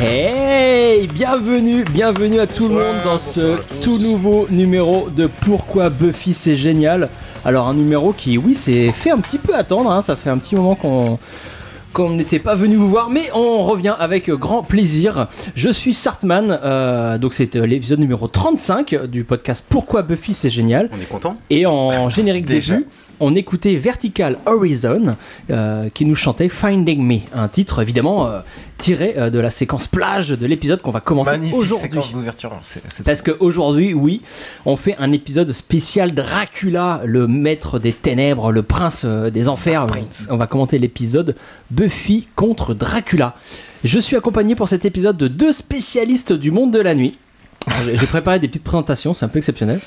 [0.00, 6.34] Hey, bienvenue, bienvenue à tout le monde dans ce tout nouveau numéro de Pourquoi Buffy
[6.34, 7.08] c'est génial.
[7.44, 10.38] Alors un numéro qui, oui, s'est fait un petit peu attendre, hein, ça fait un
[10.38, 11.18] petit moment qu'on
[11.94, 15.28] qu'on n'était pas venu vous voir, mais on revient avec grand plaisir.
[15.54, 20.50] Je suis Sartman, euh, donc c'est euh, l'épisode numéro 35 du podcast Pourquoi Buffy c'est
[20.50, 20.90] génial.
[20.92, 22.84] On est content Et en générique début,
[23.20, 25.16] on écoutait Vertical Horizon
[25.50, 28.40] euh, qui nous chantait Finding Me, un titre évidemment euh,
[28.78, 31.88] tiré euh, de la séquence plage de l'épisode qu'on va commenter aujourd'hui.
[32.88, 34.20] c'est- Parce qu'aujourd'hui, oui,
[34.66, 39.86] on fait un épisode spécial Dracula, le maître des ténèbres, le prince des enfers.
[40.30, 41.36] On va commenter l'épisode
[41.70, 43.34] Buffy contre Dracula.
[43.84, 47.18] Je suis accompagné pour cet épisode de deux spécialistes du monde de la nuit.
[47.92, 49.80] J'ai préparé des petites présentations, c'est un peu exceptionnel.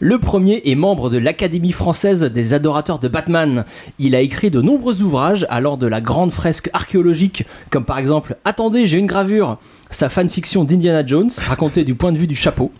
[0.00, 3.64] Le premier est membre de l'Académie française des adorateurs de Batman.
[3.98, 8.36] Il a écrit de nombreux ouvrages allant de la grande fresque archéologique, comme par exemple
[8.44, 9.58] Attendez, j'ai une gravure,
[9.90, 12.72] sa fanfiction d'Indiana Jones, racontée du point de vue du chapeau,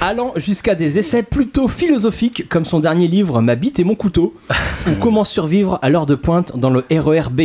[0.00, 4.34] allant jusqu'à des essais plutôt philosophiques, comme son dernier livre Ma bite et mon couteau,
[4.86, 7.42] ou Comment survivre à l'heure de pointe dans le RERB.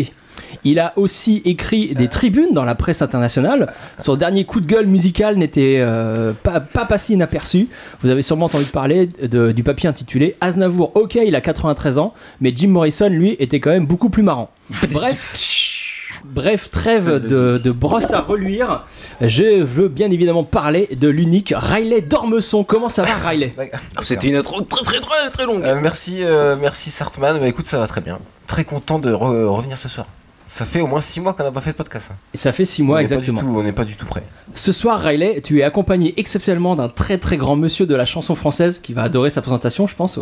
[0.64, 3.74] Il a aussi écrit des tribunes dans la presse internationale.
[4.00, 7.68] Son dernier coup de gueule musical n'était euh, pas, pas passé inaperçu.
[8.02, 12.14] Vous avez sûrement entendu parler de- du papier intitulé Aznavour, ok, il a 93 ans,
[12.42, 14.50] mais Jim Morrison, lui, était quand même beaucoup plus marrant.
[14.92, 18.86] Bref, bref trêve de, de brosse à reluire.
[19.22, 22.64] Je veux bien évidemment parler de l'unique Riley Dormeson.
[22.64, 23.52] Comment ça va, Riley?
[24.02, 25.64] C'était une intro très très très très longue.
[25.64, 27.40] Euh, merci, euh, merci Sartman.
[27.40, 28.20] Bah, écoute, ça va très bien.
[28.48, 30.08] Très content de re- revenir ce soir.
[30.52, 32.10] Ça fait au moins 6 mois qu'on n'a pas fait de podcast.
[32.12, 32.18] hein.
[32.34, 33.42] Et Ça fait 6 mois on n'est pas du exactement.
[33.54, 34.24] tout- on n'est pas du tout prêt.
[34.56, 38.34] Ce soir, Riley, tu es accompagné exceptionnellement d'un très très grand monsieur de la chanson
[38.34, 40.18] française qui va adorer sa présentation, je pense,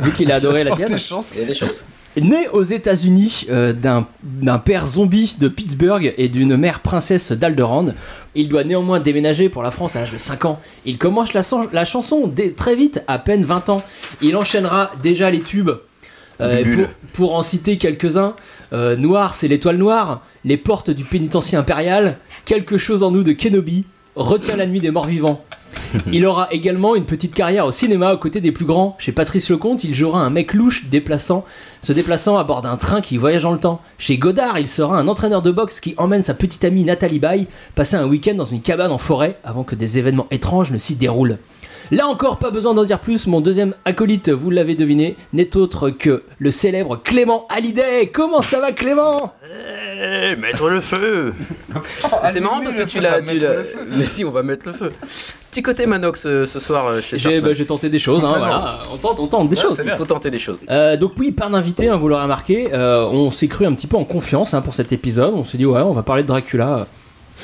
[0.00, 0.96] vu qu'il a adoré la tienne.
[0.96, 1.32] chances.
[1.34, 1.82] Il y a des choses.
[2.16, 7.94] Né aux États-Unis euh, d'un père zombie de Pittsburgh et d'une mère princesse d'Alderaan,
[8.36, 10.60] il doit néanmoins déménager pour la France à l'âge de 5 ans.
[10.84, 11.42] Il commence la,
[11.72, 13.82] la chanson dès très vite, à peine 20 ans.
[14.22, 15.72] Il enchaînera déjà les tubes.
[16.40, 18.34] Euh, pour, pour en citer quelques-uns,
[18.72, 23.32] euh, Noir, c'est l'étoile noire, Les portes du pénitencier impérial, Quelque chose en nous de
[23.32, 23.84] Kenobi,
[24.16, 25.44] Retiens la nuit des morts vivants.
[26.12, 28.96] Il aura également une petite carrière au cinéma aux côtés des plus grands.
[29.00, 31.44] Chez Patrice Lecomte, il jouera un mec louche déplaçant,
[31.82, 33.80] se déplaçant à bord d'un train qui voyage dans le temps.
[33.98, 37.48] Chez Godard, il sera un entraîneur de boxe qui emmène sa petite amie Nathalie Baye
[37.74, 40.94] passer un week-end dans une cabane en forêt avant que des événements étranges ne s'y
[40.94, 41.38] déroulent.
[41.90, 45.90] Là encore, pas besoin d'en dire plus, mon deuxième acolyte, vous l'avez deviné, n'est autre
[45.90, 48.10] que le célèbre Clément Hallyday.
[48.12, 49.16] Comment ça va Clément?
[49.46, 51.32] Eh, mettre le feu
[52.26, 53.20] C'est marrant parce que tu l'as.
[53.90, 54.92] Mais si, on va mettre le feu.
[55.50, 58.34] Petit côté Manox euh, ce soir euh, chez J'ai bah, j'ai tenté des choses, hein,
[58.38, 58.82] voilà.
[58.92, 59.80] On tente, on tente des Ouais, choses.
[59.84, 60.58] Il faut tenter des choses.
[60.70, 62.70] Euh, donc oui, pas d'invité, hein, vous l'aurez remarqué.
[62.72, 65.32] Euh, on s'est cru un petit peu en confiance hein, pour cet épisode.
[65.34, 66.86] On s'est dit ouais, on va parler de Dracula.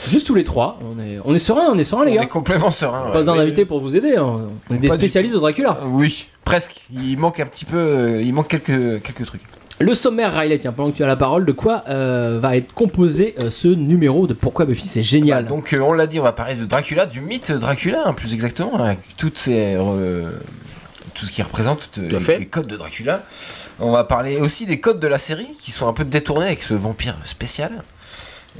[0.08, 0.78] Juste tous les trois.
[0.82, 2.22] On est, on est serein, on est serein les On gars.
[2.22, 3.10] est complètement serein.
[3.10, 4.14] Pas besoin d'invité pour vous aider.
[4.16, 4.30] hein.
[4.70, 5.78] On est des Pas du spécialistes de Dracula.
[5.82, 6.80] Euh, Oui, presque.
[6.92, 7.76] Il manque un petit peu.
[7.76, 9.42] euh, Il manque quelques, quelques trucs.
[9.82, 12.72] Le sommaire Riley, tiens, pendant que tu as la parole, de quoi euh, va être
[12.74, 15.44] composé euh, ce numéro de Pourquoi Buffy c'est génial.
[15.44, 18.12] Bah, donc euh, on l'a dit, on va parler de Dracula, du mythe Dracula, hein,
[18.12, 20.30] plus exactement, avec toutes ces, euh,
[21.14, 22.38] tout ce qui représente toutes, Tout à fait.
[22.38, 23.22] les codes de Dracula.
[23.78, 26.62] On va parler aussi des codes de la série qui sont un peu détournés avec
[26.62, 27.82] ce vampire spécial.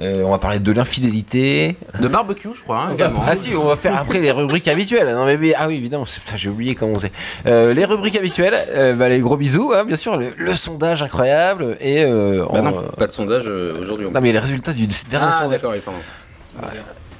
[0.01, 1.77] Euh, on va parler de l'infidélité.
[2.01, 3.23] De barbecue, je crois, hein, également.
[3.27, 5.13] Ah si, on va faire après les rubriques habituelles.
[5.15, 7.13] Non mais, mais- ah oui évidemment, j'ai oublié comment on faisait.
[7.47, 11.03] Euh, les rubriques habituelles, euh, bah, les gros bisous, hein, bien sûr, le, le sondage
[11.03, 14.07] incroyable et euh, Bah on- non, pas de sondage euh, aujourd'hui.
[14.11, 15.51] non mais les résultats du dernier Ah, sondage.
[15.61, 16.01] d'accord, oui, pardon.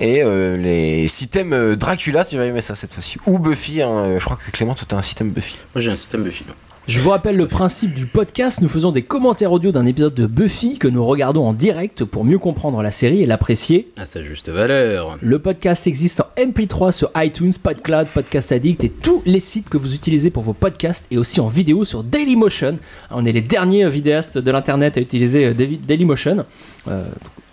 [0.01, 3.19] Et euh, les systèmes Dracula, tu vas aimer ça cette fois-ci.
[3.27, 5.57] Ou Buffy, hein, je crois que Clément, toi t'as un système Buffy.
[5.75, 6.45] Moi j'ai un système Buffy.
[6.91, 8.61] Je vous rappelle le principe du podcast.
[8.63, 12.25] Nous faisons des commentaires audio d'un épisode de Buffy que nous regardons en direct pour
[12.25, 13.93] mieux comprendre la série et l'apprécier.
[13.97, 15.17] À sa juste valeur.
[15.23, 19.77] Le podcast existe en MP3 sur iTunes, PodCloud, Podcast Addict et tous les sites que
[19.77, 22.75] vous utilisez pour vos podcasts et aussi en vidéo sur Dailymotion.
[23.13, 26.45] On est les derniers vidéastes de l'internet à utiliser euh, Daily- Dailymotion.
[26.89, 27.05] Euh,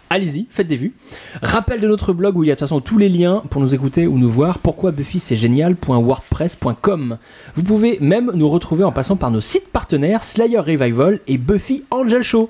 [0.10, 0.94] Allez-y, faites des vues.
[1.42, 3.62] Rappel de notre blog où il y a de toute façon tous les liens pour
[3.62, 4.60] nous écouter ou nous voir.
[4.60, 7.18] Pourquoi Buffy c'est génial.wordpress.com.
[7.56, 11.84] Vous pouvez même nous retrouver en passant par nos sites partenaires Slayer Revival et Buffy
[11.92, 12.50] Angel Show.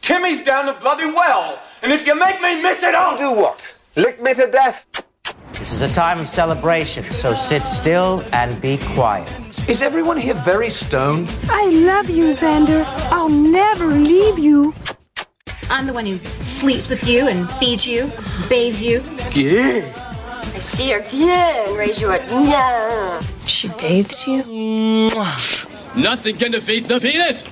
[0.00, 3.74] Timmy's down the bloody well, and if you make me miss it, I'll Do what?
[3.96, 4.84] Lick me to death?
[5.58, 9.28] This is a time of celebration, so sit still and be quiet.
[9.68, 11.28] Is everyone here very stoned?
[11.50, 12.84] I love you, Xander.
[13.10, 14.72] I'll never leave you.
[15.70, 18.10] I'm the one who sleeps with you and feeds you,
[18.48, 19.02] bathes you.
[19.32, 19.92] Yeah.
[20.54, 23.20] I see her yeah, and raise you a yeah.
[23.46, 25.10] She bathes you?
[25.94, 27.44] Nothing can defeat the penis.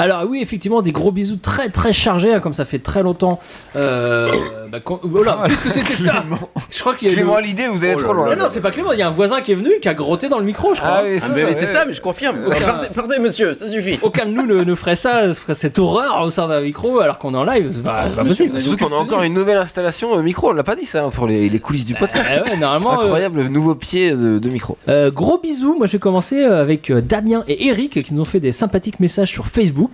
[0.00, 3.40] Alors oui, effectivement, des gros bisous très très chargés, hein, comme ça fait très longtemps.
[3.76, 4.26] Euh,
[4.70, 6.24] bah, qu'on- voilà, qu'est-ce que c'était ça
[6.70, 8.28] Je crois qu'il y a Clément l'idée, vous allez Oh là trop loin.
[8.30, 9.94] Mais non, c'est pas Clément, il y a un voisin qui est venu, qui a
[9.94, 10.92] grotté dans le micro, je crois.
[10.98, 11.66] Ah oui, Ah, c'est mais, ça, mais c'est ouais.
[11.80, 12.36] ça, mais je confirme.
[12.48, 13.98] Partez, partez, monsieur, ça suffit.
[14.02, 17.18] Aucun de nous ne, ne ferait ça, ferait cette horreur au sein d'un micro alors
[17.18, 17.70] qu'on est en live.
[17.74, 18.60] C'est pas, c'est pas possible.
[18.60, 21.10] Surtout qu'on a encore une nouvelle installation euh, micro, on l'a pas dit ça hein,
[21.10, 22.40] pour les, les coulisses du podcast.
[22.46, 22.92] Eh ouais, normalement.
[23.00, 24.76] euh, Incroyable nouveau pied de, de micro.
[24.88, 28.20] Euh, gros bisous, moi je vais commencer euh, avec euh, Damien et Eric qui nous
[28.22, 29.89] ont fait des sympathiques messages sur Facebook.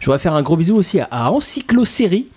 [0.00, 2.28] Je voudrais faire un gros bisou aussi à, à Encyclosérie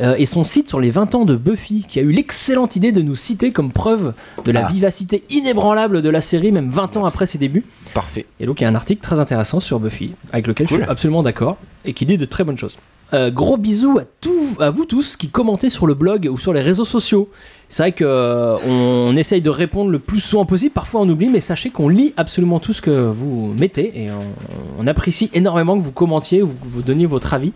[0.00, 2.92] euh, et son site sur les 20 ans de Buffy qui a eu l'excellente idée
[2.92, 4.14] de nous citer comme preuve
[4.44, 4.70] de la Ah.
[4.70, 7.64] vivacité inébranlable de la série même 20 ans après ses débuts.
[7.94, 8.26] Parfait.
[8.38, 10.82] Et donc il y a un article très intéressant sur Buffy avec lequel je suis
[10.84, 12.78] absolument d'accord et qui dit de très bonnes choses.
[13.14, 16.52] Euh, gros bisous à, tout, à vous tous qui commentez sur le blog ou sur
[16.52, 17.30] les réseaux sociaux.
[17.70, 21.28] C'est vrai que euh, on, essaye de répondre le plus souvent possible, parfois on oublie,
[21.28, 25.76] mais sachez qu'on lit absolument tout ce que vous mettez et on, on apprécie énormément
[25.76, 27.52] que vous commentiez, vous, vous donniez votre avis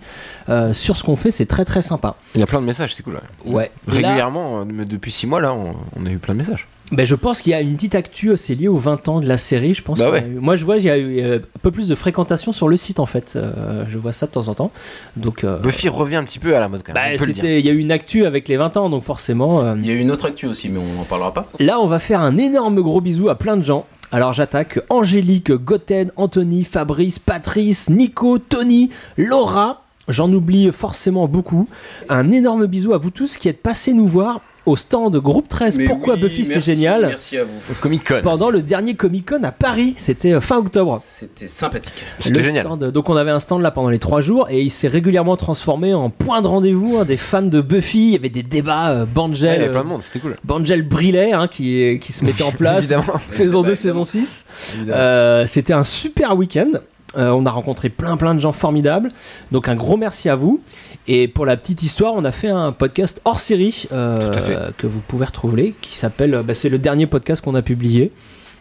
[0.50, 2.16] euh, sur ce qu'on fait, c'est très très sympa.
[2.34, 3.14] Il y a plein de messages, c'est cool.
[3.46, 3.52] ouais.
[3.54, 3.70] Ouais.
[3.88, 6.40] Et là- Régulièrement, euh, mais depuis 6 mois là, on, on a eu plein de
[6.40, 6.66] messages.
[6.92, 9.26] Ben, je pense qu'il y a une petite actu, c'est lié aux 20 ans de
[9.26, 9.98] la série, je pense.
[9.98, 10.20] Bah ouais.
[10.28, 12.68] eu- Moi, je vois, il y a eu euh, un peu plus de fréquentation sur
[12.68, 13.32] le site, en fait.
[13.36, 14.70] Euh, je vois ça de temps en temps.
[15.16, 17.16] Donc, euh, Buffy revient un petit peu à la mode quand même.
[17.16, 19.64] bah, il y a eu une actu avec les 20 ans, donc forcément.
[19.64, 21.48] euh, Il y a eu une autre actu aussi, mais on n'en parlera pas.
[21.58, 23.86] Là, on va faire un énorme gros bisou à plein de gens.
[24.10, 29.82] Alors, j'attaque Angélique, Goten, Anthony, Fabrice, Patrice, Nico, Tony, Laura.
[30.08, 31.68] J'en oublie forcément beaucoup.
[32.10, 35.78] Un énorme bisou à vous tous qui êtes passés nous voir au stand Groupe 13.
[35.78, 37.50] Mais Pourquoi oui, Buffy c'est génial Merci à vous.
[37.80, 38.20] Comic Con.
[38.22, 40.98] Pendant le dernier Comic Con à Paris, c'était euh, fin octobre.
[41.00, 42.04] C'était sympathique.
[42.20, 42.64] C'était génial.
[42.64, 45.36] stand- donc on avait un stand là pendant les trois jours et il s'est régulièrement
[45.36, 48.08] transformé en point de rendez-vous hein, des fans de Buffy.
[48.08, 50.02] Il y avait des débats, euh, Ouais, Bangel, il y avait plein euh, de monde,
[50.02, 50.36] c'était cool.
[50.44, 52.78] Bangel brillait hein, qui, qui se mettait en place.
[52.78, 53.04] Évidemment.
[53.30, 54.46] saison 2, saison 6.
[54.88, 56.70] Euh, C'était un super week-end.
[57.18, 59.10] Euh, on a rencontré plein plein de gens formidables.
[59.50, 60.60] Donc un gros merci à vous.
[61.08, 65.00] Et pour la petite histoire, on a fait un podcast hors série euh, que vous
[65.00, 68.12] pouvez retrouver, qui s'appelle, bah, c'est le dernier podcast qu'on a publié.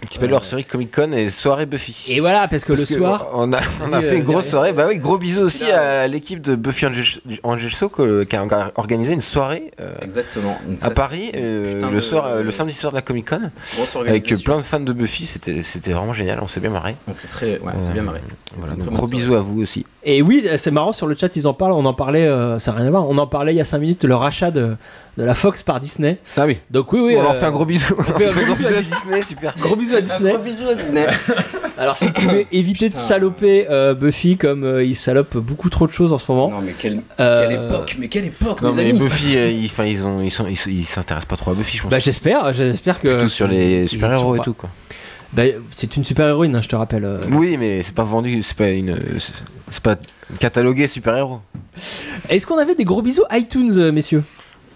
[0.10, 2.12] Qui s'appelle leur série Comic Con et soirée Buffy.
[2.12, 4.22] Et voilà, parce que Parce le que soir, on a, on a Vas-y, fait une
[4.22, 4.74] euh, grosse soirée.
[4.74, 7.06] Bah oui, gros bisous aussi à l'équipe de Buffy Angel,
[7.44, 10.58] Angel Show que- qui a organisé une soirée euh, Exactement.
[10.68, 13.52] Une à Paris euh, le soir, le samedi soir de la Comic Con
[14.08, 15.26] avec plein de fans de Buffy.
[15.26, 16.40] C'était c'était vraiment génial.
[16.42, 16.96] On s'est bien marré.
[17.08, 18.22] On s'est très, ouais, on s'est bien marré.
[18.58, 19.86] Voilà, donc gros bisous à vous aussi.
[20.04, 21.74] Et oui, c'est marrant sur le chat, ils en parlent.
[21.74, 23.08] On en parlait, euh, ça n'a rien à voir.
[23.08, 24.76] On en parlait il y a 5 minutes, le rachat de,
[25.18, 26.20] de la Fox par Disney.
[26.38, 26.58] Ah oui.
[26.70, 27.16] Donc oui, oui.
[27.18, 27.94] on leur euh, fait un gros bisou.
[27.98, 29.56] On fait un un gros gros bisou bisou à Disney, super.
[29.60, 30.38] Gros bisous à Disney.
[30.44, 31.06] bisous à Disney.
[31.78, 35.86] Alors si vous pouvez éviter de saloper euh, Buffy comme euh, il salope beaucoup trop
[35.88, 36.50] de choses en ce moment.
[36.52, 39.00] non mais quelle, Euh, quelle époque, mais quelle époque, Non mes mais amis.
[39.00, 41.82] Buffy, euh, ils, enfin, ils ont, ils sont, ils s'intéressent pas trop à Buffy, je
[41.84, 41.92] pense.
[41.92, 43.10] Bah j'espère, j'espère que.
[43.10, 44.70] Plutôt sur les super héros et tout quoi.
[45.34, 45.44] Bah,
[45.76, 47.20] c'est une super héroïne, hein, je te rappelle.
[47.32, 49.96] Oui, mais c'est pas vendu, c'est pas une, c'est pas
[50.40, 51.40] catalogué super héros.
[52.30, 54.24] Est-ce qu'on avait des gros bisous iTunes, messieurs?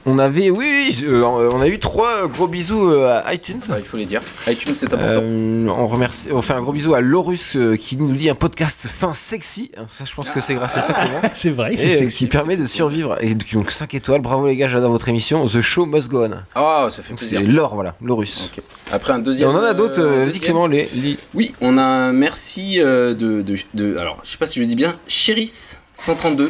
[0.07, 3.59] On avait, oui, oui, euh, on a eu trois gros bisous euh, à iTunes.
[3.71, 4.21] Ah, il faut les dire.
[4.47, 5.21] iTunes, c'est important.
[5.23, 8.35] Euh, on remercie, on fait un gros bisou à Lorus euh, qui nous dit un
[8.35, 9.71] podcast fin sexy.
[9.77, 11.21] Hein, Ça, je pense que c'est grâce à toi, Clément.
[11.35, 13.17] C'est vrai, Et euh, qui permet de survivre.
[13.21, 15.43] Et donc 5 étoiles, bravo les gars, j'adore votre émission.
[15.47, 16.31] The show must go on.
[16.53, 17.55] Ah, ça fait Donc, C'est plaisir.
[17.55, 18.51] Laure, voilà, Lorus.
[18.91, 19.49] Après un Et deuxième.
[19.49, 20.39] on en a d'autres, euh, euh, vas-y.
[20.39, 24.37] Clément, les, les- Oui, on a un merci euh, de, de, de- Alors, je sais
[24.37, 24.99] pas si je le dis bien.
[25.09, 26.49] Chéris132.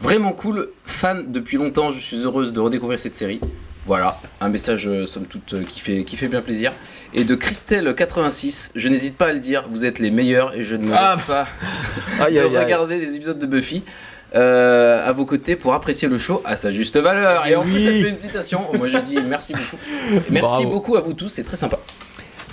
[0.00, 0.68] Vraiment cool.
[0.84, 1.90] Fan depuis longtemps.
[1.90, 3.40] Je suis heureuse de redécouvrir cette série.
[3.86, 4.18] Voilà.
[4.40, 6.72] Un message, euh, somme toute, euh, qui, fait, qui fait bien plaisir.
[7.14, 8.72] Et de Christelle86.
[8.74, 9.66] Je n'hésite pas à le dire.
[9.70, 11.14] Vous êtes les meilleurs et je ne me Ah.
[11.16, 11.46] laisse pas
[12.20, 12.64] Aïe, de aïe, aïe.
[12.64, 13.82] regarder des épisodes de Buffy.
[14.34, 17.46] euh, à vos côtés pour apprécier le show à sa juste valeur.
[17.46, 18.62] Et en plus, ça fait une citation.
[18.74, 19.76] Moi, je dis merci beaucoup.
[20.30, 20.68] Merci Bravo.
[20.68, 21.78] beaucoup à vous tous, c'est très sympa.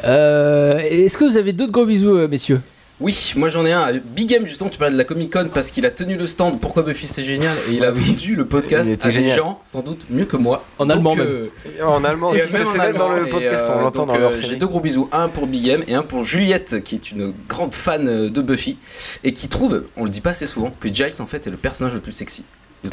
[0.03, 2.61] Est-ce que vous avez d'autres gros bisous, messieurs?
[2.99, 3.91] Oui, moi j'en ai un.
[3.93, 6.59] Big M, justement, tu parlais de la Comic Con parce qu'il a tenu le stand
[6.61, 10.05] Pourquoi Buffy c'est génial et il a vendu le podcast à des gens sans doute
[10.09, 10.63] mieux que moi.
[10.77, 11.49] En Donc, allemand, euh,
[11.83, 14.41] En allemand, aussi, c'est même dans le podcast, on euh, l'entend dans euh, leur J'ai
[14.43, 14.57] série.
[14.57, 17.73] deux gros bisous, un pour Big M et un pour Juliette, qui est une grande
[17.73, 18.77] fan euh, de Buffy
[19.23, 21.57] et qui trouve, on le dit pas assez souvent, que Giles en fait est le
[21.57, 22.43] personnage le plus sexy.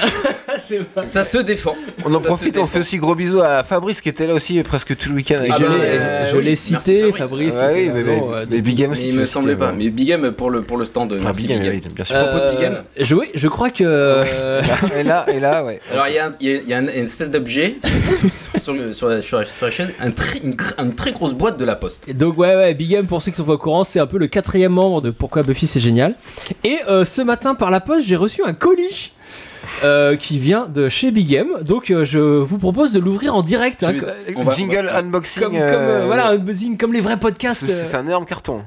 [1.04, 1.74] Ça se défend.
[2.04, 4.62] On en Ça profite, on fait aussi gros bisous à Fabrice qui était là aussi
[4.62, 5.36] presque tout le week-end.
[5.40, 7.20] Ah je bah, l'ai- euh, oui, merci cité, Fabrice.
[7.28, 7.54] Fabrice.
[7.54, 9.06] Ouais, oui, était mais, mais- euh, mais Big M aussi.
[9.08, 9.72] Mais il me semblait pas.
[9.72, 11.12] Mais Big M pour le, pour le stand.
[11.18, 12.16] Ah, Merci Big Big oui, bien sûr.
[12.16, 12.72] propos de Big M.
[12.74, 13.84] Euh, je, oui, je crois que.
[13.86, 14.62] euh,
[14.98, 15.80] Et là, et là, ouais.
[15.92, 17.76] Alors il y a, y y une espèce d'objet
[18.58, 20.56] sur, sur la, sur la- sur la chaise, un très- une,
[20.94, 22.08] très grosse boîte de la poste.
[22.08, 24.06] Et Donc ouais ouais Big M pour ceux qui sont pas au courant c'est un
[24.06, 26.14] peu le quatrième membre de Pourquoi Buffy c'est génial
[26.64, 29.12] et euh, ce matin par la poste j'ai reçu un colis
[29.84, 31.48] euh, qui vient de chez Big M.
[31.62, 33.82] Donc euh, je vous propose de l'ouvrir en direct.
[33.82, 35.42] hein, C'est- on va- Jingle unboxing.
[35.42, 37.66] comme, comme, euh, voilà, un buzzing comme les vrais podcasts.
[37.66, 38.62] C'est un énorme carton.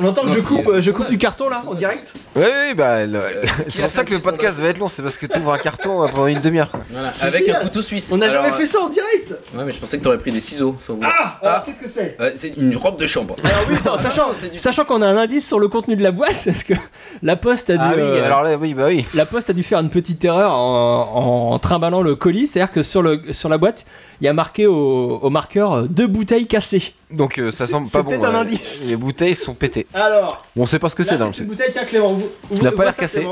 [0.00, 2.14] On entend que je coupe, euh, je coupe du carton là en direct.
[2.34, 3.20] Oui, oui, bah, le-
[3.68, 5.58] c'est pour ça que le podcast va être long, c'est parce que tu ouvres un
[5.58, 6.70] carton euh, pendant une demi-heure.
[6.70, 6.80] quoi.
[6.90, 8.10] Voilà, avec un couteau suisse.
[8.12, 9.32] On n'a jamais fait ça en direct.
[9.32, 10.76] euh, Ouais, mais je pensais que t'aurais pris des ciseaux.
[11.02, 13.36] Ah, alors qu'est-ce que c'est c'est une robe de chambre.
[13.42, 16.62] Alors oui, sachant, sachant qu'on a un indice sur le contenu de la boîte, parce
[16.64, 16.74] que
[17.22, 19.06] la poste a dû, Ah oui, euh, alors là, oui, bah oui.
[19.14, 22.82] la poste a dû faire une petite erreur en, en trimballant le colis, c'est-à-dire que
[22.82, 23.86] sur, le, sur la boîte,
[24.20, 26.94] il y a marqué au, au marqueur euh, deux bouteilles cassées.
[27.10, 28.10] Donc euh, ça semble pas bon.
[28.10, 28.36] peut-être un ouais.
[28.38, 28.80] indice.
[28.86, 29.86] Les bouteilles sont pétées.
[29.94, 31.58] Alors, on sait pas ce que là, c'est dans le c'est une truc.
[31.58, 33.26] bouteille, tiens Clément, vous, vous n'a pas l'air cassé.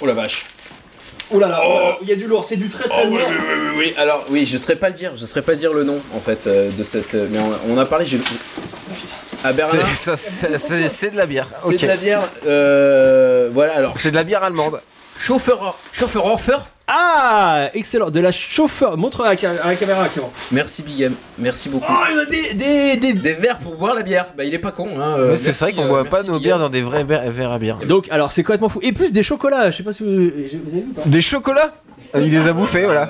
[0.00, 0.44] Oh la vache.
[1.32, 3.02] Oh là là, oh là là, il y a du lourd, c'est du très très
[3.04, 3.18] Oh, lourd.
[3.18, 3.94] oui, oui, oui, oui.
[3.98, 5.12] Alors, oui, je saurais pas le dire.
[5.16, 7.16] Je saurais pas dire le nom, en fait, euh, de cette.
[7.16, 8.06] euh, mais on, on a parlé.
[8.06, 8.20] j'ai-
[9.42, 9.80] À Berlin.
[9.94, 11.48] C'est de la bière.
[11.68, 12.22] C'est de la bière.
[12.46, 13.92] euh, voilà, alors.
[13.96, 14.80] C'est de la bière allemande.
[15.18, 15.76] Chauffeur.
[15.92, 16.58] Chauffeur Orfer.
[16.88, 20.32] Ah, excellent, de la chauffeur, montre à la, ca- à la caméra Clément.
[20.52, 21.14] Merci Big M.
[21.36, 21.84] Merci beaucoup.
[21.90, 24.26] Oh, il y a des, des, des- Des verres pour boire la bière.
[24.36, 25.16] Bah, il est pas con, hein.
[25.18, 27.58] euh, c'est vrai qu'on euh, boit pas nos bières dans des vrais verres verres à
[27.58, 27.78] bière.
[27.86, 28.78] Donc, alors c'est complètement fou.
[28.82, 30.30] Et plus des chocolats, je sais pas si vous,
[30.64, 31.02] vous avez vu pas.
[31.06, 31.74] Des chocolats?
[32.14, 33.08] Il les a bouffés, voilà.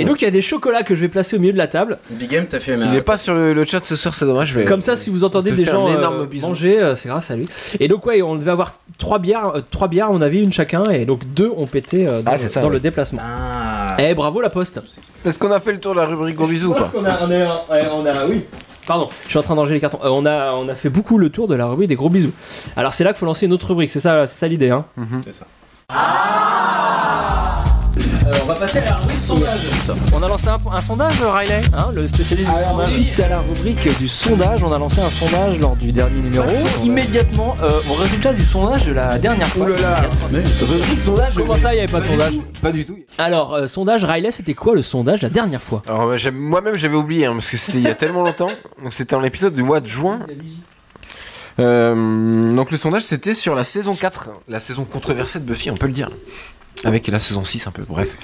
[0.00, 1.66] Et donc il y a des chocolats que je vais placer au milieu de la
[1.66, 1.98] table.
[2.10, 4.48] Big M, t'as fait Il est pas sur le, le chat ce soir, c'est dommage.
[4.48, 4.64] Je vais...
[4.64, 7.46] Comme ça, si vous entendez te des gens euh, manger, euh, c'est grâce à lui.
[7.80, 10.84] Et donc ouais, on devait avoir trois bières, euh, trois bières, on avait une chacun,
[10.90, 12.74] et donc deux ont pété euh, dans, Ah, le- c'est ça, dans ouais.
[12.74, 13.20] le déplacement.
[13.22, 13.96] Ah.
[13.98, 14.80] Eh bravo la poste.
[15.24, 17.04] Est-ce qu'on a fait le tour de la rubrique gros bisous ou Parce pas qu'on
[17.04, 17.34] a, on a,
[17.80, 18.42] ouais, on a- oui.
[18.86, 20.00] Pardon, je suis en train d'enlever les cartons.
[20.02, 22.32] Euh, on, a, on a fait beaucoup le tour de la rubrique des gros bisous.
[22.76, 24.70] Alors c'est là qu'il faut lancer une autre rubrique, c'est ça, c'est ça l'idée.
[24.70, 24.84] Hein.
[25.24, 25.46] C'est ça.
[28.26, 29.60] Euh, on va passer à la rubrique sondage.
[30.12, 32.88] On a lancé un, un sondage, Riley, hein, le spécialiste du sondage.
[32.90, 36.46] Suite à la rubrique du sondage, on a lancé un sondage lors du dernier numéro.
[36.82, 39.66] Immédiatement euh, au résultat du sondage de la dernière fois.
[39.66, 41.34] Rubrique sondage.
[41.34, 42.98] Comment ça, il n'y avait pas de sondage Pas du tout.
[43.18, 45.82] Alors, euh, sondage, Riley, c'était quoi le sondage la dernière fois?
[45.88, 48.50] Alors euh, moi-même j'avais oublié hein, parce que c'était il y a tellement longtemps.
[48.90, 50.20] C'était dans l'épisode du mois de juin.
[51.58, 55.76] Euh, donc le sondage c'était sur la saison 4, la saison controversée de Buffy, on
[55.76, 56.08] peut le dire.
[56.84, 58.16] Avec la saison 6 un peu, bref.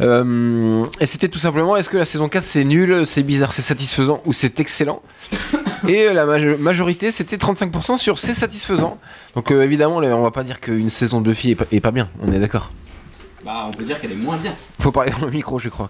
[0.00, 3.62] Euh, et c'était tout simplement est-ce que la saison 4 c'est nul, c'est bizarre, c'est
[3.62, 5.02] satisfaisant ou c'est excellent?
[5.88, 8.98] Et euh, la majo- majorité c'était 35% sur c'est satisfaisant.
[9.34, 11.90] Donc euh, évidemment on va pas dire qu'une saison de Buffy est pas, est pas
[11.90, 12.70] bien, on est d'accord.
[13.44, 14.52] Bah, on peut dire qu'elle est moins bien.
[14.80, 15.88] Faut parler dans le micro je crois.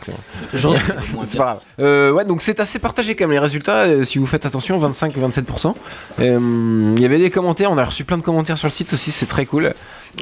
[0.52, 1.60] C'est pas grave.
[1.80, 3.84] Euh, ouais, donc c'est assez partagé quand même les résultats.
[3.84, 5.74] euh, si vous faites attention, 25-27%.
[6.20, 8.92] Euh, Il y avait des commentaires, on a reçu plein de commentaires sur le site
[8.92, 9.72] aussi, c'est très cool.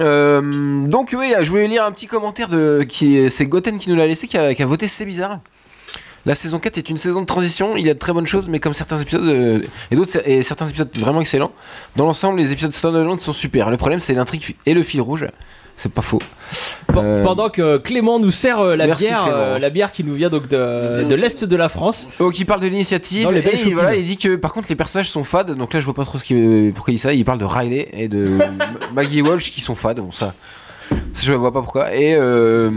[0.00, 3.96] Euh, donc oui, je voulais lire un petit commentaire de qui c'est Goten qui nous
[3.96, 5.40] l'a laissé, qui a, voté c'est bizarre.
[6.26, 8.48] La saison 4 est une saison de transition, il y a de très bonnes choses,
[8.48, 11.52] mais comme certains épisodes euh, et d'autres et certains épisodes vraiment excellents,
[11.96, 13.70] dans l'ensemble les épisodes standalone sont super.
[13.70, 15.26] Le problème c'est l'intrigue et le fil rouge.
[15.76, 16.20] C'est pas faux.
[16.96, 19.36] Euh, Pendant que Clément nous sert euh, la merci, bière, Clément.
[19.36, 22.06] euh, la bière qui nous vient donc de, de l'est de la France.
[22.18, 25.10] Donc il parle de l'initiative et il, voilà, il dit que par contre les personnages
[25.10, 25.56] sont fades.
[25.56, 27.12] Donc là je vois pas trop ce qu'il pourquoi il dit ça.
[27.12, 28.38] Il parle de Riley et de
[28.94, 29.98] Maggie Walsh qui sont fades.
[29.98, 30.34] Bon ça,
[30.90, 31.92] ça, je vois pas pourquoi.
[31.94, 32.70] Et euh,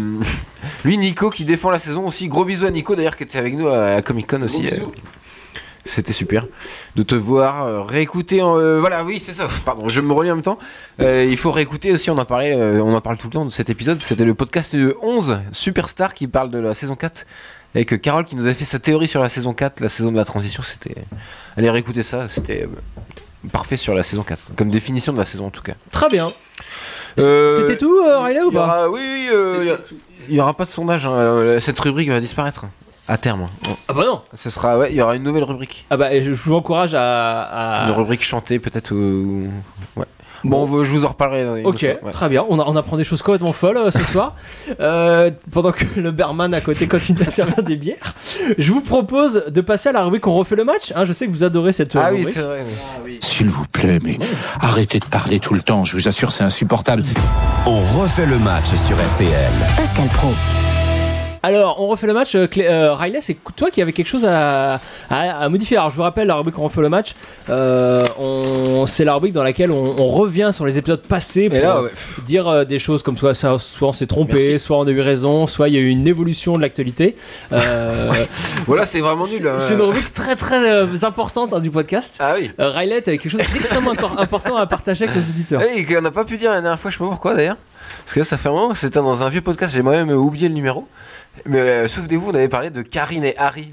[0.83, 2.27] lui Nico qui défend la saison aussi.
[2.29, 4.67] Gros bisous à Nico d'ailleurs qui était avec nous à, Comic Con aussi.
[5.87, 6.45] C'était super
[6.95, 8.41] de te voir euh, réécouter.
[8.41, 9.47] en- euh, voilà, oui, c'est ça.
[9.65, 10.59] Pardon, je me relis en même temps.
[10.99, 12.09] Euh, il faut réécouter aussi.
[12.11, 13.99] On en parlait, on en parle tout le temps de cet épisode.
[13.99, 17.25] C'était le podcast 11 Superstar qui parle de la saison 4
[17.75, 20.17] avec Carole qui nous a fait sa théorie sur la saison 4, la saison de
[20.17, 20.63] la transition.
[20.63, 20.95] C'était,
[21.57, 22.27] allez réécouter ça.
[22.27, 22.67] C'était
[23.51, 25.73] parfait sur la saison 4, comme définition de la saison en tout cas.
[25.91, 26.31] Très bien.
[27.19, 28.63] Euh, C'était tout, euh, Riley, ou pas?
[28.63, 29.77] aura, oui, oui, euh, il y a-
[30.29, 31.05] il y aura pas de sondage.
[31.05, 31.57] hein.
[31.59, 32.65] Cette rubrique va disparaître
[33.07, 33.47] à terme.
[33.87, 35.85] Ah bah non Ce sera, ouais, il y aura une nouvelle rubrique.
[35.89, 37.41] Ah bah je, vous encourage à...
[37.43, 39.47] à- Une rubrique chantée peut-être ou...
[39.95, 40.05] Ouais.
[40.43, 41.45] Bon, je vous en reparlerai.
[41.45, 42.11] dans une Ok, ouais.
[42.11, 42.45] très bien.
[42.47, 44.35] On, a- on apprend des choses complètement folles euh, ce soir.
[44.79, 48.13] Euh, pendant que le barman à côté continue à servir des bières.
[48.57, 50.93] Je vous propose de passer à la rubrique On refait le match.
[50.95, 51.05] hein.
[51.05, 52.63] je sais que vous adorez cette euh, Ah oui, c'est vrai.
[53.03, 53.17] oui.
[53.21, 54.19] S'il vous plaît, mais
[54.61, 57.01] arrêtez de parler tout le temps, je vous assure, c'est insupportable.
[57.65, 59.51] On refait le match sur RTL.
[59.75, 60.29] Pascal Pro.
[61.47, 62.35] Alors, on refait le match.
[62.35, 65.77] euh, Clé- euh, Riley, c'est toi qui avais quelque chose à, à- à modifier.
[65.77, 67.13] Alors, je vous rappelle, la rubrique On refait le match,
[67.49, 71.57] euh, on- c'est la rubrique dans laquelle on, on revient sur les épisodes passés pour
[71.57, 71.91] Et là, ouais.
[72.25, 74.59] dire des choses comme soit, ça, soit on s'est trompé, Merci.
[74.59, 77.15] soit on a eu raison, soit il y a eu une évolution de l'actualité.
[78.67, 79.47] Voilà, c'est vraiment nul.
[79.47, 79.57] hein.
[79.59, 82.15] c'est une rubrique très très importante hein, du podcast.
[82.19, 82.51] Ah oui.
[82.59, 85.61] Riley, t'avais quelque chose d'extrêmement impor- important à partager avec nos auditeurs.
[85.77, 87.57] Et qu'on n'a pas pu dire la dernière fois, je sais pas pourquoi d'ailleurs.
[88.03, 90.47] Parce que là, ça fait un moment, c'était dans un vieux podcast, j'ai moi-même oublié
[90.47, 90.87] le numéro.
[91.45, 93.69] Mais euh, souvenez-vous, on avait parlé de Karine et Harry.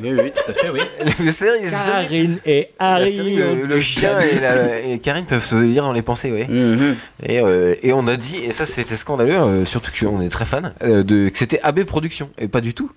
[0.00, 0.80] Oui, oui, tout à fait, oui.
[1.24, 3.08] La série, Karine et la Harry.
[3.08, 6.44] série, le, le chien et, la- et Karine peuvent se lire dans les pensées, oui.
[6.54, 6.94] Mhm.
[7.24, 10.44] Et, euh, et on a dit, et ça c'était scandaleux, euh, surtout qu'on est très
[10.44, 12.30] fan, euh, de, que c'était AB Production.
[12.38, 12.92] Et pas du tout.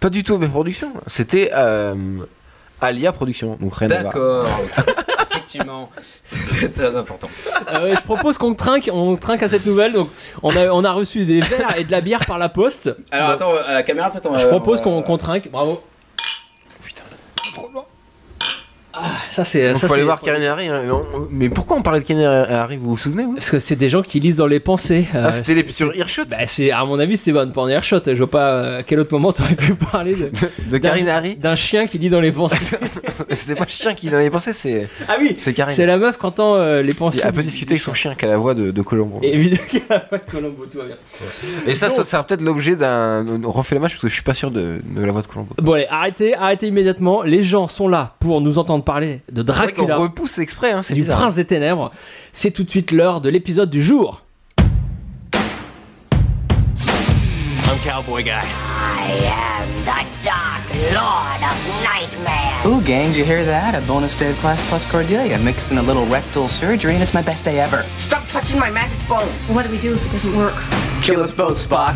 [0.00, 0.92] Pas du tout AB Production.
[1.06, 1.94] C'était euh,
[2.80, 3.58] Alia Production.
[3.60, 4.14] Donc rien à voir.
[4.14, 4.60] D'accord.
[5.46, 5.88] Effectivement,
[6.22, 7.28] c'était très important.
[7.74, 9.92] Euh, je propose qu'on trinque, on trinque à cette nouvelle.
[9.92, 10.08] Donc,
[10.42, 12.90] on a, on a reçu des verres et de la bière par la poste.
[13.12, 15.48] Alors attends, à la caméra peut-être on va- Je propose on qu'on trinque.
[15.50, 15.80] Bravo.
[18.98, 19.74] Ah, ça c'est.
[19.76, 20.68] Ça, faut aller voir Karine et Harry.
[20.68, 20.82] hein.
[21.30, 23.34] Mais pourquoi on parlait de Karine et Harry Vous vous souvenez vous?
[23.34, 25.06] Parce que c'est des gens qui lisent dans les pensées.
[25.14, 26.24] Euh, Ah, c'était les c'est- sur Earshot?
[26.30, 28.00] Bah, c'est à mon avis c'est bonne pour un airshot.
[28.06, 30.30] Je vois pas euh, à quel autre moment t'aurais pu parler de-
[30.78, 31.36] de, et Harry?
[31.36, 32.76] d'un chien qui lit dans les pensées.
[33.30, 35.74] C'est pas le chien qui dans les pensées, c'est ah oui, c'est Karine.
[35.76, 37.20] c'est la meuf qui entend euh, les pensées.
[37.22, 39.18] Elle peut discuter avec son chien qui a la voix de, de Colombo.
[39.22, 40.96] Et évidemment qu'il a pas de Colombo, tout va bien.
[41.66, 43.24] Et ça, ça sera peut-être l'objet d'un.
[43.44, 45.26] On refait le match parce que je suis pas sûr de, de la voix de
[45.26, 45.50] Colombo.
[45.58, 47.22] Bon allez, arrêtez, arrêtez immédiatement.
[47.22, 51.00] Les gens sont là pour nous entendre parler de Dracula, repousse exprès, hein, c'est du
[51.00, 51.18] bizarre.
[51.18, 51.90] prince des ténèbres.
[52.32, 54.22] C'est tout de suite l'heure de l'épisode du jour.
[57.68, 58.30] I'm Cowboy Guy.
[58.30, 62.64] I am the Dark Lord of Nightmares.
[62.66, 63.74] Ooh, gang, did you hear that?
[63.74, 65.38] A bonus day of Class Plus Cordelia.
[65.38, 67.82] Mixing a little rectal surgery, and it's my best day ever.
[67.98, 69.26] Stop touching my magic bone.
[69.54, 70.54] What do we do if it doesn't work?
[71.02, 71.94] Kill us both, Spock.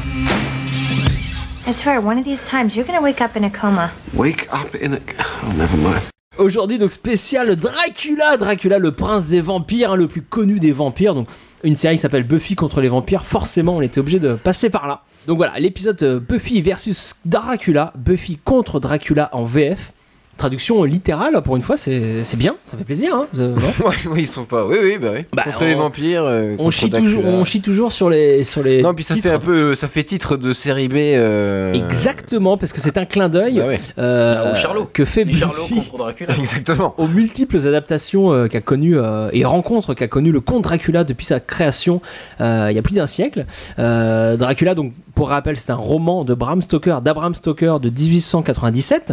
[1.66, 3.92] I swear, one of these times you're gonna wake up in a coma.
[4.12, 5.00] Wake up in a.
[5.42, 6.09] Oh, never mind.
[6.38, 11.12] Aujourd'hui, donc spécial Dracula, Dracula, le prince des vampires, hein, le plus connu des vampires.
[11.16, 11.26] Donc
[11.64, 13.26] une série qui s'appelle Buffy contre les vampires.
[13.26, 15.02] Forcément, on était obligé de passer par là.
[15.26, 19.92] Donc voilà, l'épisode euh, Buffy versus Dracula, Buffy contre Dracula en VF.
[20.40, 23.14] Traduction littérale, pour une fois, c'est c'est bien, ça fait plaisir.
[23.14, 23.54] Hein, euh,
[23.84, 24.64] ouais, ils sont pas.
[24.64, 25.26] Oui, oui, bah oui.
[25.34, 26.24] Bah, contre on- les vampires.
[26.24, 28.80] euh, on, contre chie toujours, on chie toujours sur les, sur les.
[28.80, 29.28] Non, puis ça titres.
[29.28, 29.74] fait un peu.
[29.74, 30.94] Ça fait titre de série B.
[30.96, 33.80] euh, Exactement, parce que c'est un clin d'œil Bah ouais.
[33.98, 34.88] euh, Ah, Charlot.
[34.90, 36.34] que fait Ni Charlot Buffy contre Dracula.
[36.38, 36.94] Exactement.
[36.96, 41.26] aux multiples adaptations euh, qu'a connu euh, et rencontres qu'a connu le conte Dracula depuis
[41.26, 42.00] sa création
[42.40, 43.44] euh, il y a plus d'un siècle.
[43.78, 49.12] Euh, Dracula, donc pour rappel, c'est un roman de Bram Stoker, d'Abraham Stoker de 1897.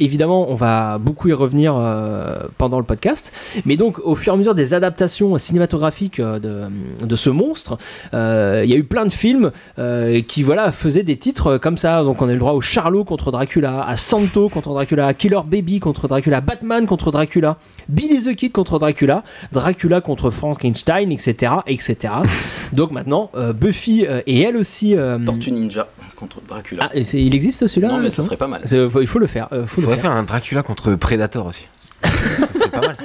[0.00, 3.32] Évidemment, on va beaucoup y revenir euh, pendant le podcast.
[3.64, 7.78] Mais donc, au fur et à mesure des adaptations cinématographiques euh, de, de ce monstre,
[8.14, 11.76] euh, il y a eu plein de films euh, qui voilà, faisaient des titres comme
[11.76, 12.02] ça.
[12.02, 15.14] Donc, on a eu le droit au Charlot contre Dracula, à Santo contre Dracula, à
[15.14, 17.56] Killer Baby contre Dracula, Batman contre Dracula,
[17.88, 21.52] Billy the Kid contre Dracula, Dracula contre Frankenstein, etc.
[21.66, 22.14] etc.
[22.72, 24.94] donc maintenant, Buffy et elle aussi.
[25.24, 26.88] Tortue Ninja contre Dracula.
[26.88, 28.62] ah, et il existe celui-là non, mais ça serait pas mal.
[28.70, 29.48] Il faut le faire.
[29.66, 30.10] faut le faudrait faire.
[30.10, 31.66] faire un Dracula contre Predator aussi.
[32.04, 33.04] ça serait pas mal ça.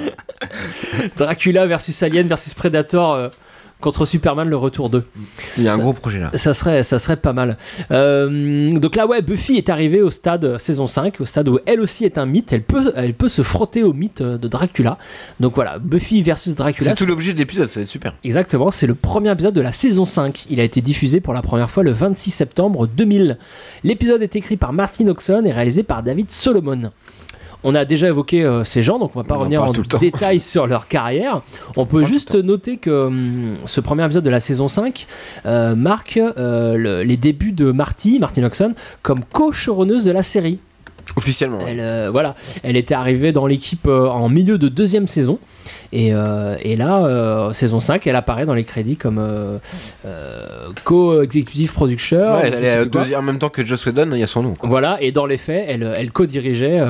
[1.16, 3.28] Dracula versus Alien versus Predator euh,
[3.84, 5.04] contre Superman le retour 2.
[5.58, 6.30] Il y a un gros projet là.
[6.34, 7.58] Ça serait, ça serait pas mal.
[7.90, 11.58] Euh, donc là, ouais, Buffy est arrivée au stade euh, saison 5, au stade où
[11.66, 12.54] elle aussi est un mythe.
[12.54, 14.96] Elle peut, elle peut se frotter au mythe euh, de Dracula.
[15.38, 16.90] Donc voilà, Buffy versus Dracula.
[16.90, 18.14] C'est tout l'objet de l'épisode, ça va être super.
[18.24, 20.46] Exactement, c'est le premier épisode de la saison 5.
[20.48, 23.36] Il a été diffusé pour la première fois le 26 septembre 2000.
[23.82, 26.90] L'épisode est écrit par Martin Oxon et réalisé par David Solomon.
[27.64, 30.38] On a déjà évoqué euh, ces gens, donc on va pas On revenir en détail
[30.52, 31.40] sur leur carrière.
[31.76, 35.06] On peut juste noter que hum, ce premier épisode de la saison 5
[35.46, 38.72] euh, marque euh, le- les débuts de Marty, Martin Oxon,
[39.02, 40.58] comme co-showrunneuse de la série.
[41.16, 41.58] Officiellement.
[41.66, 45.38] Elle, euh, voilà, elle était arrivée dans l'équipe euh, en milieu de deuxième saison.
[45.92, 49.20] Et, euh, et là, saison 5, elle apparaît dans les crédits comme
[50.84, 52.16] co-executive producer.
[52.16, 54.54] Ouais, elle est deuxième- en même temps que Joss Whedon, il y a son nom.
[54.54, 54.68] quoi.
[54.68, 56.80] Voilà, et dans les faits, elle, elle co-dirigeait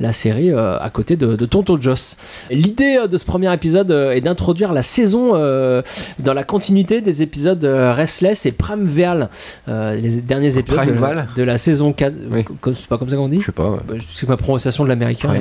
[0.00, 2.16] la série à côté de, de Tonto Joss.
[2.50, 8.46] L'idée de ce premier épisode est d'introduire la saison dans la continuité des épisodes Restless
[8.46, 9.28] et Primeval,
[9.68, 10.92] euh, les derniers épisodes de,
[11.36, 12.14] de la saison 4.
[12.30, 12.44] Oui.
[12.74, 13.40] C'est pas comme ça qu'on dit?
[13.48, 13.70] Sais pas.
[13.70, 13.78] ouais.
[13.86, 15.34] Bah, Je sais que ma prononciation de l'américain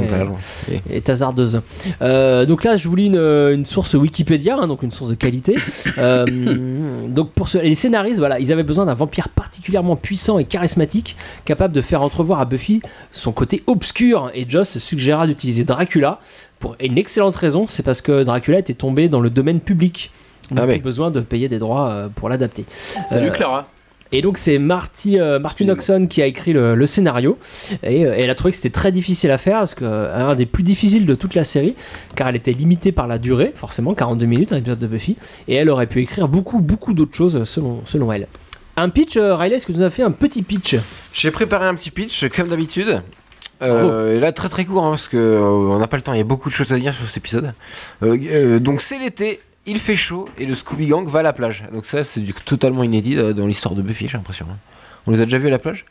[0.89, 1.61] est, hasardeuse.
[2.01, 5.15] Euh, donc là, je vous lis une, une source Wikipédia, hein, donc une source de
[5.15, 5.55] qualité.
[5.99, 10.43] Euh, donc pour ce- les scénaristes, voilà, ils avaient besoin d'un vampire particulièrement puissant et
[10.43, 11.15] charismatique,
[11.45, 14.29] capable de faire entrevoir à Buffy son côté obscur.
[14.35, 16.19] Et Joss suggéra d'utiliser Dracula
[16.59, 20.11] pour une excellente raison, c'est parce que Dracula était tombé dans le domaine public.
[20.51, 20.73] Donc Ah ouais.
[20.75, 22.65] plus besoin de payer des droits euh, pour l'adapter.
[23.07, 23.67] Salut Euh, Clara.
[24.11, 25.69] Et donc c'est Marty, euh, Martin.
[25.69, 27.37] Oxon qui a écrit le, le scénario
[27.83, 30.35] et euh, elle a trouvé que c'était très difficile à faire parce que euh, un
[30.35, 31.75] des plus difficiles de toute la série
[32.15, 35.17] car elle était limitée par la durée forcément 42 minutes un épisode de Buffy
[35.47, 38.27] et elle aurait pu écrire beaucoup beaucoup d'autres choses selon, selon elle.
[38.79, 40.75] Un pitch, euh, Riley, est-ce que tu nous as fait un petit pitch?
[41.11, 43.01] J'ai préparé un petit pitch, comme d'habitude.
[43.63, 46.13] Euh, et là, très très court, hein, parce que euh, on n'a pas le temps,
[46.13, 47.55] il y a beaucoup de choses à dire sur cet épisode.
[48.03, 51.63] Euh, donc, c'est l'été, il fait chaud, et le Scooby Gang va à la plage.
[51.73, 54.47] Donc, ça, c'est du totalement inédit euh, dans l'histoire de Buffy, j'ai l'impression.
[54.49, 54.57] hein.
[55.05, 55.85] On les a déjà vus à la plage?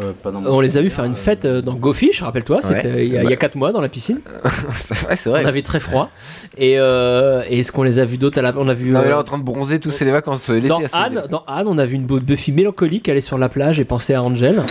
[0.00, 1.74] Euh, pas dans mon On les a vus souvenir, faire une euh, fête euh, dans
[1.74, 3.06] Gofish, rappelle-toi, c'était Ouais.
[3.06, 3.32] il y a- il y, Bah.
[3.34, 4.20] a 4 mois dans la piscine.
[4.72, 5.42] c'est vrai, c'est vrai.
[5.44, 6.10] On avait très froid.
[6.56, 8.54] Et, euh, et est-ce qu'on les a vus d'autres à la...
[8.56, 8.92] On a vu.
[8.92, 10.68] Non, mais euh, là, en train de bronzer, tous c'est les vacances, euh, l'été.
[10.68, 13.50] dans à Anne, dans Anne, on a vu une beau- Buffy mélancolique aller sur la
[13.50, 14.62] plage et penser à Angel.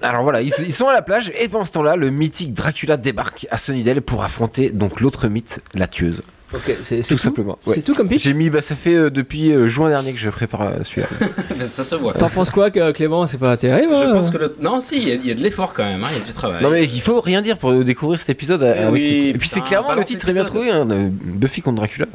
[0.00, 2.96] Alors voilà, ils, ils sont à la plage et pendant ce temps-là, le mythique Dracula
[2.96, 6.22] débarque à Sunnydale pour affronter donc l'autre mythe, la tueuse.
[6.54, 7.58] Ok, c'est c'est Tout simplement.
[7.66, 7.74] ouais.
[7.74, 8.22] C'est tout comme pitch.
[8.22, 11.08] J'ai mis, bah ça fait euh, depuis euh, juin dernier que je prépare euh, celui-là.
[11.66, 12.12] Ça se voit.
[12.14, 14.54] T'en penses quoi, que Clément C'est pas terrible Je hein pense que le.
[14.60, 16.22] Non, si, il y a- il y, a de l'effort quand même, hein, il y
[16.22, 16.62] a du travail.
[16.62, 18.62] Non mais il faut rien dire pour découvrir cet épisode.
[18.62, 21.76] Eh oui, et puis c'est putain, clairement le titre très bien trouvé, hein, Buffy contre
[21.76, 22.06] Dracula.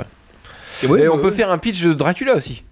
[0.84, 2.64] Et ouais, et on ouais, peut faire un pitch de Dracula aussi.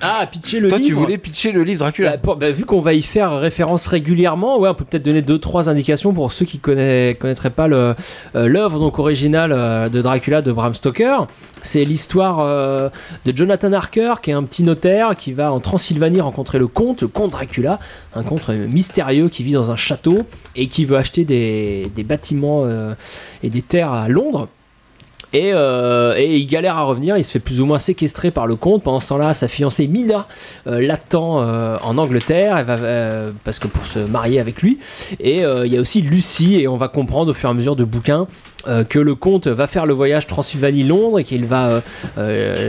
[0.00, 0.88] Ah, pitcher le Toi livre.
[0.88, 2.12] tu voulais pitcher le livre Dracula.
[2.12, 5.22] Bah, pour- bah, vu qu'on va y faire référence régulièrement, ouais, on peut peut-être donner
[5.22, 7.94] deux trois indications pour ceux qui connaît- connaîtraient pas euh,
[8.34, 11.26] l'œuvre donc originale euh, de Dracula de Bram Stoker.
[11.62, 12.90] C'est l'histoire euh,
[13.24, 17.02] de Jonathan Harker, qui est un petit notaire qui va en Transylvanie rencontrer le comte,
[17.02, 17.78] le comte Dracula,
[18.14, 22.64] un comte mystérieux qui vit dans un château et qui veut acheter des, des bâtiments
[23.42, 24.48] et des terres à Londres.
[25.36, 28.46] Et, euh, et il galère à revenir, il se fait plus ou moins séquestrer par
[28.46, 28.82] le comte.
[28.82, 30.26] Pendant ce temps-là, sa fiancée Mina
[30.66, 34.78] euh, l'attend euh, en Angleterre, elle va, parce que pour se marier avec lui.
[35.20, 37.76] Et il y a aussi Lucie, et on va comprendre au fur et à mesure
[37.76, 38.26] de bouquins
[38.66, 41.82] euh, que le comte va faire le voyage Transylvanie-Londres et qu'il va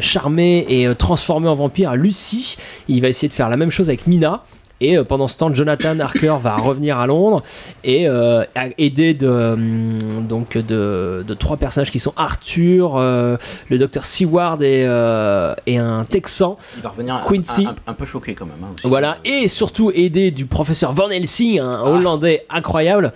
[0.02, 2.58] charmer et transformer en vampire Lucie.
[2.90, 4.44] Il va essayer de faire la même chose avec Mina.
[4.80, 7.42] Et euh, pendant ce temps, Jonathan Harker va revenir à Londres
[7.84, 8.44] et euh,
[8.78, 13.38] aidé de, hum, donc de, de trois personnages qui sont Arthur, euh,
[13.70, 16.58] le docteur Seward et, euh, et un Texan.
[16.76, 17.66] Il va revenir Quincy.
[17.66, 18.64] Un, un- un peu choqué quand même.
[18.64, 18.88] hein, aussi.
[18.88, 23.14] Voilà, et surtout aidé du professeur Van Helsing, un Hollandais incroyable.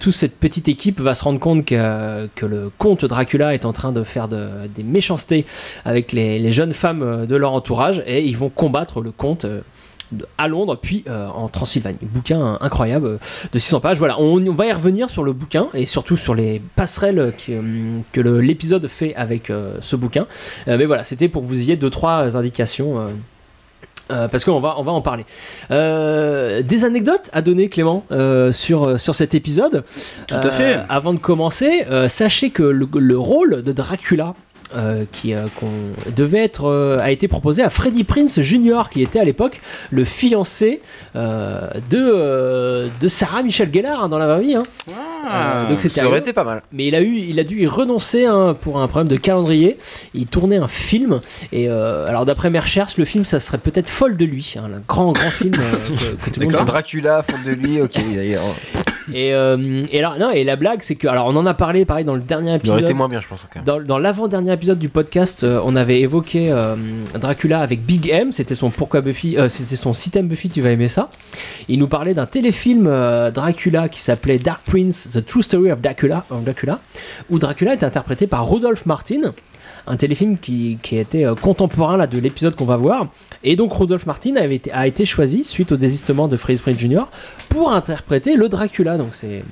[0.00, 3.72] Toute cette petite équipe va se rendre compte que, que le comte Dracula est en
[3.72, 5.46] train de faire de- des méchancetés
[5.84, 9.46] avec les, les jeunes femmes de leur entourage et ils vont combattre le comte.
[10.14, 11.98] Euh, à Londres, puis euh, en Transylvanie.
[12.02, 13.18] Bouquin incroyable euh,
[13.52, 13.98] de 600 pages.
[13.98, 17.54] Voilà, on, on va y revenir sur le bouquin et surtout sur les passerelles qui,
[17.54, 17.60] euh,
[18.12, 20.26] que l'épisode fait avec euh, ce bouquin.
[20.68, 22.98] Euh, mais voilà, c'était pour que vous ayez deux trois indications.
[22.98, 23.08] euh,
[24.12, 25.24] euh, parce qu'on va, on va en parler.
[25.72, 29.82] Euh, des anecdotes à donner, Clément, euh, sur, sur cet épisode?
[30.28, 30.78] Tout à fait.
[30.88, 34.34] Avant de commencer, euh, sachez que le, le rôle de Dracula.
[34.76, 35.46] Euh, qui euh,
[36.14, 38.84] devait être euh, a été proposé à Freddie Prince Jr.
[38.90, 39.60] qui était à l'époque
[39.90, 40.80] le fiancé
[41.14, 44.62] euh, de euh, de Sarah Michelle Gellar hein, dans la vraie vie hein.
[45.28, 46.62] Euh, donc c'était ça aurait été pas mal.
[46.72, 49.76] Mais il a eu, il a dû y renoncer hein, pour un problème de calendrier.
[50.14, 51.18] Il tournait un film
[51.52, 54.68] et euh, alors d'après mes recherches, le film ça serait peut-être folle de lui, hein,
[54.68, 56.66] le grand grand film euh, que, que tout monde.
[56.66, 58.42] Dracula, faute de lui, ok d'ailleurs.
[59.12, 61.84] et, euh, et alors non et la blague c'est que alors on en a parlé
[61.84, 62.82] pareil dans le dernier Il aurait épisode.
[62.84, 63.64] été moins bien, je pense quand même.
[63.64, 66.74] Dans, dans l'avant-dernier épisode du podcast, euh, on avait évoqué euh,
[67.14, 70.70] Dracula avec Big M, c'était son Pourquoi Buffy, euh, c'était son système Buffy, tu vas
[70.70, 71.10] aimer ça.
[71.68, 72.84] Il nous parlait d'un téléfilm
[73.32, 76.80] Dracula qui s'appelait Dark Prince, The True Story of Dracula, of Dracula
[77.30, 79.32] où Dracula est interprété par Rudolph Martin,
[79.86, 83.08] un téléfilm qui, qui était contemporain là, de l'épisode qu'on va voir.
[83.44, 86.78] Et donc Rudolph Martin avait été, a été choisi, suite au désistement de Freeze Prinze
[86.78, 87.04] Jr.,
[87.48, 88.98] pour interpréter le Dracula.
[88.98, 89.44] Donc c'est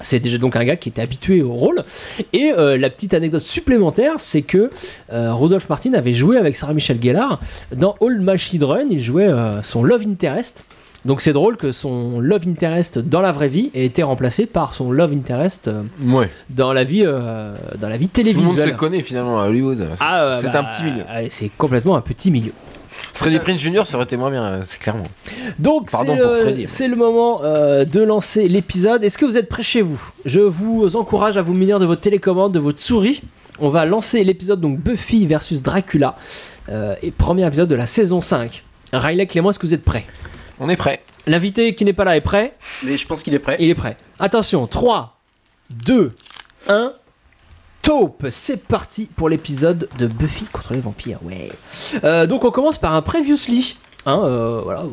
[0.00, 1.84] c'est déjà donc un gars qui était habitué au rôle.
[2.32, 4.70] Et euh, la petite anecdote supplémentaire, c'est que
[5.12, 7.40] euh, Rudolph Martin avait joué avec Sarah Michelle Gellar
[7.74, 8.86] dans Old Machine Run.
[8.90, 10.64] Il jouait euh, son Love Interest.
[11.04, 14.72] Donc c'est drôle que son Love Interest dans la vraie vie ait été remplacé par
[14.74, 16.30] son Love Interest euh, Ouais.
[16.50, 18.68] dans la vie, dans la vie Tout le monde télévisuelle.
[18.70, 19.86] se connaît finalement à Hollywood.
[20.00, 21.04] Ah, c'est bah, un petit milieu.
[21.28, 22.52] C'est complètement un petit milieu.
[23.12, 23.82] Freddie Prince Jr.
[23.84, 25.04] ça aurait été moins bien, c'est clairement.
[25.58, 26.66] Donc c'est Pardon pour le, Freddy.
[26.66, 29.04] c'est le moment euh, de lancer l'épisode.
[29.04, 30.00] Est-ce que vous êtes prêts chez vous?
[30.24, 33.22] Je vous encourage à vous munir de votre télécommande, de votre souris.
[33.58, 36.16] On va lancer l'épisode donc Buffy versus Dracula
[36.68, 38.64] euh, et premier épisode de la saison 5.
[38.92, 40.06] Riley Clément, est-ce que vous êtes prêts?
[40.60, 41.02] On est prêt.
[41.26, 42.54] L'invité qui n'est pas là est prêt?
[42.84, 43.56] Mais je pense qu'il est prêt.
[43.58, 43.96] Il est prêt.
[44.18, 45.18] Attention, 3,
[45.70, 46.10] 2,
[46.68, 46.92] 1.
[47.84, 51.18] Taupe, c'est parti pour l'épisode de Buffy contre les vampires.
[51.22, 51.52] Ouais.
[52.02, 53.76] Euh, donc on commence par un previously.
[54.06, 54.84] Hein, euh, voilà,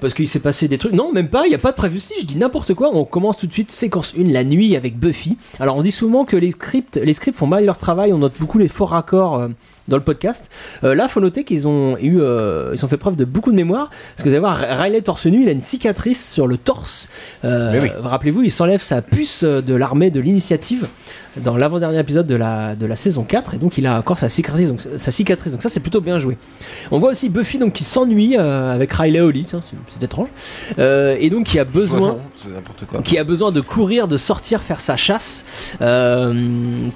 [0.00, 0.94] parce qu'il s'est passé des trucs.
[0.94, 2.90] Non, même pas, il n'y a pas de previously, je dis n'importe quoi.
[2.92, 5.38] On commence tout de suite, séquence 1, la nuit avec Buffy.
[5.60, 8.34] Alors on dit souvent que les scripts, les scripts font mal leur travail, on note
[8.40, 9.48] beaucoup les faux raccords euh,
[9.88, 10.50] dans le podcast.
[10.82, 13.56] Euh, là, faut noter qu'ils ont eu, euh, ils ont fait preuve de beaucoup de
[13.56, 13.90] mémoire.
[13.90, 17.08] Parce que vous allez voir, Riley torse nu, il a une cicatrice sur le torse.
[17.44, 17.90] Euh, oui.
[18.02, 20.86] Rappelez-vous, il s'enlève sa puce euh, de l'armée de l'initiative
[21.36, 24.28] dans l'avant-dernier épisode de la, de la saison 4, et donc il a encore sa
[24.28, 26.38] cicatrice, donc, sa cicatrice, donc ça c'est plutôt bien joué.
[26.92, 30.28] On voit aussi Buffy donc qui s'ennuie avec Riley hein, c'est étrange,
[30.78, 32.18] et donc qui a besoin
[32.88, 33.02] quoi.
[33.02, 35.44] qui a besoin de courir, de sortir, faire sa chasse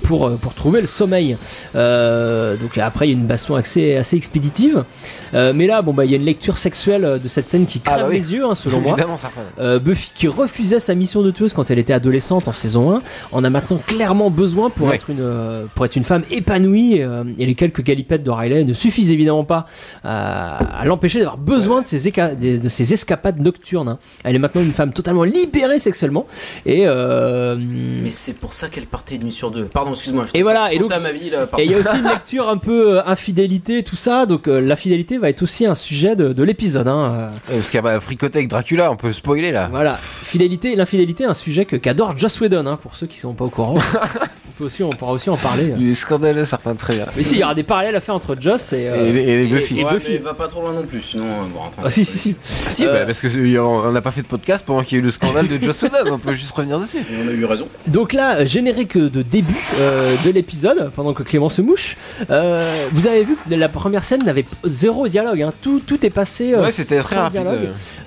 [0.05, 1.37] pour, pour trouver le sommeil.
[1.75, 4.85] Euh, donc après, il y a une baston assez, assez expéditive.
[5.35, 7.81] Euh, mais là, bon, bah, il y a une lecture sexuelle de cette scène qui
[7.81, 8.17] crève Ah bah oui.
[8.19, 8.93] les yeux, hein, selon moi.
[8.93, 9.31] Évidemment, ça.
[9.59, 13.03] Euh, Buffy qui refusait sa mission de tueuse quand elle était adolescente en saison 1
[13.33, 17.25] en a maintenant clairement besoin pour être une euh, pour être une femme épanouie euh,
[17.39, 19.67] et les quelques galipettes de Riley ne suffisent évidemment pas
[20.05, 23.89] à, à l'empêcher d'avoir besoin de ses éca- de, de ses escapades nocturnes.
[23.89, 23.99] hein.
[24.25, 26.27] Elle est maintenant une femme totalement libérée sexuellement
[26.65, 29.65] et euh, Mais c'est pour ça qu'elle partait une nuit sur deux.
[29.67, 30.25] Pardon, excuse-moi.
[30.27, 31.47] je Et voilà, et pensais donc- à ma vie là.
[31.59, 34.61] et il y a aussi une lecture un peu euh, infidélité tout ça donc euh,
[34.61, 37.27] la fidélité va être aussi un sujet de, de l'épisode hein, euh.
[37.51, 39.69] Euh, Parce qu'il y a bah, fricoté avec Dracula, on peut spoiler là.
[39.71, 43.45] Voilà, fidélité, l'infidélité, un sujet que qu'adore Joss Whedon, hein, pour ceux qui sont pas
[43.45, 43.77] au courant.
[44.49, 45.73] on peut aussi, on pourra aussi en parler.
[45.79, 47.07] Il est scandaleux, certains très bien.
[47.17, 49.47] Mais si, il y aura des parallèles à faire entre Joss et, euh, Et- et
[49.47, 49.81] Buffy.
[49.81, 50.09] et Ouais, Buffy.
[50.13, 51.25] mais va pas trop loin non plus, sinon.
[51.25, 52.35] euh, bon, enfin, Ah si, si, si.
[52.69, 55.03] Si, Euh, bah, parce que on n'a pas fait de podcast pendant qu'il y a
[55.03, 56.99] eu le scandale de Joss Whedon, on peut juste revenir dessus.
[56.99, 57.69] Et on a eu raison.
[57.87, 61.97] Donc là, générique de début euh, de l'épisode, pendant que Clément se mouche.
[62.31, 62.58] euh,
[62.93, 65.53] vous avez vu que la première scène n'avait zéro dialogue, hein.
[65.63, 66.55] tout, tout est passé.
[66.55, 67.41] euh, Ouais, c'était très sans rapide.
[67.43, 67.59] dialogue.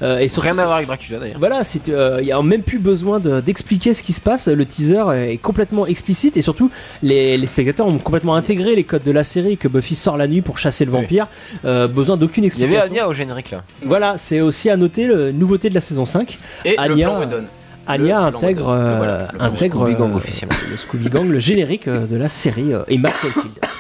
[0.02, 1.38] euh, Euh, et surtout, Rien à voir avec Dracula d'ailleurs.
[1.40, 4.48] Voilà, c'est, euh, il y a même plus besoin de- d'expliquer ce qui se passe.
[4.48, 6.70] Le teaser est complètement explicite et surtout
[7.04, 10.28] les, les spectateurs ont complètement intégré les codes de la série que Buffy sort la
[10.28, 11.28] nuit pour chasser le vampire.
[11.66, 12.80] Euh, besoin d'aucune Il y explication.
[12.82, 13.64] avait Anya au générique là.
[13.84, 16.38] Voilà, c'est aussi à noter la nouveauté de la saison 5.
[16.66, 17.44] Et le plan Whedon.
[17.88, 20.56] Anya intègre, euh, Voilà, le plan intègre Scooby Gang euh, officiellement.
[20.70, 23.16] le Scooby Gang, le générique euh, de la série et Mark.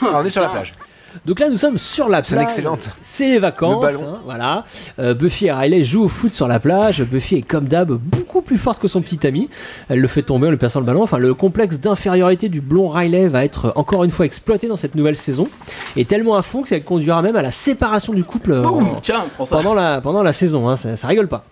[0.04, 0.72] Ah, on est sur la plage.
[1.28, 2.42] Donc là, nous sommes sur la plage.
[2.42, 2.90] excellente.
[3.04, 3.76] C'est les vacances.
[3.76, 4.14] Le ballon.
[4.16, 4.66] hein, voilà.
[4.98, 7.04] Euh, Buffy et Riley jouent au foot sur la plage.
[7.04, 9.48] Buffy est comme d'hab beaucoup plus forte que son petit ami.
[9.90, 11.04] Elle le fait tomber en lui passant le ballon.
[11.04, 14.96] Enfin, le complexe d'infériorité du blond Riley va être encore une fois exploité dans cette
[14.96, 15.48] nouvelle saison.
[15.98, 18.96] Et tellement à fond que ça conduira même à la séparation du couple Boum, en-
[19.02, 19.58] tiens, prends ça.
[19.58, 20.68] pendant, la, pendant la saison.
[20.70, 20.78] hein.
[20.78, 21.44] Ça, ça rigole pas.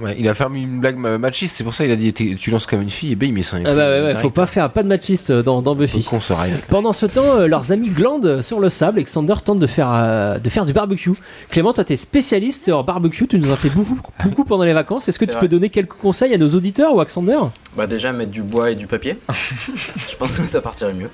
[0.00, 2.50] Ouais, il a fait une blague ma- machiste, c'est pour ça qu'il a dit tu
[2.50, 3.56] lances comme une fille et ben il met ça.
[3.64, 6.02] Ah bah ouais, ouais, faut pas faire pas de machiste dans, dans Buffy.
[6.02, 6.32] Se.
[6.68, 9.90] Pendant ce temps, euh, leurs amis glandent sur le sable et Xander tente de faire,
[9.92, 11.12] euh, de faire du barbecue.
[11.50, 15.08] Clément, toi, t'es spécialiste en barbecue, tu nous en fais beaucoup, beaucoup pendant les vacances.
[15.08, 15.40] Est-ce que tu vrai.
[15.40, 17.38] peux donner quelques conseils à nos auditeurs ou à Xander
[17.76, 19.18] Bah, déjà, mettre du bois et du papier.
[19.74, 21.10] Je pense que ça partirait mieux.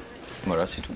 [0.47, 0.93] Voilà, c'est tout.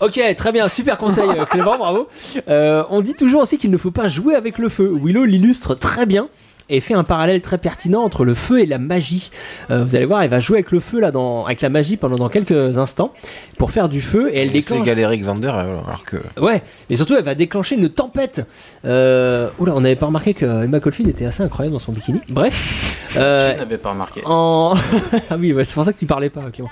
[0.00, 2.08] Ok, très bien, super conseil euh, Clément, bravo.
[2.48, 4.96] Euh, on dit toujours aussi qu'il ne faut pas jouer avec le feu.
[5.02, 6.28] Willow l'illustre très bien
[6.70, 9.30] et fait un parallèle très pertinent entre le feu et la magie.
[9.70, 11.96] Euh, vous allez voir, elle va jouer avec le feu là, dans, avec la magie
[11.96, 13.12] pendant dans quelques instants
[13.58, 14.86] pour faire du feu et elle Et c'est déclenche.
[14.86, 16.16] galéré Xander alors que.
[16.40, 18.46] Ouais, et surtout elle va déclencher une tempête.
[18.84, 22.20] Euh, oula, on n'avait pas remarqué que Emma Caulfield était assez incroyable dans son bikini.
[22.30, 24.20] Bref, euh, Je n'avais pas remarqué.
[24.24, 24.74] en
[25.30, 26.70] ah oui, ouais, c'est pour ça que tu parlais pas, Clément.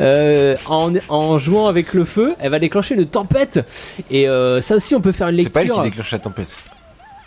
[0.00, 3.60] Euh, en, en jouant avec le feu, elle va déclencher une tempête.
[4.10, 5.82] Et euh, ça aussi, on peut faire une C'est pas elle lecture.
[5.82, 6.56] qui déclenche la tempête.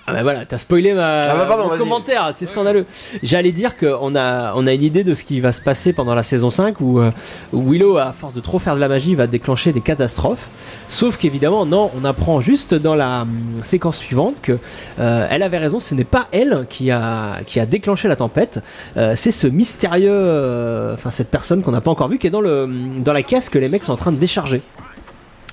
[0.10, 2.86] Ah bah voilà, t'as spoilé ma Ah bah pardon, mon commentaire, t'es scandaleux.
[3.24, 6.16] J'allais dire qu'on a, on a une idée de ce qui va se passer pendant
[6.16, 7.12] la saison 5 où, euh,
[7.52, 10.48] où Willow, à force de trop faire de la magie, va déclencher des catastrophes.
[10.88, 14.58] Sauf qu'évidemment, non, on apprend juste dans la hum, séquence suivante que
[15.00, 18.62] euh, elle avait raison, ce n'est pas elle qui a, qui a déclenché la tempête,
[18.96, 22.32] euh, c'est ce mystérieux, euh, enfin cette personne qu'on n'a pas encore vu qui est
[22.32, 24.62] dans, le, dans la caisse que les mecs sont en train de décharger.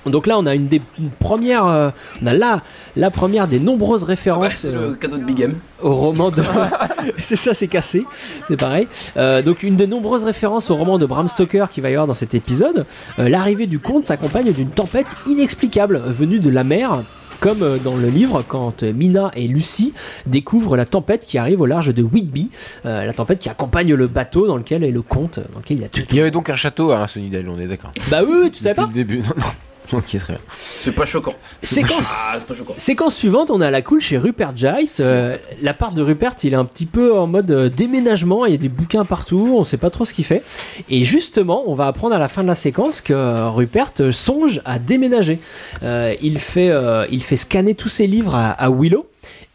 [0.05, 1.89] Donc là, on a une des une première, euh,
[2.21, 2.61] on a là
[2.95, 4.43] la première des nombreuses références.
[4.43, 5.55] Ouais, c'est euh, le cadeau de Big M.
[5.81, 6.43] au roman de.
[7.19, 8.05] c'est ça, c'est cassé.
[8.47, 8.87] C'est pareil.
[9.17, 12.07] Euh, donc, une des nombreuses références au roman de Bram Stoker qui va y avoir
[12.07, 12.85] dans cet épisode.
[13.19, 17.03] Euh, L'arrivée du conte s'accompagne d'une tempête inexplicable venue de la mer.
[17.39, 19.93] Comme euh, dans le livre, quand euh, Mina et Lucie
[20.25, 22.49] découvrent la tempête qui arrive au large de Whitby,
[22.85, 25.81] euh, la tempête qui accompagne le bateau dans lequel est le comte, dans lequel il
[25.83, 26.01] y a tout.
[26.09, 27.91] Il y avait donc un château à Sunnydale, on est d'accord.
[28.09, 29.45] Bah oui, tu savais Depuis pas le début, non, non.
[29.93, 30.41] Ok, très bien.
[30.51, 31.33] C'est pas choquant.
[31.61, 32.73] Séquence, Ah, c'est pas choquant.
[32.77, 34.87] séquence suivante, on a la cool chez Rupert Giles.
[34.99, 38.45] Euh, la part de Rupert, il est un petit peu en mode euh, déménagement.
[38.45, 40.43] Il y a des bouquins partout, on sait pas trop ce qu'il fait.
[40.89, 43.13] Et justement, on va apprendre à la fin de la séquence que
[43.49, 45.39] Rupert euh, songe à déménager.
[45.83, 46.71] Euh, il fait,
[47.11, 49.05] il fait scanner tous ses livres à, à Willow.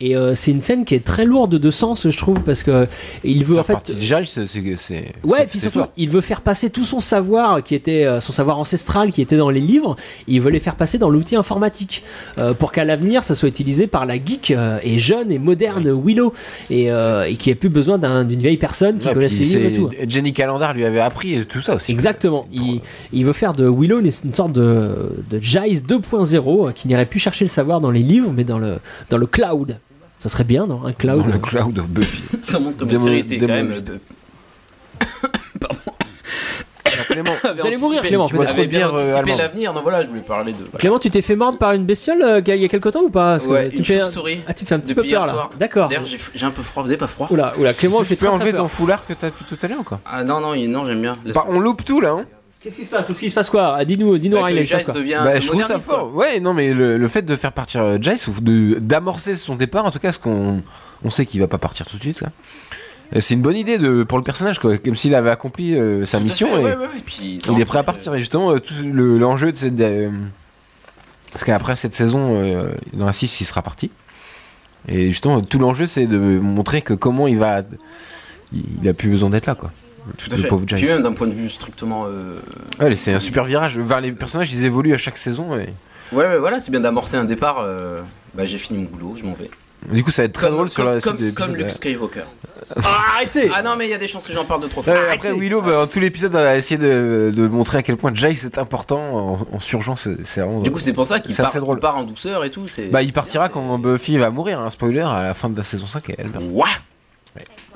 [0.03, 2.87] Et euh, c'est une scène qui est très lourde de sens, je trouve, parce que
[3.23, 3.99] il veut en fait.
[4.01, 5.05] Giles, c'est.
[5.25, 5.89] Ouais, puis surtout, fort.
[5.99, 9.37] il veut faire passer tout son savoir qui était euh, son savoir ancestral qui était
[9.37, 12.03] dans les livres, il veut les faire passer dans l'outil informatique
[12.39, 15.91] euh, pour qu'à l'avenir ça soit utilisé par la geek euh, et jeune et moderne
[15.93, 16.33] Willow
[16.71, 19.67] et, euh, et qui ait plus besoin d'un- d'une vieille personne qui Ouais, connaisse livres
[19.67, 19.91] et tout.
[20.09, 21.93] Jenny Calendar lui avait appris tout ça aussi.
[21.93, 22.47] Exactement.
[22.53, 22.81] Il,
[23.13, 27.05] il veut faire de Willow une, une sorte de, de Giles 2.0 euh, qui n'irait
[27.05, 28.79] plus chercher le savoir dans les livres mais dans le,
[29.11, 29.79] dans le cloud.
[30.21, 31.23] Ça serait bien, non Un cloud.
[31.27, 32.23] Dans le cloud of Buffy.
[32.43, 33.99] Ça montre comme Démo- la série était quand même de.
[35.61, 35.79] Pardon.
[37.09, 38.29] Clément, Vous allez mourir, Clément.
[38.29, 40.59] tu avait bien euh, anticipé l'avenir, donc voilà, je voulais parler de.
[40.59, 40.79] voilà.
[40.79, 43.09] Clément, tu t'es fait mordre par une bestiole euh, il y a quelque temps ou
[43.11, 44.43] pas Parce que Ouais, tu une fais un- chauve-souris.
[44.47, 45.33] Ah, tu fais un petit Depuis peu peur hier là.
[45.33, 45.51] soir.
[45.59, 45.89] D'accord.
[45.89, 46.83] D'ailleurs, j'ai j'ai un peu froid.
[46.83, 49.15] Vous avez pas froid Oula, oula, Clément, je Tu peux très, enlever ton foulard que
[49.15, 51.15] t'as depuis tout à l'heure ou quoi Ah non, non, il- non, j'aime bien.
[51.25, 52.23] Laisse- Bah, On loupe tout là, hein
[52.63, 53.07] Qu'est-ce qui se passe?
[53.07, 53.75] Qu'est-ce qui se passe quoi?
[53.77, 55.21] Ah, Dis-nous, dis-nous, Bah, Riley, Jace devient.
[55.25, 56.15] Bah, je trouve ça fort.
[56.15, 59.55] Ouais, non, mais le, le fait de faire partir euh, Jace ou de d'amorcer son
[59.55, 60.63] départ, en tout cas, parce qu'on
[61.03, 62.29] on sait qu'il va pas partir tout de suite là.
[63.13, 66.05] Et C'est une bonne idée de pour le personnage quoi, comme s'il avait accompli euh,
[66.05, 68.15] sa Tout mission fait, et ouais, ouais, et puis, il est prêt à partir.
[68.15, 70.11] Et justement, euh, tout le- l'enjeu de cette euh,
[71.33, 73.91] parce qu'après cette saison, euh, dans la 6, il sera parti.
[74.89, 77.63] Et justement, tout l'enjeu, c'est de montrer que comment il va,
[78.53, 79.71] il, il a plus besoin d'être là quoi.
[80.19, 80.49] Tout à le fait.
[80.49, 80.91] pauvre Puis Jace.
[80.91, 82.07] même d'un point de vue strictement.
[82.07, 82.39] euh,
[82.81, 83.79] Ouais, c'est un super virage.
[83.79, 85.57] Enfin, les personnages, ils évoluent à chaque saison.
[85.59, 85.69] Et...
[86.13, 87.59] Ouais, ouais, voilà, c'est bien d'amorcer un départ.
[87.61, 88.01] euh,
[88.35, 89.51] Bah, j'ai fini mon boulot, je m'en vais.
[89.91, 91.57] Du coup, ça va être très Comme- drôle sur comme- la suite comme, de comme
[91.57, 91.61] l'épisode.
[91.67, 92.25] Luke Skywalker.
[92.85, 94.83] Ah, arrêtez Ah non, mais il y a des chances que j'en parle de trop
[94.83, 94.93] fort.
[94.93, 98.13] Ouais, après Willow, bah, dans tout l'épisode, va essayer de, de montrer à quel point
[98.15, 99.97] Jace est important en, en surgeant.
[99.97, 100.61] C'est c'est vraiment.
[100.61, 101.79] Du coup, c'est pour ça qu'il C'est part, assez drôle.
[101.79, 102.69] il part en douceur et tout.
[102.69, 104.61] c'est- Bah, il partira quand Buffy va mourir.
[104.61, 106.45] Un spoiler à la fin de la saison 5 et elle meurt.
[106.53, 106.67] Ouah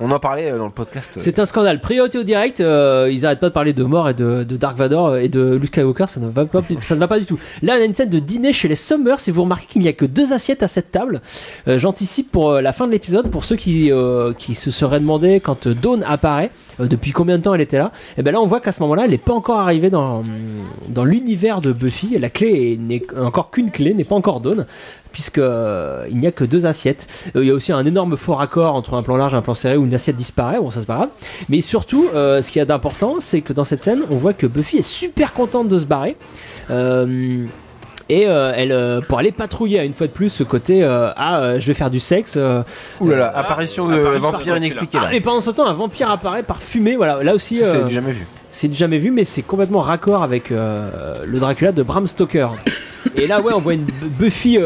[0.01, 1.13] On en parlait euh, dans le podcast.
[1.15, 1.79] euh, C'est un scandale.
[1.79, 5.15] Priorité au direct, euh, ils arrêtent pas de parler de mort et de, Dark Vador
[5.15, 7.39] et de Luke Skywalker, ça ne, va pas, ça ne va pas du tout.
[7.61, 9.87] Là, on a une scène de dîner chez les Summers et vous remarquez qu'il n'y
[9.87, 11.21] a que deux assiettes à cette table.
[11.67, 16.51] J'anticipe pour la fin de l'épisode, pour ceux qui, se seraient demandé quand Dawn apparaît,
[16.79, 19.05] depuis combien de temps elle était là, et ben là on voit qu'à ce moment-là,
[19.05, 20.23] elle n'est pas encore arrivée dans,
[21.03, 22.17] l'univers de Buffy.
[22.19, 24.65] La clé est- n'est encore qu'une clé, n'est pas encore Dawn
[25.11, 27.07] puisque il n'y a que deux assiettes.
[27.35, 29.55] Il y a aussi un énorme faux raccord entre un plan large et un plan
[29.55, 30.59] serré une assiette disparaît.
[30.59, 31.09] Bon, ça c'est pas grave.
[31.49, 34.33] Mais surtout, euh, ce qu'il y a d'important, c'est que dans cette scène, on voit
[34.33, 36.17] que Buffy est super contente de se barrer.
[36.69, 37.45] Euh,
[38.07, 41.09] et euh, elle, euh, pour aller patrouiller à une fois de plus ce côté, euh,
[41.15, 42.35] ah, euh, je vais faire du sexe.
[42.37, 42.61] euh,
[42.99, 45.13] Ouh là là, apparition de apparition vampire inexpliqué ah, là.
[45.15, 46.95] et pendant ce temps, un vampire apparaît par fumée.
[46.95, 48.27] Voilà, là aussi, euh, C'est du jamais vu.
[48.51, 52.49] c'est du jamais vu, mais c'est complètement raccord avec euh, le Dracula de Bram Stoker.
[53.15, 53.85] Et là, ouais, on voit une
[54.19, 54.59] Buffy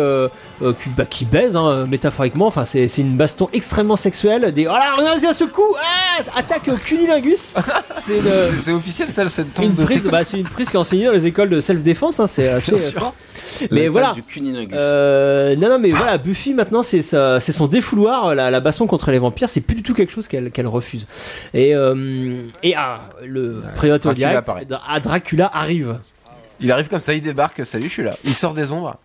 [0.61, 2.47] euh, qui, bah, qui baise, hein, métaphoriquement.
[2.47, 4.53] Enfin, c'est une baston extrêmement sexuelle.
[4.53, 7.55] Des, oh là, regardez à ce coup ah, Attaque cunilingus
[8.59, 11.05] C'est officiel ça, cette tombe une de prise, bah, c'est une prise qui est enseignée
[11.05, 12.19] dans les écoles de self-défense.
[12.19, 13.13] Hein, c'est assez euh, sûr.
[13.71, 14.13] Mais voilà.
[14.13, 14.23] Du.
[14.73, 18.35] Euh, non, non, mais voilà, Buffy maintenant, c'est son défouloir.
[18.35, 21.07] La, la baston contre les vampires, c'est plus du tout quelque chose qu'elle qu'elle refuse.
[21.53, 24.49] Et, euh, et ah, le Dracula direct,
[24.87, 25.97] ah, Dracula arrive.
[26.61, 27.65] Il arrive comme ça, il débarque.
[27.65, 28.15] Salut, je suis là.
[28.25, 28.97] Il sort des ombres.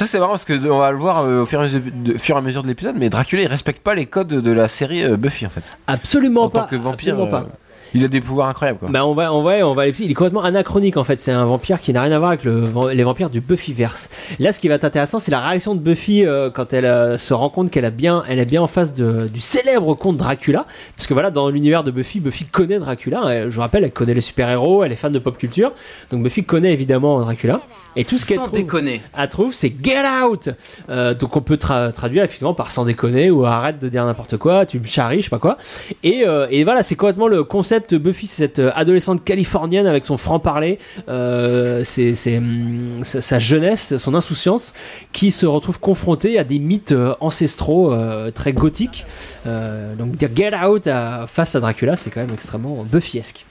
[0.00, 1.82] Ça c'est marrant parce que on va le voir euh, au fur et à mesure
[1.92, 4.50] de, fur et à mesure de l'épisode, mais Dracula il respecte pas les codes de
[4.50, 5.64] la série euh, Buffy en fait.
[5.86, 6.60] Absolument En pas.
[6.60, 7.48] tant que vampire, absolument euh, pas.
[7.94, 8.88] Il a des pouvoirs incroyables quoi.
[8.90, 11.20] Bah on va, on va, on va aller- Il est complètement anachronique en fait.
[11.20, 14.10] C'est un vampire qui n'a rien à voir avec le, les vampires du Buffyverse.
[14.38, 17.18] Là, ce qui va être intéressant, c'est la réaction de Buffy euh, quand elle euh,
[17.18, 20.16] se rend compte qu'elle a bien, elle est bien en face de, du célèbre conte
[20.16, 20.66] Dracula.
[20.96, 23.44] Parce que voilà, dans l'univers de Buffy, Buffy connaît Dracula.
[23.44, 25.72] Je vous rappelle, elle connaît les super-héros, elle est fan de pop culture.
[26.10, 27.60] Donc Buffy connaît évidemment Dracula.
[27.96, 29.00] Et tout ce qu'elle Sans trouve, déconner.
[29.18, 30.50] elle trouve, c'est Get Out.
[30.88, 34.36] Euh, donc on peut tra- traduire effectivement par sans déconner ou arrête de dire n'importe
[34.36, 35.58] quoi, tu me charries, je sais pas quoi.
[36.04, 40.06] Et, euh, et voilà, c'est complètement le concept Buffy, c'est cette euh, adolescente californienne avec
[40.06, 41.84] son franc-parler, euh,
[42.26, 44.72] hum, sa, jeunesse, son insouciance,
[45.12, 47.94] qui se retrouve confrontée à des mythes euh, ancestraux
[48.34, 49.04] très gothiques.
[49.46, 50.88] Euh, donc Get Out
[51.26, 53.44] face à Dracula, c'est quand même extrêmement Buffyesque.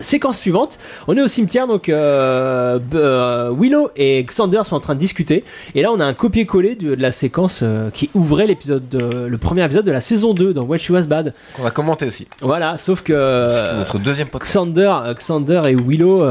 [0.00, 4.94] Séquence suivante, on est au cimetière, donc euh, euh, Willow et Xander sont en train
[4.94, 8.46] de discuter, et là on a un copier-coller de, de la séquence euh, qui ouvrait
[8.46, 11.34] l'épisode, de- le premier épisode de la saison 2 dans When She Was Bad.
[11.54, 12.26] Qu'on va commenter aussi.
[12.42, 14.52] Voilà, sauf que C'était notre deuxième podcast.
[14.54, 16.24] Xander, euh, Xander et Willow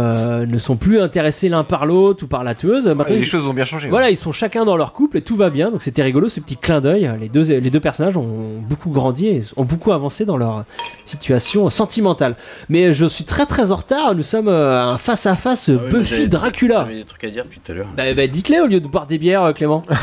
[0.45, 2.87] ne sont plus intéressés l'un par l'autre ou par la tueuse.
[2.87, 3.89] Maintenant, les ils- choses ont bien changé.
[3.89, 5.71] voilà, ils sont chacun dans leur couple et tout va bien.
[5.71, 7.09] Donc c'était rigolo ce petit clin d'œil.
[7.19, 10.63] Les deux, les deux personnages ont beaucoup grandi et ont beaucoup avancé dans leur
[11.05, 12.35] situation sentimentale.
[12.69, 14.15] Mais je suis très très en retard.
[14.15, 16.75] Nous sommes euh, un face à face Ah oui, moi, Buffy j'avais- Dracula.
[16.85, 17.87] J'avais des trucs à dire depuis tout à l'heure.
[17.95, 19.83] Bah, bah, dites-les au lieu de boire des bières, euh, Clément.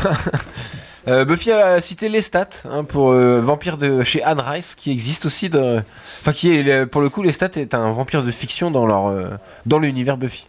[1.07, 4.89] Euh, Buffy a cité les stats hein, pour euh, vampire de chez Anne Rice qui
[4.89, 5.51] existe aussi
[6.21, 8.87] enfin qui est euh, pour le coup les stats est un vampire de fiction dans
[8.87, 9.27] leur euh,
[9.67, 10.47] dans l'univers Buffy.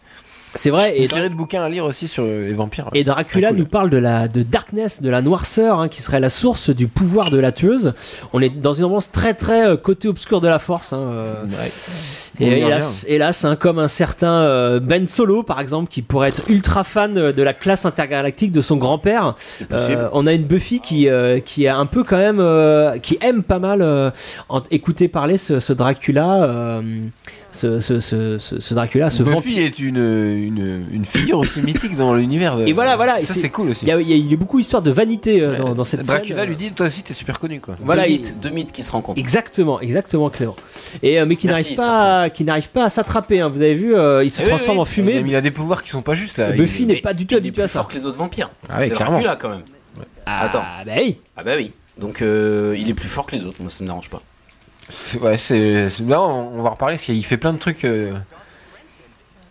[0.54, 0.96] C'est vrai.
[0.96, 2.88] Une Et, série de bouquins à lire aussi sur euh, les vampires.
[2.94, 3.58] et Dracula cool.
[3.58, 6.88] nous parle de la de darkness, de la noirceur, hein, qui serait la source du
[6.88, 7.94] pouvoir de la tueuse.
[8.32, 10.92] On est dans une ambiance très très euh, côté obscur de la force.
[10.92, 11.44] hein, euh.
[11.44, 11.72] Ouais.
[12.38, 16.50] Et hélas, hélas hein, comme un certain euh, Ben Solo, par exemple, qui pourrait être
[16.50, 19.36] ultra fan de, la classe intergalactique de son grand-père.
[20.12, 21.08] on a une Buffy qui,
[21.44, 24.12] qui a un peu quand même, qui aime pas mal
[24.70, 26.82] écouter parler ce, ce Dracula.
[27.56, 29.40] Ce, ce, ce, ce- ce Dracula, ce vampire.
[29.40, 32.56] Buffy est une, une, une figure aussi mythique dans l'univers.
[32.58, 33.20] de- Et voilà, voilà.
[33.20, 33.84] Ça, c'est cool aussi.
[33.84, 35.74] Il y, a, il y a- il y a beaucoup d'histoires de vanité euh, dans,
[35.74, 36.48] dans cette Dracula scène.
[36.48, 37.76] lui dit Toi aussi, t'es super connu quoi.
[37.82, 39.18] Voilà, deux, il- mythes, deux mythes qui se rencontrent.
[39.18, 40.56] Exactement, exactement, Clément.
[41.02, 43.40] Et euh, mais qui Merci, n'arrive pas, à- qui n'arrive pas à s'attraper.
[43.40, 43.48] hein.
[43.48, 44.82] Vous avez vu, euh, il se Eh oui, transforme oui.
[44.82, 45.12] en fumée.
[45.16, 46.52] Il a, il a des pouvoirs qui sont pas justes là.
[46.52, 47.80] Buffy Il- n'est pas du tout Il est habitué à plus ça.
[47.80, 48.50] fort que les autres vampires.
[48.68, 49.20] Ah c'est clairement.
[49.20, 49.62] Dracula quand même.
[50.26, 50.62] Ah, Attends.
[50.84, 51.18] bah oui.
[51.36, 51.72] Ah bah oui.
[51.98, 53.56] Donc euh, il est plus fort que les autres.
[53.60, 54.20] Moi ça me dérange pas.
[54.88, 57.84] C'est ouais, c'est c'est- là on, on va reparler parce qu'il fait plein de trucs.
[57.84, 58.12] euh,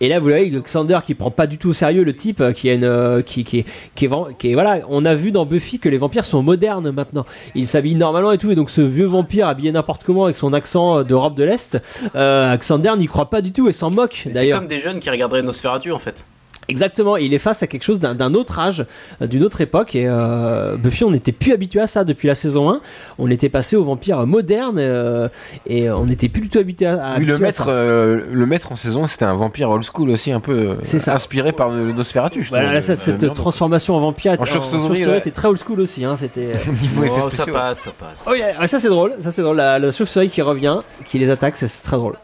[0.02, 2.52] Et là, vous voyez, Xander qui prend pas du tout au sérieux le type, euh,
[2.52, 3.66] qui, a une, euh, qui, qui, est,
[3.96, 6.44] qui, est, vamp- qui est- voilà, on a vu dans Buffy que les vampires sont
[6.44, 7.26] modernes maintenant.
[7.56, 10.52] Ils s'habillent normalement et tout, et donc ce vieux vampire habillé n'importe comment avec son
[10.52, 11.78] accent euh, d'Europe de l'Est,
[12.16, 14.60] euh, Xander n'y croit pas du tout et s'en moque C'est d'ailleurs.
[14.60, 16.26] comme des jeunes qui regarderaient Nosferatu en fait.
[16.68, 18.86] Exactement, il est face à quelque chose d'un autre âge,
[19.22, 22.34] euh, d'une autre époque, et euh, Buffy, on n'était plus habitué à ça depuis la
[22.36, 22.82] saison 1.
[23.20, 25.30] On était passé aux vampires modernes, euh,
[25.68, 27.70] et on n'était plus du tout habitué à, à- Oui, le maître, ça.
[27.70, 31.14] euh, le maître en saison, c'était un vampire old school aussi, un peu ça.
[31.14, 32.42] inspiré par le Nosferatu.
[32.50, 35.20] Voilà, là, ça, Euh, cette transformation en vampire, En chauve-souris, ouais.
[35.20, 36.04] était très old school aussi.
[36.04, 36.54] Hein, c'était.
[36.58, 38.26] Oh, ça passe, ça passe.
[38.30, 39.58] Oh, yeah, ouais, ça c'est drôle, ça c'est drôle.
[39.58, 42.16] La, la chauve-souris qui revient, qui les attaque, c'est très drôle.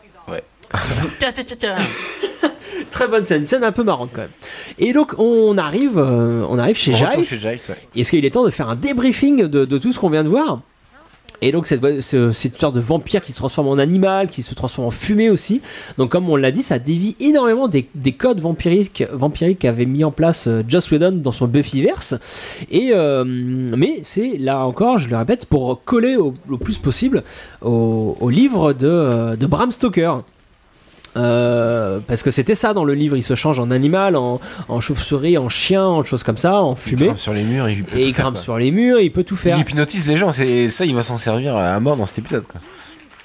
[2.91, 4.29] Très bonne scène, scène un peu marrante quand même.
[4.77, 7.23] Et donc on arrive, euh, on arrive chez Giles.
[7.23, 7.75] chez Giles, ouais.
[8.01, 10.29] Est-ce qu'il est temps de faire un débriefing de, de tout ce qu'on vient de
[10.29, 10.59] voir?
[11.43, 14.53] Et donc cette, ce- cette histoire de vampire qui se transforme en animal, qui se
[14.53, 15.61] transforme en fumée aussi.
[15.97, 20.03] Donc comme on l'a dit, ça dévie énormément des, des codes vampiriques, vampiriques qu'avait mis
[20.03, 22.13] en place euh, Joss Whedon dans son Buffyverse.
[22.69, 27.23] Et euh, mais c'est là encore, je le répète, pour coller au, le plus possible
[27.61, 30.23] au, au livre de, de Bram Stoker.
[31.17, 34.39] Euh, parce que c'était ça dans le livre, il se change en animal, en,
[34.69, 37.05] en chauve-souris, en chien, en choses comme ça, en Il fumée.
[37.07, 38.43] grimpe sur les murs, il peut Et tout il faire, grimpe quoi.
[38.43, 39.57] sur les murs, il peut tout faire.
[39.57, 42.43] Il hypnotise les gens, c'est ça, il va s'en servir à mort dans cet épisode.
[42.47, 42.61] Quoi.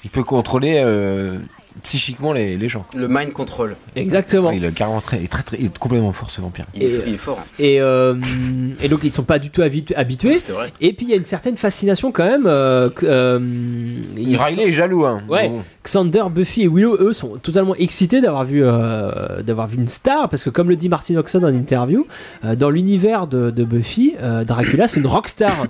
[0.03, 1.37] Il peut contrôler euh,
[1.83, 2.85] psychiquement les, les gens.
[2.95, 3.75] Le mind control.
[3.95, 4.51] Exactement.
[4.51, 6.65] Il est carrément très, il est très, très- il est complètement fort ce vampire.
[6.75, 7.39] Il, est, Et- il est fort.
[7.39, 7.45] hein.
[7.59, 8.15] Et, euh,
[8.81, 10.39] et donc ils sont pas du tout habitu- habitués.
[10.39, 10.71] C'est vrai.
[10.81, 12.45] Et puis il y a une certaine fascination quand même.
[12.47, 13.39] Euh, euh,
[14.17, 15.21] il- Riley est jaloux, hein.
[15.29, 15.49] Ouais.
[15.49, 15.63] Bon.
[15.87, 20.27] Xander, Buffy et Willow, eux, sont totalement excités d'avoir vu, euh, d'avoir vu une star,
[20.27, 22.05] parce que comme le dit Martin Oxon en interview,
[22.43, 25.67] euh, dans l'univers de, Buffy, euh, Dracula, c'est une rockstar.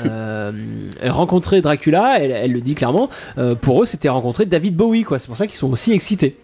[1.02, 3.10] rencontrer Dracula, elle, elle le dit clairement,
[3.60, 5.18] pour eux, c'était rencontrer David Bowie, quoi.
[5.18, 6.36] C'est pour ça qu'ils sont aussi excités.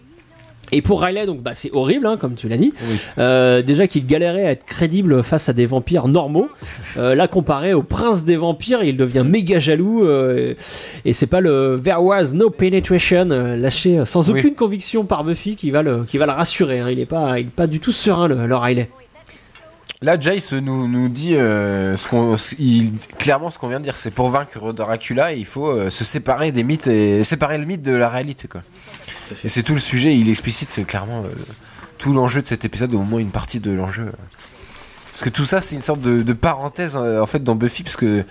[0.75, 2.73] Et pour Riley, donc, bah, c'est horrible, hein, comme tu l'as dit.
[2.89, 2.97] Oui.
[3.19, 6.47] Euh, déjà qu'il galérait à être crédible face à des vampires normaux.
[6.97, 10.05] Euh, là, comparé au prince des vampires, il devient méga jaloux.
[10.05, 10.53] euh,
[11.05, 13.25] et c'est pas le There was no penetration
[13.57, 14.39] lâché sans Oui.
[14.39, 16.79] aucune conviction par Buffy qui va le, qui va le rassurer.
[16.81, 16.89] hein.
[16.91, 18.89] Il est pas, il est pas du tout serein, le, le Riley.
[20.03, 23.85] Là, Jace nous, nous dit euh, ce qu'on, ce- il- clairement ce qu'on vient de
[23.85, 23.95] dire.
[23.95, 27.81] C'est pour vaincre Dracula, il faut euh, se séparer des mythes et séparer le mythe
[27.81, 28.47] de la réalité.
[28.49, 28.61] Quoi.
[29.45, 30.13] Et c'est tout le sujet.
[30.15, 31.29] Il explicite euh, clairement euh,
[31.99, 34.11] tout l'enjeu de cet épisode, au moins une partie de l'enjeu.
[35.11, 37.95] Parce que tout ça, c'est une sorte de, de parenthèse en fait dans Buffy, parce
[37.95, 38.25] que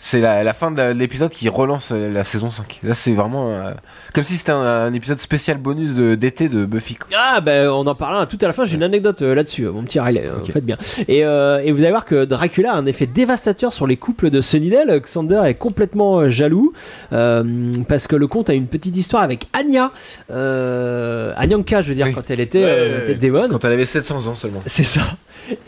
[0.00, 2.80] c'est la, la fin de l'épisode qui relance euh, la saison 5.
[2.84, 3.72] Là, c'est vraiment euh,
[4.14, 6.94] comme si c'était un, un épisode spécial bonus de- d'été de, Buffy.
[6.94, 7.08] Quoi.
[7.16, 9.82] Ah ben on en parlera tout à la fin, j'ai une anecdote euh, là-dessus, mon
[9.82, 10.76] petit Riley, faites bien.
[11.08, 14.30] Et, euh, et vous allez voir que Dracula a un effet dévastateur sur les couples
[14.30, 15.00] de Sunnydale.
[15.00, 16.72] Xander est complètement euh, jaloux
[17.12, 17.42] euh,
[17.88, 19.90] parce que le conte a une petite histoire avec Anya,
[20.30, 22.12] euh, Anyanka je veux dire Oui.
[22.14, 23.18] quand elle était, Ouais, euh, ouais, était ouais.
[23.18, 23.48] démon.
[23.48, 24.62] Quand elle avait 700 ans seulement.
[24.66, 25.02] C'est ça.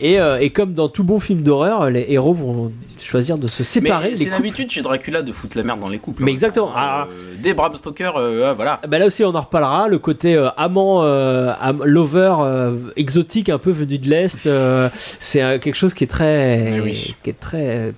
[0.01, 2.71] Et, euh, et comme dans tout bon film d'horreur, les héros vont
[3.01, 4.13] choisir de se séparer.
[4.19, 6.23] Mais c'est l'habitude chez Dracula de foutre la merde dans les couples.
[6.23, 6.35] Mais hein.
[6.35, 6.69] exactement.
[6.71, 7.09] Euh, Ah.
[7.43, 8.81] Des Bram Stoker, euh, ah, voilà.
[8.89, 13.49] Bah là aussi on en reparlera, le côté euh, amant, euh, am- lover euh, exotique
[13.49, 14.89] un peu venu de l'Est, euh,
[15.21, 16.73] c'est euh, quelque chose qui est très...
[16.75, 17.17] Oui, oui.
[17.23, 17.93] Qui est très...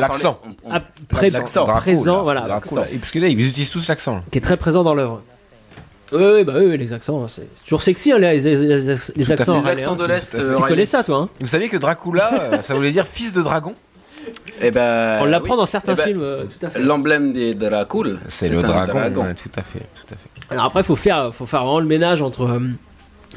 [0.00, 0.40] L'accent.
[0.70, 1.64] ah, pré- L'accent.
[1.64, 2.84] présent, voilà, Dracula.
[2.92, 4.22] Et parce que là, ils utilisent tous l'accent.
[4.30, 5.22] qui est très présent dans l'œuvre.
[6.12, 9.32] Oui, oui, bah oui, les accents, hein, c'est toujours sexy hein, les, les- les- les
[9.32, 9.54] accents.
[9.54, 10.36] Les Riley, accents de l'Est.
[10.36, 11.28] Tu connais ça toi hein?
[11.40, 13.74] Vous savez que Dracula, ça voulait dire fils de dragon?
[14.62, 15.60] Eh ben, On l'apprend oui.
[15.60, 16.78] dans certains Eh ben, films, euh, tout à fait.
[16.80, 18.12] L'emblème des Dracula.
[18.26, 18.94] C'est le dragon.
[18.94, 20.28] ouais, tout à fait, tout à fait.
[20.50, 22.60] Alors après, faut faire, faut faire vraiment le ménage entre euh,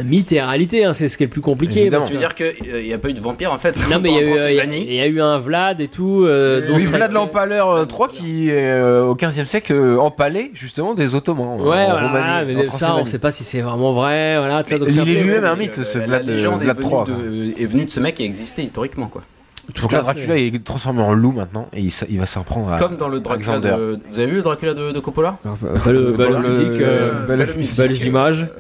[0.04, 1.82] mythe et réalité, hein, c'est ce qui est le plus compliqué.
[1.82, 2.06] Évidemment.
[2.08, 4.16] Tu veux dire qu'il n'y a pas eu de vampire en fait Non mais il
[4.16, 6.24] y, a en eu, euh, il y a- eu un Vlad et tout.
[6.26, 10.94] Euh, dont Oui, Vlad l'Empaleur euh, 3 qui, euh, au 15e siècle, euh, empalait justement
[10.94, 11.60] des Ottomans.
[11.60, 12.08] euh, Ouais, en voilà,
[12.40, 13.08] Roumanie, mais en ça, on Transylvanie.
[13.10, 14.38] sait pas si c'est vraiment vrai.
[14.38, 16.78] Voilà, tu sais, donc il est lui-même un mythe, euh, ce la Vlad, légende Vlad
[16.78, 19.24] est, 3, venue de, est venue de ce mec qui a existé historiquement quoi.
[19.82, 22.78] Donc là, Dracula est transformé en loup maintenant et il, va s'en prendre à.
[22.80, 24.00] Comme dans le Dracula de...
[24.10, 25.38] Vous avez vu le Dracula de, de Coppola?
[25.86, 28.04] Belle, belle Dans le- musique, euh, musique.
[28.06, 28.48] images.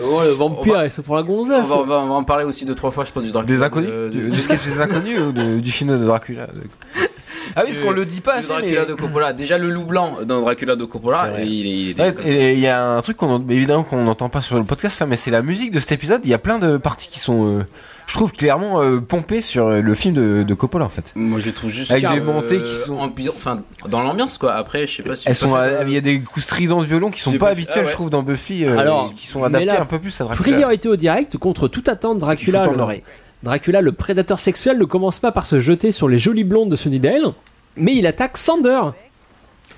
[0.00, 1.66] Oh, le vampire, va- il se prend la on gonzesse.
[1.66, 3.52] va, on, va, on va en parler aussi deux trois fois je pense du Dracula.
[3.56, 6.46] Des inconnus de- du, de- du sketch des inconnus ou de- du film de Dracula?
[6.46, 6.52] de-
[7.56, 9.32] Ah oui, parce qu'on le dit pas assez, Dracula mais- de Coppola.
[9.32, 12.60] Déjà le loup blanc dans Dracula de Coppola, il est, il est Ouais, et il
[12.60, 15.30] y a un truc qu'on évidemment qu'on n'entend pas sur le podcast ça mais c'est
[15.30, 17.64] la musique de cet épisode il y a plein de parties qui sont euh,
[18.06, 21.40] je trouve clairement euh, pompées sur euh, le film de, de Coppola en fait Moi,
[21.40, 22.98] je trouve juste Avec des montées qui sont-
[23.36, 24.54] enfin dans l'ambiance quoi.
[24.54, 26.86] Après, je sais pas si elles sont à- il y a des coups stridents de
[26.86, 27.88] violon qui sont pas habituels ah ouais.
[27.88, 30.56] je trouve dans Buffy euh, Alors, qui sont adaptés là, un peu plus à Dracula
[30.56, 32.62] Priorité au direct contre toute attente, Dracula.
[33.42, 36.76] Dracula, le prédateur sexuel, ne commence pas par se jeter sur les jolies blondes de
[36.76, 37.32] Sunnydale,
[37.76, 38.80] mais il attaque Sander.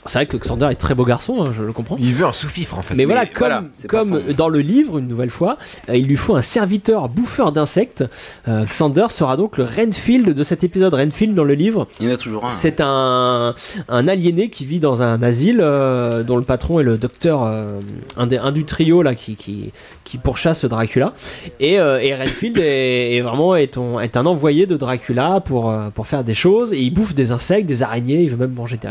[0.07, 1.97] C'est vrai que Xander est très beau garçon, hein, je le comprends.
[1.99, 4.49] il veut un sous-fifre en fait Mais voilà, comme, voilà, c'est pas comme son- dans
[4.49, 5.59] le livre, une nouvelle fois,
[5.91, 8.05] euh, il lui faut un serviteur bouffeur d'insectes.
[8.49, 10.95] Euh, Xander sera donc le Renfield de cet épisode.
[10.95, 12.49] Renfield dans le livre, Il y en a toujours un.
[12.51, 13.55] c'est un,
[13.91, 17.79] un aliéné qui vit dans un asile euh, dont le patron est le docteur, euh,
[18.17, 19.71] un, des, un du trio là qui, qui,
[20.05, 21.13] qui pourchasse Dracula.
[21.61, 25.71] Et, euh, et Renfield est, est vraiment est, ton- est un envoyé de Dracula pour,
[25.95, 26.73] pour faire des choses.
[26.73, 28.89] Et il bouffe des insectes, des araignées, il veut même manger des,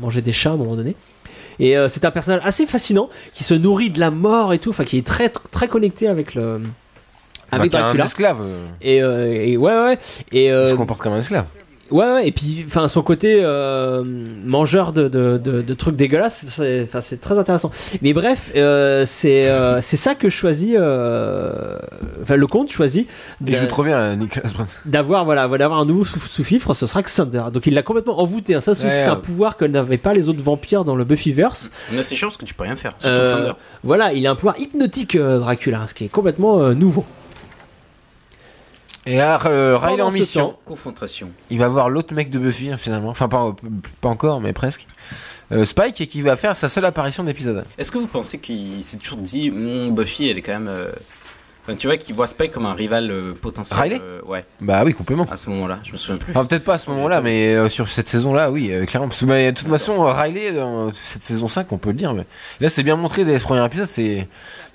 [0.00, 0.96] manger des chats à un moment donné.
[1.58, 4.70] Et euh, c'est un personnage assez fascinant qui se nourrit de la mort et tout,
[4.70, 8.04] enfin qui est très très connecté avec le Bah, avec un Dracula.
[8.04, 9.98] esclave euh, Et, euh, et ouais ouais
[10.32, 11.46] et euh, il se comporte comme un esclave
[11.90, 14.02] Ouais, ouais, et puis enfin son côté euh,
[14.44, 17.70] mangeur de, de, de, de trucs dégueulasses, c'est enfin, c'est très intéressant.
[18.00, 21.52] Mais bref, euh, c'est euh, c'est ça que choisit, euh,
[22.22, 23.08] enfin le comte choisit
[23.46, 24.46] il joue trop bien Nicolas
[24.86, 27.44] d'avoir voilà d'avoir un nouveau sous- sous-fifre, ce sera Xander.
[27.52, 28.54] Donc il l'a complètement envoûté.
[28.54, 28.60] hein.
[28.60, 31.70] Ça c'est Ouais, c'est un pouvoir que n'avaient pas les autres vampires dans le Buffyverse.
[31.92, 32.92] Mais c'est chiant parce que tu peux rien faire.
[32.98, 33.52] Surtout Euh, Xander.
[33.82, 37.04] voilà, il a un pouvoir hypnotique euh, Dracula, ce qui est complètement euh, nouveau.
[39.06, 41.30] Et là euh, Riley en mission temps- Confrontation.
[41.50, 43.54] il va voir l'autre mec de Buffy hein, finalement enfin pas,
[44.00, 44.86] pas encore mais presque
[45.52, 48.82] Euh, Spike et qui va faire sa seule apparition d'épisode Est-ce que vous pensez qu'il
[48.82, 50.68] s'est toujours dit Hum, Buffy, elle est quand même.
[51.66, 53.80] Enfin, tu vois, qu'il voit Spike comme un rival euh, potentiel.
[53.80, 55.78] Riley euh, Ouais, bah oui complètement à ce moment-là.
[55.82, 56.32] Je me souviens plus.
[56.36, 59.08] Enfin, peut-être pas à ce moment-là, mais euh, sur cette saison-là, oui, euh, clairement.
[59.08, 62.12] Parce que, bah, de toute façon, Riley, dans cette saison 5, on peut le dire,
[62.14, 62.26] mais
[62.60, 64.28] là, c'est bien montré dès ce premier épisode, c'est,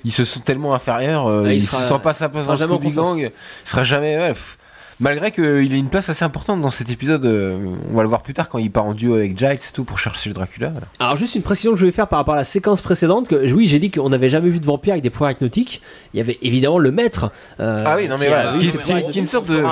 [0.03, 2.45] il se sent tellement inférieur, euh, Ah, il il, sera- se sent pas sa place
[2.47, 2.89] dans le.
[2.89, 3.31] Gang, il
[3.63, 4.57] sera jamais, ouais, pff.
[4.99, 5.43] Malgré qu'il
[5.73, 7.57] ait une place assez importante dans cet épisode, euh,
[7.91, 9.83] on va le voir plus tard quand il part en duo avec Giles et tout
[9.83, 10.69] pour chercher le Dracula.
[10.69, 10.87] voilà.
[10.99, 13.51] Alors juste une précision que je vais faire par rapport à la séquence précédente, que
[13.53, 15.81] oui j'ai dit qu'on n'avait jamais vu de vampire avec des pouvoirs hypnotiques.
[16.13, 17.31] Il y avait évidemment le maître.
[17.59, 19.63] euh, Ah oui, non, mais voilà, qui- une sorte de-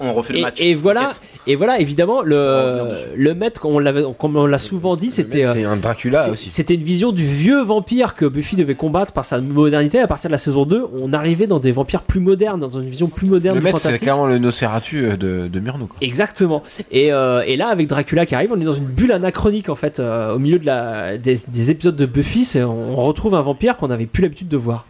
[0.00, 0.60] on refait, le match.
[0.60, 1.10] et voilà,
[1.46, 5.64] et voilà évidemment le, le maître, on l'avait, comme on l'a souvent dit, c'était C'est
[5.64, 6.48] un Dracula aussi.
[6.50, 10.00] C'était une vision du vieux vampire que Buffy devait combattre par sa modernité.
[10.00, 12.88] À partir de la saison 2, on arrivait dans des vampires plus modernes, dans une
[12.88, 15.96] vision plus moderne Le maître, c'est clairement le Nosferatu euh, de, de Murnau, quoi.
[16.00, 16.62] Exactement.
[16.90, 19.74] Et, euh, et là, avec Dracula qui arrive, on est dans une bulle anachronique en
[19.76, 20.00] fait.
[20.00, 23.76] euh, au milieu de la, des, des épisodes de Buffy, on, on retrouve un vampire
[23.76, 24.86] qu'on n'avait plus l'habitude de voir.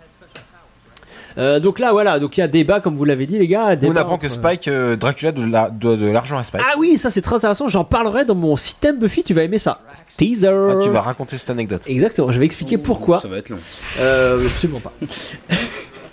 [1.38, 3.76] Euh, donc là, voilà, donc il y a débat, comme vous l'avez dit, les gars.
[3.84, 6.60] On apprend que Spike, euh, Dracula doit de la- doit de l'argent à Spike.
[6.68, 7.68] Ah oui, ça c'est très intéressant.
[7.68, 9.22] J'en parlerai dans mon système Buffy.
[9.22, 9.80] Tu vas aimer ça.
[10.16, 10.48] Teaser.
[10.48, 11.82] Ah, tu vas raconter cette anecdote.
[11.86, 12.32] Exactement.
[12.32, 13.20] Je vais expliquer pourquoi.
[13.20, 13.58] Ça va être long.
[14.00, 14.92] Euh, absolument pas.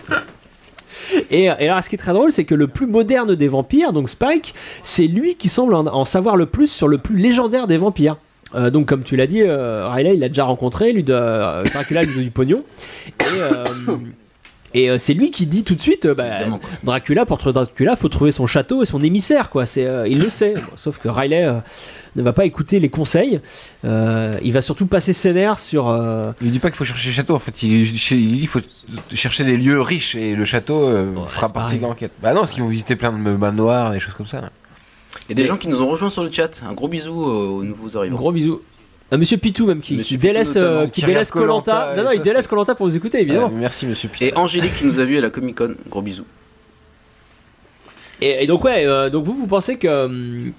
[1.31, 3.93] Et, et alors, ce qui est très drôle, c'est que le plus moderne des vampires,
[3.93, 4.53] donc Spike,
[4.83, 8.17] c'est lui qui semble en, en savoir le plus sur le plus légendaire des vampires.
[8.55, 11.63] Euh, donc, comme tu l'as dit, euh, Riley, il l'a déjà rencontré, lui de euh,
[11.65, 12.63] Dracula, lui donne du pognon.
[14.73, 16.25] Et, et c'est lui qui dit tout de suite, bah.
[16.83, 19.65] Dracula, pour trouver Dracula, faut trouver son château et son émissaire, quoi.
[19.65, 20.53] C'est, il le sait.
[20.53, 21.45] Bon, sauf que Riley
[22.17, 23.39] ne va pas écouter les conseils.
[23.85, 25.87] Euh, il va surtout passer ses nerfs sur.
[25.87, 28.47] euh, Il dit pas qu'il faut chercher le château, en fait, il, il dit qu'il
[28.47, 28.59] faut
[29.13, 31.79] chercher des lieux riches et le château euh, fera partie pareil.
[31.79, 32.11] de l'enquête.
[32.21, 34.49] Bah non, parce qu'ils vont visiter plein de manoirs, des choses comme ça.
[35.29, 36.61] Il y a des gens qui nous ont rejoints sur le chat.
[36.67, 38.17] Un gros bisou aux nouveaux arrivants.
[38.17, 38.61] Gros bisous.
[39.09, 41.93] Un monsieur Pitou même qui, qui Pitou délaisse euh, qui délaisse Colanta.
[41.95, 43.49] Non et non, ça, il délaisse Colanta pour vous écouter évidemment.
[43.53, 44.37] Merci monsieur Et Piston.
[44.41, 45.75] Angélique qui nous a vu à la Comic Con.
[45.89, 46.25] Gros bisous.
[48.21, 50.51] Et, et donc ouais, euh, donc vous vous pensez que hum,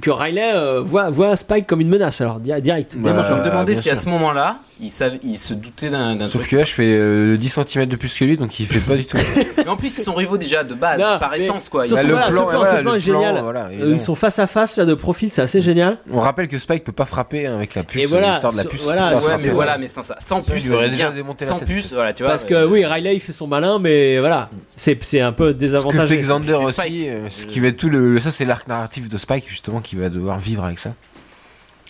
[0.00, 2.96] que Riley euh, voit voit Spike comme une menace alors di- direct.
[2.98, 6.16] Bah, Moi, je me demandais si à ce moment-là, il, savait, il se doutait d'un
[6.16, 6.50] d'un Sauf truc.
[6.52, 8.96] que là, je fais euh, 10 cm de plus que lui, donc il fait pas
[8.96, 9.18] du tout.
[9.58, 11.82] Mais en plus, ils sont rivaux déjà de base, Non, par essence, quoi.
[11.86, 13.34] Bah, le voilà, plan, voilà, est génial.
[13.34, 15.98] plan, voilà, Euh, ils sont face à face là de profil, c'est assez génial.
[16.10, 18.00] On rappelle que Spike peut pas frapper hein, avec la puce.
[18.10, 18.84] L'histoire de la puce.
[18.84, 20.16] voilà, Ouais, frapper, mais voilà, mais sans ça.
[20.18, 21.16] Sans puce, Il aurait vas-y, déjà viens.
[21.16, 22.32] démonté la Sans puce, voilà, tu vois.
[22.32, 25.48] Parce que euh, oui, Riley il fait son malin, mais voilà, c'est c'est un peu
[25.48, 26.06] Ce que désavantageux.
[26.06, 27.08] fait Xander aussi, Spike.
[27.28, 30.08] ce qui va être tout le, ça c'est l'arc narratif de Spike justement qui va
[30.08, 30.94] devoir vivre avec ça.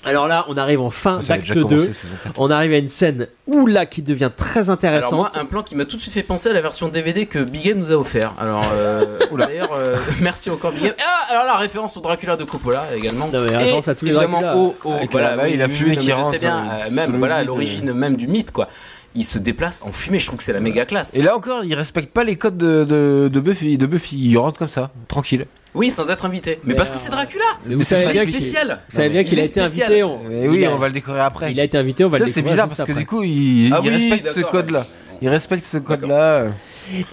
[0.05, 1.93] Alors là, on arrive en fin d'acte déjà commencé, 2.
[1.93, 2.35] saison quatre.
[2.37, 5.13] On arrive à une scène où là qui devient très intéressante.
[5.13, 7.27] Alors moi, un plan qui m'a tout de suite fait penser à la version DVD
[7.27, 8.33] que Big nous a offert.
[8.41, 10.93] Alors, euh, d'ailleurs, euh, merci encore Big.
[10.99, 13.29] Ah, alors la référence au Dracula de Coppola également.
[13.33, 14.57] Non, mais Et à tous les évidemment Dracula.
[14.57, 17.45] au, au voilà, oui, il a fumé qui je rentre, sais bien, euh, même voilà
[17.45, 18.67] l'origine même du mythe quoi.
[19.15, 20.19] Il se déplace en fumée.
[20.19, 21.15] Je trouve que c'est la méga classe.
[21.17, 23.77] Et là encore, il respecte pas les codes de, de, de Buffy.
[23.79, 25.47] De Buffy, il rentre comme ça, tranquille.
[25.75, 26.59] Oui, sans être invité.
[26.65, 27.45] Mais, Mais, parce que c'est Dracula.
[27.67, 28.81] Mais C'est spécial.
[28.91, 29.87] Vous savez bien Il qu'il a est été spécial.
[29.91, 30.03] invité.
[30.03, 31.51] on- Mais oui, a- on va le découvrir après.
[31.51, 33.07] Il a été invité, on va ça le c'est découvrir bizarre juste parce que du
[33.07, 34.87] coup, il, Ah il oui, respecte ce code-là.
[35.23, 36.47] Il respecte ce code-là.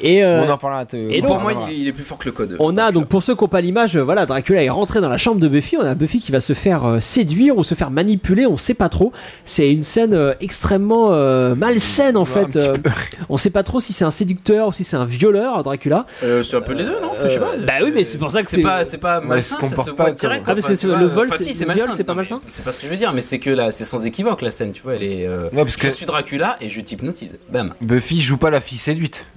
[0.02, 0.86] Et, euh, on en parlera.
[0.94, 2.56] et on en Pour donc- moi, il est, il est plus fort que le code.
[2.60, 5.10] On a donc pour ceux qui n'ont pas l'image, euh, voilà, Dracula est rentré dans
[5.10, 5.78] la chambre de Buffy.
[5.78, 8.74] On a Buffy qui va se faire euh, séduire ou se faire manipuler, on sait
[8.74, 9.12] pas trop.
[9.46, 12.56] C'est une scène euh, extrêmement euh, malsaine en Ouais, fait.
[12.58, 12.76] Euh,
[13.30, 16.06] on sait pas trop si c'est un séducteur ou si c'est un violeur, Dracula.
[16.24, 17.12] Euh, c'est un peu les deux, non?
[17.22, 17.52] Je sais pas.
[17.66, 20.04] Bah oui, mais c'est pour ça que c'est pas, c'est pas malsain, ça se pas
[20.06, 20.44] voit direct.
[20.48, 22.40] Ah, enfin, le vol, Enfin, c'est- si, c'est pas malsain?
[22.48, 24.52] C'est pas ce que je veux dire, mais c'est que là, c'est sans équivoque la
[24.52, 24.96] scène, tu vois.
[24.96, 25.30] Elle est.
[25.68, 27.38] je suis Dracula et je t'hypnotise.
[27.52, 27.74] Bam.
[27.82, 29.28] Buffy joue pas la fille séduite.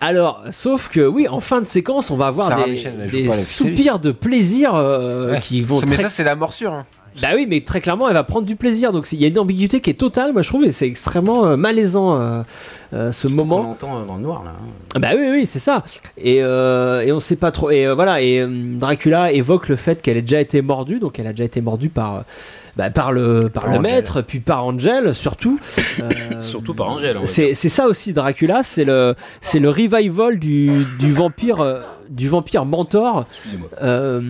[0.00, 3.98] Alors, sauf que oui, en fin de séquence, on va avoir Sarah des, Michel, soupirs
[3.98, 5.40] de plaisir euh, Ouais.
[5.40, 5.78] qui vont.
[5.80, 6.72] Mais très- ça, c'est la morsure.
[6.72, 6.84] hein.
[7.20, 8.90] Bah oui, mais très clairement, elle va prendre du plaisir.
[8.90, 11.44] Donc il y a une ambiguïté qui est totale, moi je trouve, et c'est extrêmement
[11.44, 12.42] euh, malaisant euh,
[12.94, 13.62] euh, ce On moment.
[13.64, 14.52] l'entend euh, dans le noir là.
[14.58, 14.66] hein.
[14.94, 15.84] Ah Bah oui, oui, c'est ça.
[16.16, 17.70] Et, et on sait pas trop.
[17.70, 21.32] Et voilà, et Dracula évoque le fait qu'elle ait déjà été mordue, donc elle a
[21.32, 22.24] déjà été mordue par.
[22.76, 23.92] Bah, par le, par Par le Angel.
[23.94, 25.58] maître, puis par Angel surtout.
[26.00, 27.20] Euh, Surtout par dire.
[27.26, 32.64] c'est ça aussi Dracula, c'est le c'est le revival du, du vampire euh, du vampire
[32.64, 33.68] mentor Excusez-moi.
[33.82, 34.20] euh,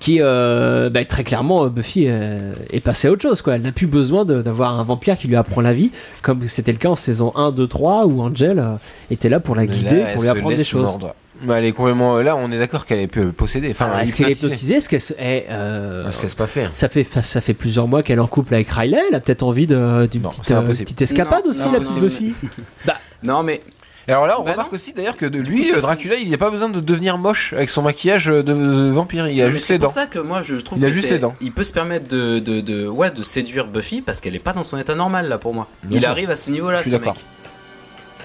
[0.00, 3.54] qui euh, bah, très clairement Buffy est passée à autre chose quoi.
[3.56, 5.90] Elle n'a plus besoin d'avoir un vampire qui lui apprend la vie
[6.22, 8.62] comme c'était le cas en saison 1 2 3 où Angel
[9.10, 10.82] était là pour la guider, là, pour lui apprendre des choses.
[10.82, 11.14] mordre.
[11.42, 12.16] Bah, elle est complètement.
[12.18, 13.70] Là, on est d'accord qu'elle est possédée.
[13.70, 14.74] Enfin, est-ce qu'elle est hypnotisée.
[14.76, 16.70] Est-ce qu'elle se- est, euh, Elle se laisse pas faire.
[16.72, 19.00] ça fait ça fait plusieurs mois qu'elle est en couple avec Riley.
[19.08, 21.72] Elle a peut-être envie de- d'une Non, petite, c'est euh, petite escapade Non, aussi non,
[21.72, 21.98] la petite.
[21.98, 22.34] Buffy.
[23.22, 23.60] Non, mais
[24.08, 24.76] Et alors là, on Bah remarque non.
[24.76, 27.52] aussi d'ailleurs que de lui, euh, c'est- Dracula, il n'a pas besoin de devenir moche
[27.54, 29.26] avec son maquillage de, de vampire.
[29.26, 29.94] Il a mais juste c'est les pour dents.
[29.94, 31.34] ça que moi je trouve Il a juste c'est- les dents.
[31.40, 34.52] Il peut se permettre de, de, de, ouais, de séduire Buffy parce qu'elle est pas
[34.52, 35.66] dans son état normal là pour moi.
[35.82, 36.10] Bien il sûr.
[36.10, 37.14] arrive à ce niveau-là, Je suis ce mec.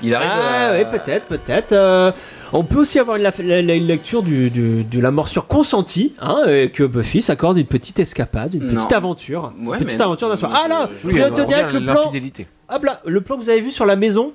[0.03, 0.77] Il arrive Ah à...
[0.77, 1.71] oui, peut-être, peut-être.
[1.73, 2.11] Euh,
[2.53, 6.69] on peut aussi avoir une, la- lecture du, du- de la morsure consentie, hein, et
[6.69, 8.75] que Buffy s'accorde une petite escapade, une Non.
[8.75, 10.51] petite aventure, Ouais, petite aventure d'un soir.
[10.53, 12.11] Ah là, je- je te dire que le plan,
[12.75, 14.33] hop là, le plan que vous avez vu sur la maison,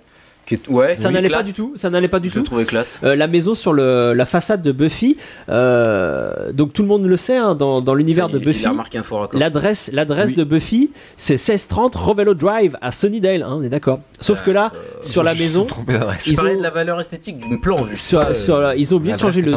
[0.55, 2.39] est- Ouais, ça oui, n'allait pas du tout, ça n'allait pas du Je tout.
[2.41, 3.01] le trouvais classe.
[3.05, 5.17] Euh, la maison sur le, la façade de Buffy,
[5.49, 8.65] euh, donc tout le monde le sait, hein, dans, dans l'univers de Buffy.
[9.33, 10.35] L'adresse, l'adresse Oui.
[10.37, 14.01] de Buffy, c'est 1630 Revello Drive à Sunnydale, hein, on est d'accord.
[14.21, 15.67] Sauf que là, sur la Je me suis maison.
[16.19, 17.85] Je ils parlais ont- de la valeur esthétique d'une plan.
[17.87, 19.55] juste sur, euh, sur la- ils ont oublié de changer le.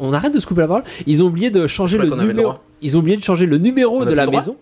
[0.00, 0.84] On arrête de se couper la parole.
[1.06, 2.54] Ils ont oublié de changer Je le numéro.
[2.82, 4.56] Ils ont oublié de changer le numéro de la maison.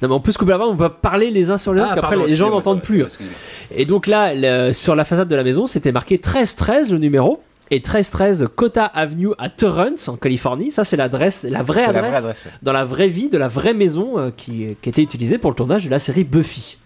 [0.00, 2.00] Non mais on peut se couper on peut parler les uns sur les autres, Ah,
[2.00, 3.04] parce qu'après les gens n'entendent plus.
[3.74, 7.42] Et donc là, le- sur la façade de la maison, c'était marqué 1313 le numéro.
[7.70, 12.00] Et 1313 Cota Avenue à Torrance en Californie, ça c'est l'adresse, la vraie adresse, la
[12.08, 12.42] vraie adresse.
[12.46, 12.50] ouais.
[12.62, 15.54] dans la vraie vie de la vraie maison euh, qui, qui était utilisée pour le
[15.56, 16.78] tournage de la série Buffy.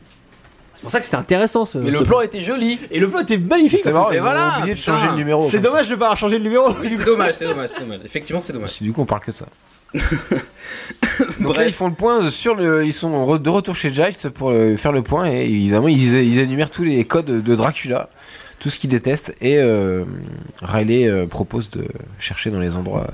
[0.74, 1.78] C'est pour ça que c'était intéressant ce.
[1.78, 2.80] Mais ce le plan était joli.
[2.90, 3.78] Et le plan était magnifique.
[3.78, 5.44] C'est marrant, Et ils ont voilà, oublié de changer le numéro.
[5.48, 5.62] C'est ça.
[5.62, 6.70] dommage de pas avoir changé le numéro.
[6.82, 8.00] Oui, c'est dommage, c'est dommage, c'est dommage.
[8.04, 8.82] Effectivement, c'est dommage.
[8.82, 9.46] Du coup, on parle que de ça.
[11.40, 11.66] Donc là, Bref.
[11.68, 12.84] ils font le point sur le.
[12.84, 16.38] Ils sont de retour chez Giles pour euh, faire le point et ils, ils, ils
[16.38, 18.08] énumèrent tous les codes de Dracula,
[18.58, 20.04] tout ce qu'ils détestent et euh,
[20.62, 21.86] Riley euh, propose de
[22.18, 23.06] chercher dans les endroits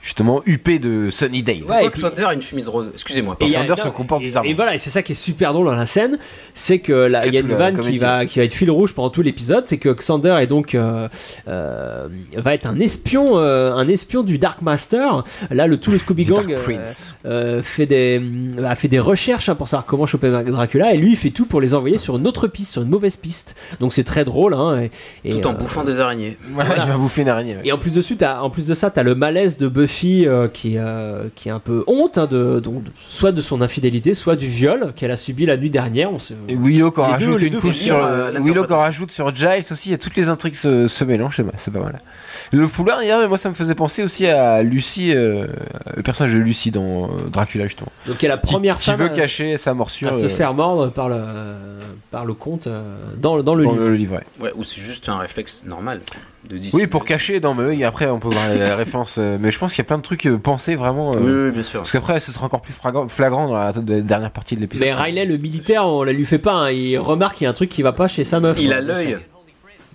[0.00, 1.64] justement huppés de Sunnydale.
[1.68, 3.36] Ouais, et puis- Sander a une chemise rose Excusez-moi.
[3.40, 4.48] Il Sander se comporte bizarrement.
[4.50, 6.18] Et voilà, et c'est ça qui est super drôle dans la scène,
[6.54, 8.92] c'est que là, il y a une vanne qui va, qui va être fil rouge
[8.94, 11.08] pendant tout l'épisode, c'est que Xander est donc euh,
[11.48, 15.24] euh, va être un espion, euh, un espion du Dark Master.
[15.50, 16.78] Là, le tout le Scooby Gang euh,
[17.26, 18.22] euh, fait des
[18.64, 21.46] a fait des recherches hein, pour savoir comment choper Dracula, et lui il fait tout
[21.46, 23.56] pour les envoyer sur une autre piste, sur une mauvaise piste.
[23.80, 24.90] Donc c'est très drôle, hein, et,
[25.24, 26.36] et, Tout en euh, bouffant des araignées.
[26.52, 26.86] Voilà, Voilà.
[26.86, 27.56] je vais bouffer une araignée.
[27.56, 27.62] ouais.
[27.64, 29.87] et en plus dessus, t'as, en plus de ça, t'as le malaise de Buffy
[30.26, 33.60] euh, qui, euh, qui est un peu honte, hein, de, donc, de- soit de son
[33.62, 36.12] infidélité, soit du viol qu'elle a subi la nuit dernière.
[36.12, 36.34] On se...
[36.48, 38.44] Et Willow qu'on Les deux- rajoute les une deux couche sur euh, l'interprétation.
[38.44, 39.92] Willow qu'on rajoute sur Giles aussi.
[39.92, 41.36] Et toutes les intrigues se, se mélangent.
[41.36, 42.00] c'est- C'est pas mal.
[42.52, 45.46] Le foulard, hier, moi, ça me faisait penser aussi à Lucie, euh,
[45.96, 48.90] le personnage de Lucie dans euh, Dracula justement, Donc, elle est la qui, première qui
[48.90, 51.20] femme veut à, cacher sa morsure à se euh, faire mordre par le,
[52.10, 52.82] par le comte euh,
[53.16, 53.84] dans, dans le dans livre.
[53.88, 54.24] le livret.
[54.40, 56.00] Ouais, ou c'est juste un réflexe normal
[56.48, 59.58] de Oui, pour cacher dans mais après on peut voir la référence, euh, mais je
[59.58, 61.14] pense qu'il y a plein de trucs euh, pensés vraiment.
[61.14, 61.80] euh, Oui, oui, bien sûr.
[61.80, 64.86] Parce qu'après, ce sera encore plus flagrant, flagrant dans la, dernière partie de l'épisode.
[64.86, 66.52] Mais Riley, le militaire, on la lui fait pas.
[66.54, 66.70] hein.
[66.70, 68.56] Il remarque qu'il y a un truc qui va pas chez sa meuf.
[68.60, 68.78] Il hein.
[68.78, 69.18] a l'œil.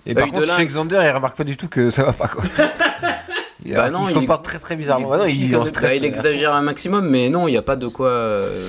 [0.06, 0.66] Et par contre, chez.
[0.66, 2.44] Xander, il remarque pas du tout que ça va pas quoi.
[3.66, 5.08] Bah Alors non, il se il comporte très très bizarrement.
[5.08, 5.90] Bah non, il, en stress.
[5.90, 8.08] bah, il exagère un maximum, mais non, il n'y a pas de quoi.
[8.08, 8.68] euh,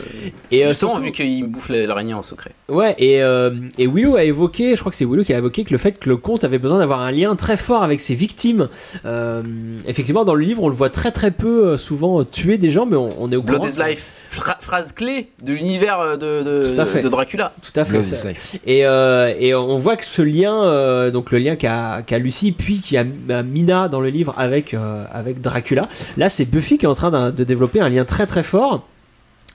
[0.51, 2.51] Et, euh, justement, surtout- vu qu'il bouffe la- l'araignée en secret.
[2.69, 5.63] Ouais, et, euh, et Willow a évoqué, je crois que c'est Willow qui a évoqué
[5.63, 8.15] que le fait que le conte avait besoin d'avoir un lien très fort avec ses
[8.15, 8.69] victimes.
[9.05, 9.41] Euh,
[9.87, 12.85] effectivement, dans le livre, on le voit très très peu euh, souvent tuer des gens,
[12.85, 13.71] mais on, on est au Blood courant.
[13.85, 16.75] is life, Fra- phrase clé de l'univers de,
[17.09, 17.51] Dracula.
[17.61, 17.91] Tout à fait.
[17.91, 18.29] Blood ça.
[18.29, 18.55] is life.
[18.65, 22.51] Et, euh, et on voit que ce lien, euh, donc le lien qu'a qu'a Lucie,
[22.51, 26.77] puis qui a a Mina dans le livre avec, euh, avec Dracula, là c'est Buffy
[26.77, 28.85] qui est en train de développer un lien très très fort.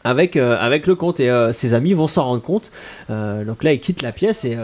[0.02, 2.72] Avec, euh, avec le conte et euh, ses amis vont s'en rendre compte.
[3.10, 4.56] Donc là, il quitte la pièce et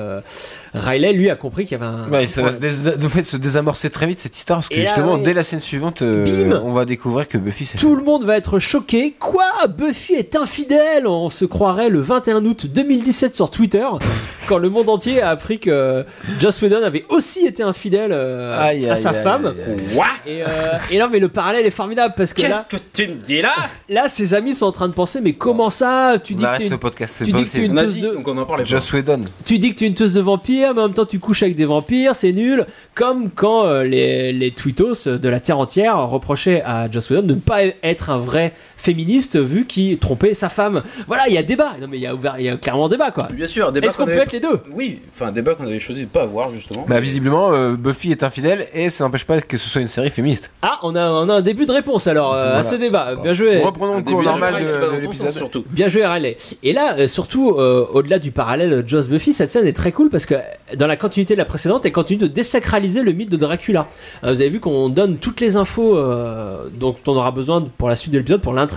[0.74, 2.08] Riley, lui, a compris qu'il y avait un.
[2.10, 4.74] Ouais, ça va se, dés- de fait se désamorcer très vite cette histoire parce que
[4.74, 5.22] Et là, justement ouais.
[5.22, 8.36] dès la scène suivante euh, on va découvrir que Buffy c'est Tout le monde va
[8.36, 9.14] être choqué.
[9.18, 9.44] Quoi?
[9.76, 13.86] Buffy est infidèle On se croirait le 21 août 2017 sur Twitter,
[14.48, 16.04] quand le monde entier a appris que
[16.40, 19.46] Joss Whedon avait aussi été infidèle euh, Aïe, à aïe, sa aïe, femme.
[19.46, 19.54] aïe,
[19.90, 19.96] aïe.
[19.96, 20.46] What Et, euh,
[20.92, 23.40] et non, mais le parallèle est formidable parce que là, Qu'est-ce que tu me dis
[23.42, 23.52] là?
[23.88, 26.14] là, ses amis sont en train de penser, mais comment ça?
[26.22, 27.72] Tu On dis que arrête ce podcast, c'est tu pas dis que t'es possible.
[27.72, 28.64] une On a teuse dit, de- donc on en pas.
[28.64, 29.24] Joss Whedon.
[29.44, 30.20] tu dis que tu es une teuse de
[30.60, 32.66] mais en même temps tu couches avec des vampires, c'est nul.
[32.94, 37.34] Comme quand euh, les, les tweetos de la terre entière reprochaient à Joss Whedon de
[37.34, 38.52] ne pas être un vrai
[38.86, 40.82] féministe vu qu'il trompait sa femme.
[41.08, 41.72] Voilà, il y a débat.
[41.80, 43.28] Non mais il y a, ouvert, il y a clairement débat quoi.
[43.32, 44.60] Bien sûr, débat Est-ce qu'on peut avait- être les deux?
[44.72, 46.86] Oui, enfin, débat qu'on avait choisi de pas avoir justement.
[46.88, 50.10] Bah visiblement euh, Buffy est infidèle et ça n'empêche pas que ce soit une série
[50.10, 50.50] féministe.
[50.62, 52.62] Ah, on a, on a un début de réponse alors euh, à Voilà.
[52.62, 53.14] ce débat.
[53.22, 53.60] Bien joué.
[53.62, 55.32] Reprenons le Un cours normal de- l'épisode.
[55.32, 55.64] surtout.
[55.70, 56.36] Bien joué Riley.
[56.62, 60.10] Et là, euh, surtout, euh, au-delà du parallèle Joss Buffy, cette scène est très cool
[60.10, 60.34] parce que
[60.76, 63.88] dans la continuité de la précédente, elle continue de désacraliser le mythe de Dracula.
[64.24, 67.88] Euh, vous avez vu qu'on donne toutes les infos euh, dont on aura besoin pour
[67.88, 68.75] la suite de l'épisode, pour l'intrigue.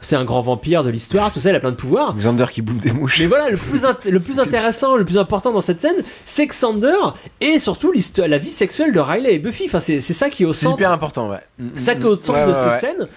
[0.00, 2.14] C'est un grand vampire de l'histoire, tout ça, il a plein de pouvoirs.
[2.16, 3.18] Xander qui bouffe des mouches.
[3.20, 6.46] Mais voilà, le plus, int- le plus intéressant, le plus important dans cette scène, c'est
[6.46, 6.94] Xander
[7.40, 9.64] et surtout l'histoire, la vie sexuelle de Riley et Buffy.
[9.66, 10.78] Enfin, c'est c'est ça qui est au C'est centre.
[10.78, 11.38] hyper important, ouais.
[11.76, 12.78] C'est ça qui est au centre Ouais, de ouais.
[12.78, 13.08] scènes.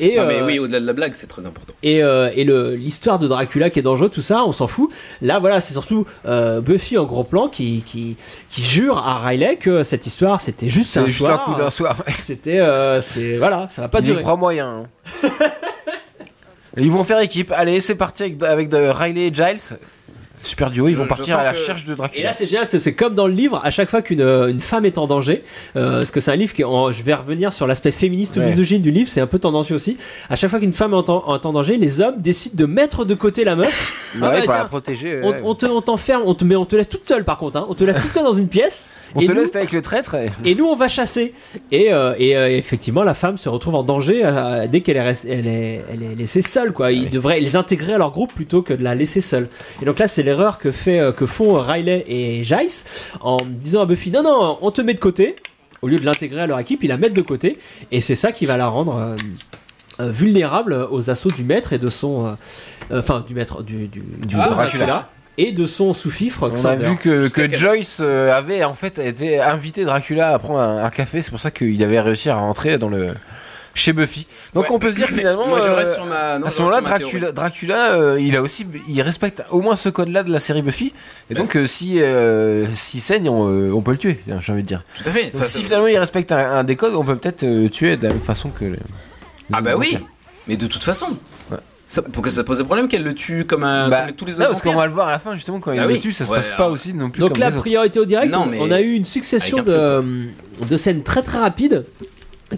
[0.00, 1.72] Et, Non, mais euh, oui, au-delà de la blague, c'est très important.
[1.82, 2.44] et, euh, et
[2.76, 4.90] l'histoire de Dracula qui est dangereux, tout ça, on s'en fout.
[5.22, 8.16] Là, voilà, c'est surtout euh, Buffy en gros plan qui, qui,
[8.50, 11.42] qui jure à Riley que cette histoire c'était juste C'est un juste soir.
[11.48, 11.96] un coup d'un soir.
[12.24, 14.22] C'était, euh, c'est voilà, ça va pas Il y durer.
[14.22, 14.68] croit moyen.
[14.68, 14.84] hein.
[16.76, 17.52] Ils vont faire équipe.
[17.52, 19.78] Allez, c'est parti avec, Riley et Giles.
[20.44, 22.24] Super duo, ils vont partir à la que- recherche de Et Dracula.
[22.30, 24.84] là, c'est génial, c'est- comme dans le livre, à chaque fois qu'une euh, une femme
[24.84, 25.42] est en danger,
[25.76, 28.40] euh, parce que c'est un livre qui, en- je vais revenir sur l'aspect féministe ou
[28.40, 29.96] misogyne du livre, c'est un peu tendancieux aussi.
[30.30, 33.04] À chaque fois qu'une femme est en, en- en danger, les hommes décident de mettre
[33.04, 34.10] de côté la meuf.
[34.16, 35.20] Bah Ah ouais, bah, pour la protéger.
[35.22, 35.40] on, ouais.
[35.44, 37.66] on te, on t'enferme, on te, mais on te laisse toute seule par contre, hein.
[37.68, 38.90] on te laisse toute seule dans une pièce.
[39.16, 40.14] On et te nous- laisse avec le traître.
[40.14, 41.32] et- Et nous, on va chasser.
[41.72, 45.24] Et, euh, et euh, effectivement, la femme se retrouve en danger euh, dès qu'elle est,
[45.28, 46.72] elle est, elle est laissée seule.
[46.72, 46.92] Quoi.
[46.92, 49.48] Ils devraient les intégrer à leur groupe plutôt que de la laisser seule.
[49.82, 52.84] Et donc là, c'est l'erreur que, fait, euh, que font Riley et Giles
[53.20, 55.36] en disant à Buffy Non, non, on te met de côté.
[55.82, 57.58] Au lieu de l'intégrer à leur équipe, ils la mettent de côté.
[57.92, 59.16] Et c'est ça qui va la rendre euh,
[60.00, 62.36] euh, vulnérable aux assauts du maître et de son.
[62.92, 65.08] Enfin, du maître, du, du, du Ah, Dracula.
[65.36, 66.50] Et de son sous-fifre.
[66.52, 70.90] On a vu que, Joyce avait en fait été invité Dracula à prendre un, un
[70.90, 71.22] café.
[71.22, 73.14] C'est pour ça qu'il avait réussi à rentrer dans le
[73.74, 74.26] chez Buffy.
[74.54, 74.70] Donc Ouais.
[74.72, 75.46] on peut se dire finalement.
[75.48, 76.38] Moi, je euh, reste sur ma.
[76.38, 79.88] non, à ce moment-là, Dracula, Dracula euh, il a aussi, il respecte au moins ce
[79.88, 80.92] code-là de la série Buffy.
[81.30, 84.20] Et Bah, donc, euh, si euh, s'il saigne, on, euh, on peut le tuer.
[84.40, 84.84] J'ai envie de dire.
[85.02, 85.30] Tout à fait.
[85.32, 88.04] Donc, si finalement il respecte un, un des codes, on peut peut-être euh, tuer de
[88.04, 88.64] la même façon que.
[89.52, 89.98] Ah bah oui,
[90.46, 91.16] mais de toute façon.
[91.50, 91.58] Ouais.
[91.86, 94.24] Ça, pour que ça pose un problème qu'elle le tue comme, un, Bah, comme tous
[94.24, 94.48] les non, autres.
[94.52, 96.00] parce qu'on va le voir à la fin justement quand il Bah le oui.
[96.00, 98.32] tue, ça se Ouais, passe pas aussi non plus Donc comme là, priorité au direct,
[98.32, 100.02] Non, on, mais on a eu une succession de,
[100.66, 101.84] de scènes très très rapides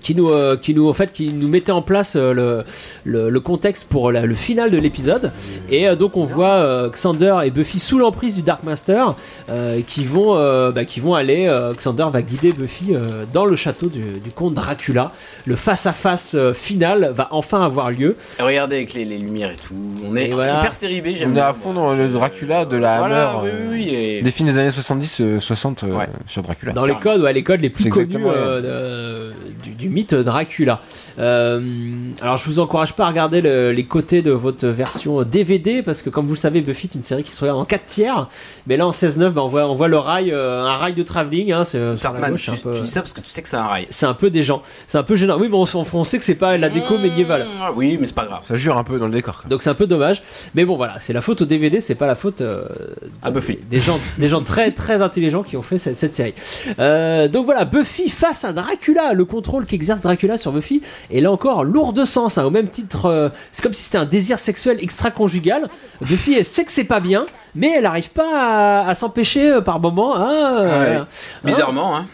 [0.03, 2.65] qui nous, euh, qui nous, en fait, qui nous mettaient en place euh, le,
[3.05, 5.33] le, le contexte pour la- le final de l'épisode.
[5.71, 9.15] Et euh, donc on voit euh, Xander et Buffy sous l'emprise du Dark Master
[9.49, 11.47] euh, qui vont, euh, bah, qui vont aller.
[11.47, 15.13] euh, Xander va guider Buffy euh, dans le château du, du comte Dracula.
[15.47, 18.17] Le face à face final va enfin avoir lieu.
[18.39, 19.75] Et Regardez avec les, les lumières et tout.
[20.05, 20.59] On est voilà.
[20.59, 23.41] hyper série B, j'aime On est à fond dans le Dracula de la Voilà, Hammer.
[23.45, 23.95] oui, oui, oui.
[23.95, 24.23] Et...
[24.23, 26.07] Des films des années 70, euh, 60 euh, Ouais.
[26.27, 26.73] sur Dracula.
[26.73, 30.81] Dans les codes, ouais, les codes les plus connus euh, de- du, du mythe Dracula.
[31.19, 31.61] Euh,
[32.21, 36.03] alors, je vous encourage pas à regarder le- les côtés de votre version DVD parce
[36.03, 38.29] que, comme vous le savez, Buffy est une série qui se regarde en 4 tiers.
[38.67, 41.03] Mais là, en 16-9, bah, on, voit, on voit le rail, euh, un rail de
[41.03, 41.53] travelling.
[41.53, 43.21] Hein, c'est, sur la Sartman, gauche, tu, c'est un peu- tu dis ça parce que
[43.21, 43.87] tu sais que c'est un rail.
[43.91, 44.63] c'est un peu des gens.
[44.87, 45.37] C'est un peu gênant.
[45.39, 47.47] Oui, mais on, on- sait que c'est pas la déco médiévale.
[47.61, 48.41] Ah Oui, mais c'est pas grave.
[48.45, 49.41] Ça jure un peu dans le décor.
[49.43, 49.51] quoi.
[49.51, 50.23] Donc c'est un peu dommage,
[50.55, 52.65] mais bon voilà, c'est la faute au DVD, c'est pas la faute euh,
[53.23, 53.59] À Buffy.
[53.71, 56.35] des gens, des gens très très intelligents qui ont fait cette, cette série.
[56.79, 61.31] Euh, donc voilà, Buffy face à Dracula, le contrôle qu'exerce Dracula sur Buffy est là
[61.31, 64.39] encore lourd de sens, hein, au même titre, euh, c'est comme si c'était un désir
[64.39, 65.69] sexuel extra-conjugal.
[66.01, 69.61] Buffy elle sait que c'est pas bien, mais elle arrive pas à, à s'empêcher euh,
[69.61, 70.17] par moment.
[70.17, 71.07] hein, euh, hein.
[71.45, 72.07] Bizarrement, hein.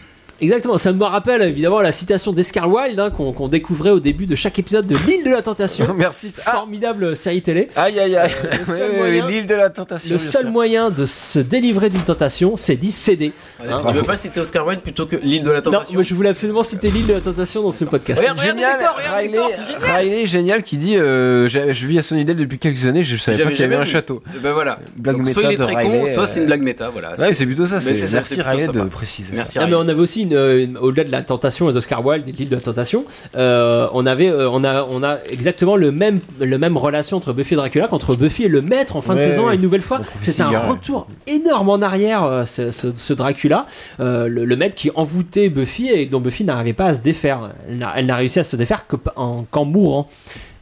[0.43, 4.25] Exactement, ça me rappelle évidemment la citation d'Escar Wilde hein, qu'on qu'on découvrait au début
[4.25, 5.93] de chaque épisode de l'île de la tentation.
[5.97, 6.33] Merci.
[6.45, 7.69] Ah, Formidable série télé.
[7.75, 8.31] aïe aïe aïe.
[8.67, 10.11] le seul moyen- L'île de la tentation.
[10.15, 10.51] Le bien seul sûr.
[10.51, 13.31] moyen de se délivrer d'une tentation, c'est d'y céder.
[13.67, 16.03] Hein, tu veux pas citer Oscar Wilde plutôt que l'île de la Non, tentation moi
[16.03, 18.19] je voulais absolument citer l'île de la tentation dans ce podcast.
[18.19, 19.95] Regarde, regarde Génial, décor, regarde le Riley, décor, c'est génial.
[19.97, 23.43] Riley, génial, qui dit euh, j'ai- Je vis à Sunnydale depuis quelques années, je savais
[23.43, 23.89] pas qu'il y avait un vu.
[23.89, 24.21] château.
[24.41, 24.79] Ben voilà.
[24.97, 26.61] Blague Donc, méta soit il est de très Riley, con, soit euh, c'est une blague
[26.61, 26.89] méta.
[26.89, 27.15] Voilà.
[27.17, 27.79] Ouais, c'est plutôt ça.
[27.79, 28.79] C'est- Merci c'est plutôt Riley sympa.
[28.79, 29.33] de préciser.
[29.35, 29.85] Merci Ah, mais Riley.
[29.85, 32.61] on avait aussi une, une- au-delà de la tentation et d'Oscar Wilde, l'île de la
[32.61, 33.05] tentation,
[33.35, 37.33] euh, on avait, euh, on a, on a exactement le même, le même relation entre
[37.33, 39.55] Buffy et Dracula qu'entre Buffy et le maître en fin de saison ouais.
[39.55, 40.01] une nouvelle fois.
[40.21, 40.57] C'était un ouais.
[40.69, 43.65] retour énorme en arrière, euh, ce, ce- ce Dracula,
[43.99, 47.49] euh, le, le maître qui envoûtait Buffy et dont Buffy n'arrivait pas à se défaire.
[47.95, 50.09] Elle n'a réussi à se défaire qu'en mourant.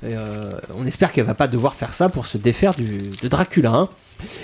[0.04, 3.28] Et, euh, on espère qu'elle va pas devoir faire ça pour se défaire du, de
[3.28, 3.70] Dracula.
[3.72, 3.90] hein.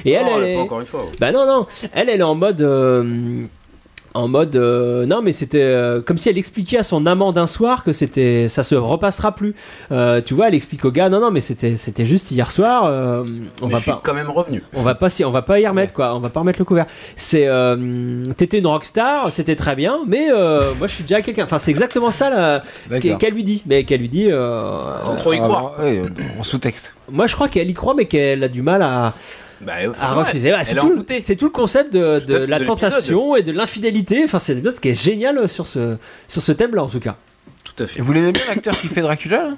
[0.06, 1.02] Et elle, Non, elle elle, est- encore une fois.
[1.02, 1.12] ouais.
[1.20, 2.62] bah non, non, elle, elle est en mode.
[2.62, 3.44] euh,
[4.18, 4.56] en mode.
[4.56, 7.92] euh, non, mais c'était euh, comme si elle expliquait à son amant d'un soir que
[7.94, 9.56] c'était ça se repassera plus.
[9.92, 12.86] Euh, tu vois, elle explique au gars non, non, mais c'était c'était juste hier soir.
[12.86, 13.24] euh,
[13.62, 14.02] on Mais va je suis pas.
[14.04, 14.64] quand même revenu.
[14.74, 16.66] On va pas, s'y- on va pas y remettre quoi, on va pas remettre le
[16.66, 16.86] couvert.
[17.16, 21.44] C'est, euh, t'étais une rockstar, c'était très bien, mais euh, moi je suis déjà quelqu'un.
[21.46, 22.64] Enfin, c'est exactement ça
[23.02, 24.28] qu'elle lui dit, mais qu'elle lui dit.
[24.32, 25.74] euh, Sans trop y Ah, croire.
[25.80, 26.02] ouais,
[26.40, 26.96] en sous-texte.
[27.12, 29.14] moi je crois qu'elle y croit, mais qu'elle a du mal à,
[29.62, 30.50] Bah, à refuser.
[30.50, 31.22] Elle- c'est tout, envoûtée.
[31.22, 34.22] c'est tout le concept de, la de tentation et de l'infidélité.
[34.24, 35.98] Enfin, c'est un épisode qui est génial sur ce,
[36.28, 37.18] sur ce thème-là, en tout cas.
[37.76, 38.00] Tout à fait.
[38.00, 39.52] Et vous l'aimez bien l'acteur qui fait Dracula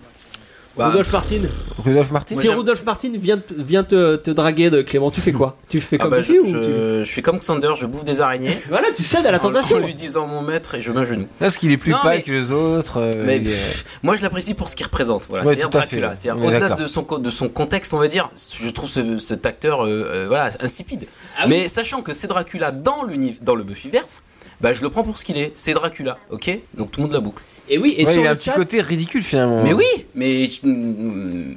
[0.79, 1.35] Bah, Rudolf Martin.
[1.83, 5.21] Rudolf Martin Moi, si Rudolf Martin vient, te- vient te, te draguer de Clément, tu
[5.21, 5.57] fais quoi?
[5.69, 8.03] Tu fais ah comme bah, je, ou je, tu- je suis comme Xander, je bouffe
[8.05, 8.57] des araignées.
[8.69, 9.75] Voilà, tu cèdes à la en- tentation.
[9.77, 11.27] En lui disant mon maître et je m'agenouille.
[11.37, 12.97] Parce qu'il est plus Non, pâle mais- que les autres.
[13.01, 15.27] euh, Mais est- moi je l'apprécie pour ce qu'il représente.
[15.29, 16.09] Voilà, Ouais, c'est-à-dire tout à fait, Dracula.
[16.09, 16.15] ouais.
[16.15, 18.29] C'est-à-dire On est au-delà de son, co- de son contexte, on va dire,
[18.61, 21.07] je trouve ce- cet acteur euh, euh, voilà, insipide.
[21.37, 21.49] Ah oui.
[21.49, 23.03] Mais sachant que c'est Dracula dans,
[23.41, 24.23] dans le Buffyverse,
[24.61, 25.51] bah, je le prends pour ce qu'il est.
[25.55, 26.57] C'est Dracula, ok?
[26.75, 27.43] Donc tout le monde la boucle.
[27.69, 29.63] Et oui, et Ouais, sur il a le un petit chat, côté ridicule finalement.
[29.63, 31.53] Mais oui, mais mm,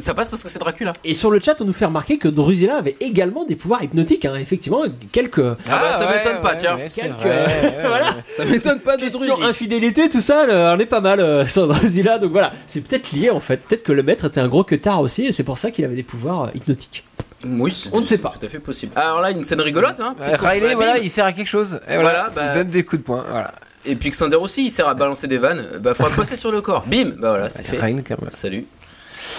[0.00, 0.92] ça passe parce que c'est Dracula.
[1.04, 4.24] et sur le chat, on nous fait remarquer que Drusilla avait également des pouvoirs hypnotiques.
[4.26, 4.34] hein.
[4.36, 6.76] Effectivement, quelques Ah, bah ça ouais, m'étonne pas, tiens.
[6.94, 8.16] Quelques- vrai, voilà.
[8.28, 9.42] Ça m'étonne pas de Question Druzy.
[9.44, 12.18] infidélité, tout ça, le- on est pas mal euh, sur Drusilla.
[12.18, 13.58] Donc voilà, c'est peut-être lié en fait.
[13.62, 15.96] Peut-être que le maître était un gros queutard aussi, et c'est pour ça qu'il avait
[15.96, 17.04] des pouvoirs euh, hypnotiques.
[17.46, 18.34] Oui, c'est- On ne sait pas.
[18.38, 18.92] Tout à fait possible.
[18.96, 20.14] Alors là, une scène rigolote, hein.
[20.18, 21.78] Ouais, Riley, voilà, il sert à quelque chose.
[21.88, 23.24] Et voilà, Voilà, bah- il donne des coups de poing.
[23.30, 23.52] Voilà.
[23.86, 25.64] Et puis Xander aussi, il sert à balancer des vannes.
[25.80, 26.84] Bah, faudra passer sur le corps.
[26.86, 27.78] Bim Bah voilà, c'est fait.
[27.78, 28.30] Riley, quand même.
[28.30, 28.66] Salut.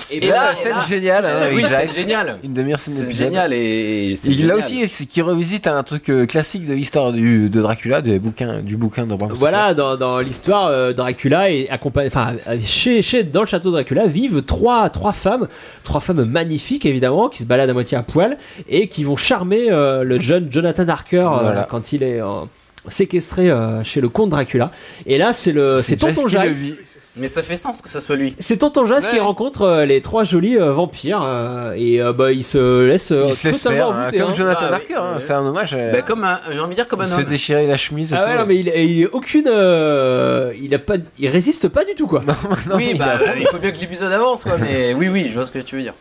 [0.09, 2.39] Et, Et là, là, scène géniale hein, oui, c'est génial.
[2.43, 6.65] Une demi-heure, c'est C'est génial et là aussi, c'est qui revisite un truc euh, classique
[6.65, 9.31] de l'histoire du de Dracula, des bouquins, du bouquin de Bram.
[9.33, 13.73] Voilà, dans, dans l'histoire, euh, Dracula et accompagné, enfin, chez, chez, dans le château de
[13.73, 15.49] Dracula vivent trois, trois femmes,
[15.83, 18.37] trois femmes magnifiques évidemment, qui se baladent à moitié à poil
[18.69, 22.45] et qui vont charmer euh, le jeune Jonathan Harker euh, quand il est euh,
[22.89, 24.71] séquestré euh, chez le comte Dracula.
[25.05, 26.75] Et là, c'est le, c'est Tonton vit.
[27.17, 28.35] Mais ça fait sens que ça soit lui.
[28.41, 32.33] C'est Tonton Jace qui rencontre euh, les trois jolis euh, vampires euh, et euh, bah
[32.33, 34.33] il se laisse euh, Il se laisse faire, hein, envoûter, comme hein.
[34.33, 35.19] Jonathan Ah oui, Harker, hein, ouais.
[35.21, 35.73] c'est un hommage.
[35.79, 37.23] euh, Bah, comme un, j'ai envie de dire comme un il se homme.
[37.23, 38.13] déchirer la chemise.
[38.13, 41.95] Ah ouais, non, mais il, il aucune, euh, il a pas, il résiste pas du
[41.95, 42.19] tout quoi.
[42.69, 44.57] Non, Oui, il bah, a- il faut bien que l'épisode avance, quoi.
[44.59, 45.93] Mais oui, oui, je vois ce que tu veux dire.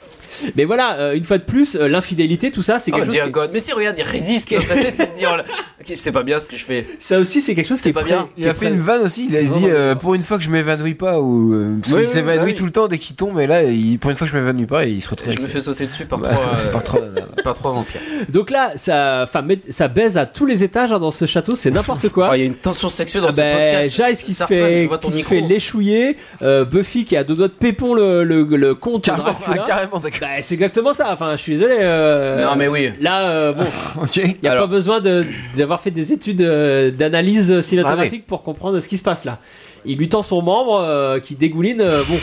[0.57, 3.15] Mais voilà, euh, une fois de plus, euh, l'infidélité, tout ça, c'est Oh, quelque chose.
[3.15, 3.51] dear qui- God.
[3.53, 5.45] Mais si, regarde, il résiste dans sa tête, il se dit, oh là,
[5.95, 6.87] c'est pas bien ce que je fais.
[7.01, 8.29] Ça aussi, c'est quelque chose qui est pas bien.
[8.37, 10.45] qui Il a fait une vanne aussi, il a dit euh, pour une fois que
[10.45, 12.55] je m'évanouis pas ou euh, parce Oui, qu'il oui, s'évanouit bah oui.
[12.55, 14.67] tout le temps dès qu'il tombe et là il, pour une fois que je m'évanouis
[14.67, 15.33] pas et il se retrouve.
[15.35, 17.21] Je me fais sauter dessus par Bah, trois, euh, par trois nanas.
[17.45, 18.01] par trois vampires.
[18.31, 21.71] Donc là, ça, enfin, ça baise à tous les étages hein, dans ce château, c'est
[21.71, 22.29] n'importe quoi.
[22.31, 23.91] Oh, il y a une tension sexuelle dans Ah ce ben, podcast.
[23.91, 27.53] Jace qui se fait, qui se fait léchouiller, euh, Buffy qui a deux doigts de
[27.53, 30.24] pépon le, le, le comte Carrément, ah, carrément d'accord.
[30.25, 31.09] Bah, c'est exactement ça.
[31.13, 31.77] Enfin, je suis désolé.
[31.81, 32.91] euh, Non, mais oui.
[33.01, 33.65] Là, euh, bon,
[34.03, 34.17] Ok.
[34.17, 35.25] il y a Alors- pas besoin de
[35.57, 39.39] d'avoir fait des études euh, d'analyse cinématographique Ah pour comprendre ce qui se passe là.
[39.85, 41.83] Il lui tend son membre euh, qui dégouline.
[41.83, 42.17] euh, bon.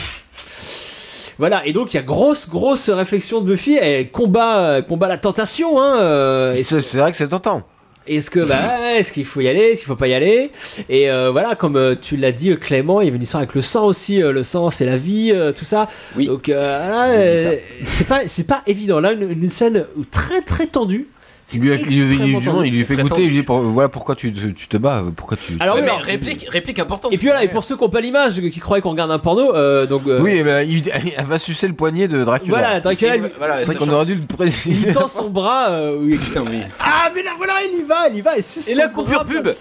[1.38, 5.08] Voilà, et donc il y a grosse, grosse réflexion de Buffy, elle combat, euh, combat
[5.08, 7.62] la tentation, hein, euh, Et C'est c'est vrai que c'est tentant.
[8.06, 10.50] Est-ce que bah est-ce qu'il faut y aller, est-ce qu'il faut pas y aller?
[10.88, 13.42] Et euh, voilà, comme euh, tu l'as dit euh, Clément, il y avait une histoire
[13.42, 14.18] avec le sang aussi.
[14.18, 15.88] le sang, c'est la vie, tout ça.
[16.16, 16.26] Oui.
[16.26, 19.00] Donc c'est pas c'est pas évident.
[19.00, 21.08] Là, une, une scène très très tendue.
[21.54, 23.22] Il lui, a, il, lui- il lui- il lui fait goûter, tendu.
[23.22, 25.54] il lui dit pour- voilà pourquoi tu, te- tu te bats, pourquoi tu.
[25.60, 27.12] Alors Ouais, oui, mais réplique, réplique importante.
[27.12, 29.18] et puis voilà, et pour ceux qui ont pas l'image, qui croyaient qu'on regarde un
[29.18, 30.82] porno, euh, donc euh, Oui, il,
[31.16, 32.50] elle va sucer le poignet de Dracula.
[32.58, 34.92] voilà, Dracula, C'est- il, voilà, c'est qu'on aurait dû le il préciser.
[34.92, 35.70] tend son bras.
[35.70, 36.16] euh, oui.
[36.22, 36.60] Putain, oui.
[36.80, 38.88] Ah mais là voilà, il y va, il y va, et, suce Et son la
[38.88, 39.52] coupure bras, pub.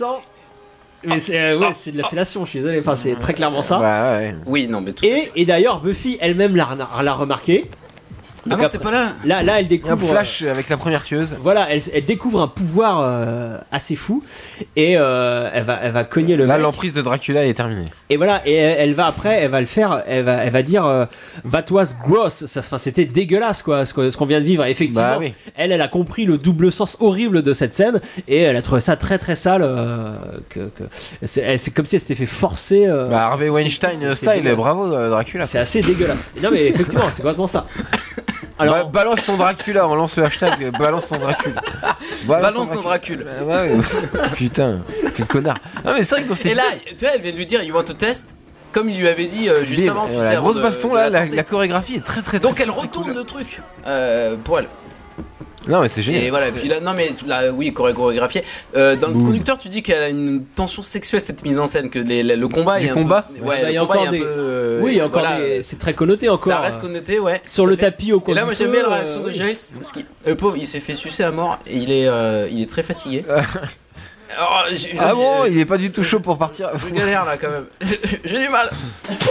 [1.03, 2.79] Mais c'est euh, ouais, c'est de la fellation, je suis désolé.
[2.79, 3.79] Enfin, c'est très clairement ça.
[3.79, 4.35] Bah, ouais.
[4.45, 5.03] Oui, non, mais tout.
[5.03, 7.69] Et, et d'ailleurs, Buffy elle-même l'a, l'a remarqué.
[8.49, 9.13] Ah non, c'est pas là.
[9.23, 10.07] Là, là, elle Un découvre.
[10.09, 11.35] flash avec la première tueuse.
[11.41, 14.23] Voilà, elle, elle découvre un pouvoir euh, assez fou
[14.75, 17.85] et euh, elle va, elle va cogner le Là, l'emprise de Dracula est terminée.
[18.09, 20.63] Et voilà, et elle, elle va après, elle va le faire, elle va, elle va
[20.63, 21.05] dire euh,
[21.51, 22.45] That was gross.
[22.47, 24.65] Ça, enfin, c'était dégueulasse quoi, ce qu'on vient de vivre.
[24.65, 25.33] Et effectivement, Bah oui.
[25.55, 28.81] elle, elle a compris le double sens horrible de cette scène et elle a trouvé
[28.81, 29.61] ça très très sale.
[29.63, 30.13] euh,
[30.49, 32.87] que, que- c'est comme si elle s'était fait forcer.
[32.87, 35.45] euh, Bah, Harvey Weinstein style, bravo euh, Dracula.
[35.45, 36.31] C'est assez dégueulasse.
[36.41, 37.67] Non mais effectivement, c'est complètement ça.
[38.59, 41.61] Alors, Ba- balance ton Dracula, on lance le hashtag balance ton Dracula.
[42.25, 43.25] Balance ton Dracula.
[43.39, 43.79] Ah ouais, ouais.
[44.35, 44.79] Putain,
[45.15, 45.57] quel connard.
[45.85, 46.63] Ah mais c'est vrai que dans cette Et là,
[46.97, 48.35] tu vois, elle vient de lui dire You want to test?
[48.71, 50.05] Comme il lui avait dit euh, juste avant.
[50.07, 52.63] avant grosse de- baston de là, la la, la chorégraphie est très très, Donc très,
[52.63, 53.15] elle très retourne cool.
[53.15, 54.67] le truc euh, pour elle.
[55.67, 56.23] Non mais c'est génial.
[56.23, 58.43] Et voilà, et puis là, non mais là, oui, choré- chorégraphié.
[58.75, 59.25] Euh, dans le Boum.
[59.27, 62.47] conducteur, tu dis qu'elle a une tension sexuelle cette mise en scène, que les- le
[62.47, 64.19] combat Du est un combat peu, ouais, bah, il y le a encore un des-
[64.19, 66.45] peu, euh, oui, il y a encore voilà, des- c'est très connoté encore.
[66.47, 67.41] Ça reste euh, connoté, ouais.
[67.45, 67.81] sur le fait.
[67.81, 69.33] tapis au coin Et là, moi j'aime bien la euh, réaction de oui.
[69.33, 72.47] Giles parce que le pauvre, il s'est fait sucer à mort et il est, euh,
[72.51, 73.23] il est très fatigué.
[74.37, 74.65] Alors,
[74.99, 76.69] Ah bon, il est pas du tout chaud pour partir.
[76.77, 77.65] Je galère là quand même.
[78.25, 78.69] J'ai du mal.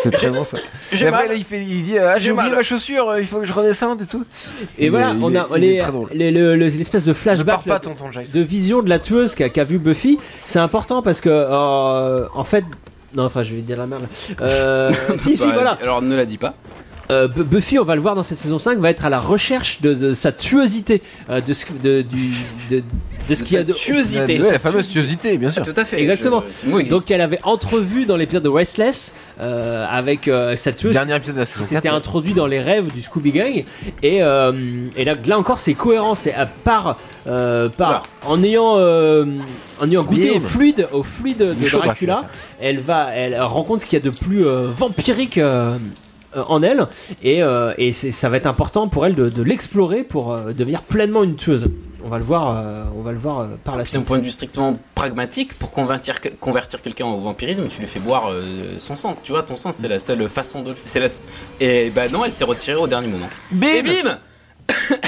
[0.03, 0.59] C'est très bon ça.
[0.93, 1.29] J'ai Et après mal.
[1.31, 3.53] là il fait, il dit ah, J'ai oublié ma chaussure, euh, il faut que je
[3.53, 4.25] redescende et tout.
[4.79, 8.31] Et Il voilà, on a les- l'espèce de flashback pars pas là, tonton Giles.
[8.33, 10.19] de vision de la tueuse qu'a qu'a vu Buffy.
[10.45, 12.65] C'est important parce que, euh, en fait,
[13.15, 14.07] non, enfin, je vais dire la merde.
[14.41, 14.93] Euh,
[15.23, 15.79] si, si, Bah, voilà.
[15.83, 16.55] Alors ne la dis pas.
[17.11, 19.19] Euh, Bu- Buffy, on va le voir dans cette saison 5, va être à la
[19.21, 22.31] recherche de, de sa tuosité, euh, de, ce, de, du,
[22.71, 22.83] de,
[23.29, 23.73] de ce De qu'il y a de.
[23.73, 24.41] tuosité.
[24.41, 25.63] Ouais, la fameuse tuosité, bien sûr.
[25.63, 26.01] Tout à fait.
[26.01, 26.43] Exactement.
[26.65, 26.91] Je-.
[26.91, 30.93] Donc elle avait entrevu dans l'épisode de Restless euh, avec sa tueuse.
[30.93, 31.69] Dernier épisode de la saison 4.
[31.69, 33.65] C'était introduit dans les rêves du Scooby Gang
[34.03, 34.19] et, et
[35.05, 36.99] là, là encore c'est cohérent c'est à part,
[37.77, 38.77] par en ayant
[39.81, 42.25] en ayant goûté au fluide au fluide de Dracula,
[42.61, 45.77] elle va elle rencontre ce qu'il y a de plus euh, vampirique euh,
[46.35, 46.87] en elle
[47.23, 50.83] et, euh, et ça va être important pour elle de, de l'explorer pour euh, devenir
[50.83, 51.67] pleinement une tueuse
[52.05, 54.19] on va le voir euh, on va le voir euh, par la D'un suite point
[54.19, 58.77] de vue strictement pragmatique, pour convertir, convertir quelqu'un au vampirisme, tu lui fais boire euh,
[58.79, 59.17] son sang.
[59.23, 60.85] Tu vois, ton sang, c'est la seule façon de le faire.
[60.87, 61.07] C'est la...
[61.61, 63.29] Et bah non, elle s'est retirée au dernier moment.
[63.53, 64.19] Et bim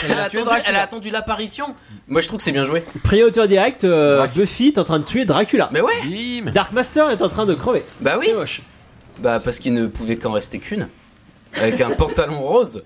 [0.09, 0.68] elle, a attendu, Dracula.
[0.68, 1.66] elle a attendu l'apparition.
[2.09, 2.83] Moi, je trouve que c'est bien joué.
[3.05, 6.51] Priorité direct euh, Buffy est en train de tuer Dracula Mais ouais Bim.
[6.51, 8.62] Dark Master est en train de crever Bah oui moche
[9.20, 10.89] Bah parce qu'il ne pouvait qu'en rester qu'une.
[11.61, 12.82] Avec un pantalon rose.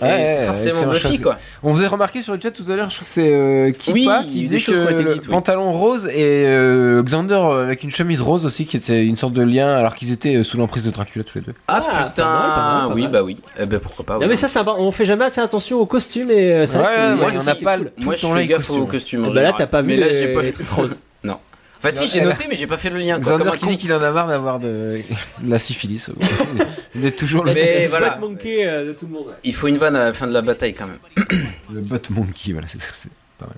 [0.00, 1.18] Et Ouais, c'est ouais, forcément Buffy, choix.
[1.32, 1.38] quoi.
[1.64, 3.72] On vous a remarqué sur le chat tout à l'heure, je crois que c'est euh,
[3.72, 5.28] Kipa Oui, qui des disait choses que le dites, oui.
[5.28, 9.32] pantalon rose et euh, Xander euh, avec une chemise rose aussi, qui était une sorte
[9.32, 11.54] de lien alors qu'ils étaient euh, sous l'emprise de Dracula tous les deux.
[11.66, 13.10] Ah, Ah, putain pas mal, pas mal, pas Oui, mal.
[13.10, 13.36] bah oui.
[13.58, 14.14] Eh ben pourquoi pas.
[14.14, 14.26] Non ouais.
[14.28, 14.80] mais ça, c'est important.
[14.84, 17.36] on fait jamais assez attention aux costumes et euh, ça, Ouais, c'est- ouais, Moi, ouais,
[17.36, 17.86] on n'a pas cool.
[17.98, 18.82] tout Moi, le je fais gaffe costumes.
[18.82, 19.22] aux costumes.
[19.34, 20.52] ben là, t'as pas vu Mais là, les- j'ai pas les fait.
[20.52, 20.96] trucs roses.
[21.78, 23.20] Enfin, si, j'ai noté, mais j'ai pas fait le lien.
[23.20, 25.00] Quoi, Xander qui dit qu'il en a marre d'avoir de,
[25.42, 26.10] de la syphilis.
[26.94, 28.16] Il est toujours le, Mais Le voilà.
[28.18, 29.26] monkey euh, de tout le monde.
[29.44, 30.98] Il faut une vanne à la fin de la bataille quand même.
[31.72, 33.56] le bot monkey, voilà, c'est c'est pas mal.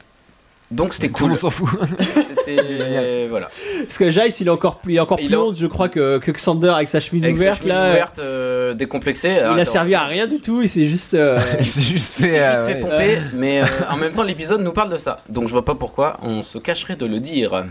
[0.71, 1.29] Donc c'était Tout le cool.
[1.31, 1.69] monde s'en fout.
[2.23, 3.51] C'était voilà.
[3.83, 5.67] Parce que Jace, il est encore plus, il est encore Il plus a- honte, je
[5.67, 7.91] crois, que, que Xander avec sa chemise Avec sa ouverte chemise là.
[7.91, 9.37] ouverte, euh, décomplexée.
[9.53, 10.63] Il a servi à rien du tout.
[10.63, 11.15] Il s'est juste.
[11.15, 12.29] euh, Il s'est juste fait.
[12.29, 12.81] s'est euh, juste fait ouais.
[12.83, 15.17] pomper, mais euh, en même temps l'épisode nous parle de ça.
[15.29, 17.65] Donc je vois pas pourquoi on se cacherait de le dire.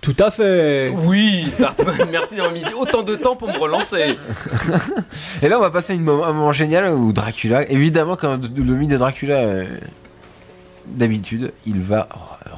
[0.00, 0.92] Tout à fait.
[0.94, 4.16] Oui, Sartman, merci d'avoir mis autant de temps pour me relancer.
[5.42, 8.74] Et là, on va passer une moment- un moment génial où Dracula, évidemment, quand le
[8.74, 9.66] mythe de Dracula, euh,
[10.86, 12.08] d'habitude, il va.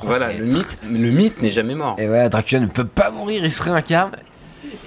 [0.03, 1.97] Voilà, le mythe, le mythe n'est jamais mort.
[1.99, 4.13] Et voilà, Dracula ne peut pas mourir, il se réincarne.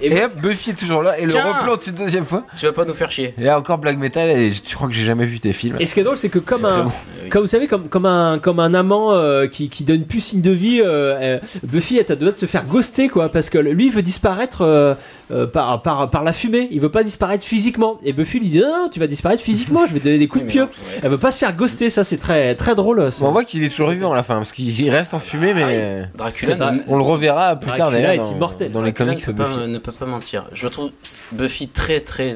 [0.02, 1.44] Et, hop, Buffy est toujours là et Tiens.
[1.44, 2.44] le replante une deuxième fois.
[2.58, 3.34] Tu vas pas nous faire chier.
[3.38, 5.76] Et là encore Black Metal, et tu crois que j'ai jamais vu tes films.
[5.78, 6.92] Et ce qui est drôle, c'est que comme un, bon.
[7.30, 10.40] comme vous savez, comme, comme un, comme un amant euh, qui, qui donne plus signe
[10.40, 13.50] de vie, euh, euh, Buffy est à deux doigts de se faire ghoster, quoi, parce
[13.50, 14.96] que lui il veut disparaître
[15.30, 17.98] euh, par, par, par la fumée, il veut pas disparaître physiquement.
[18.04, 20.28] Et Buffy lui dit non, non, tu vas disparaître physiquement, je vais te donner des
[20.28, 20.62] coups de pied.
[21.02, 22.98] Elle veut pas se faire ghoster, ça c'est très, très drôle.
[23.20, 25.54] Bon, on voit qu'il est toujours vivant à la fin, parce qu'il reste en fumée,
[25.54, 28.70] mais Dracula, C'est ne- on le reverra plus tard Dracula d'ailleurs est dans, immortel.
[28.72, 29.56] dans les Dracula comics ne peut, Buffy.
[29.58, 30.44] pas, ne peut pas mentir.
[30.52, 30.90] Je trouve
[31.32, 32.32] Buffy très très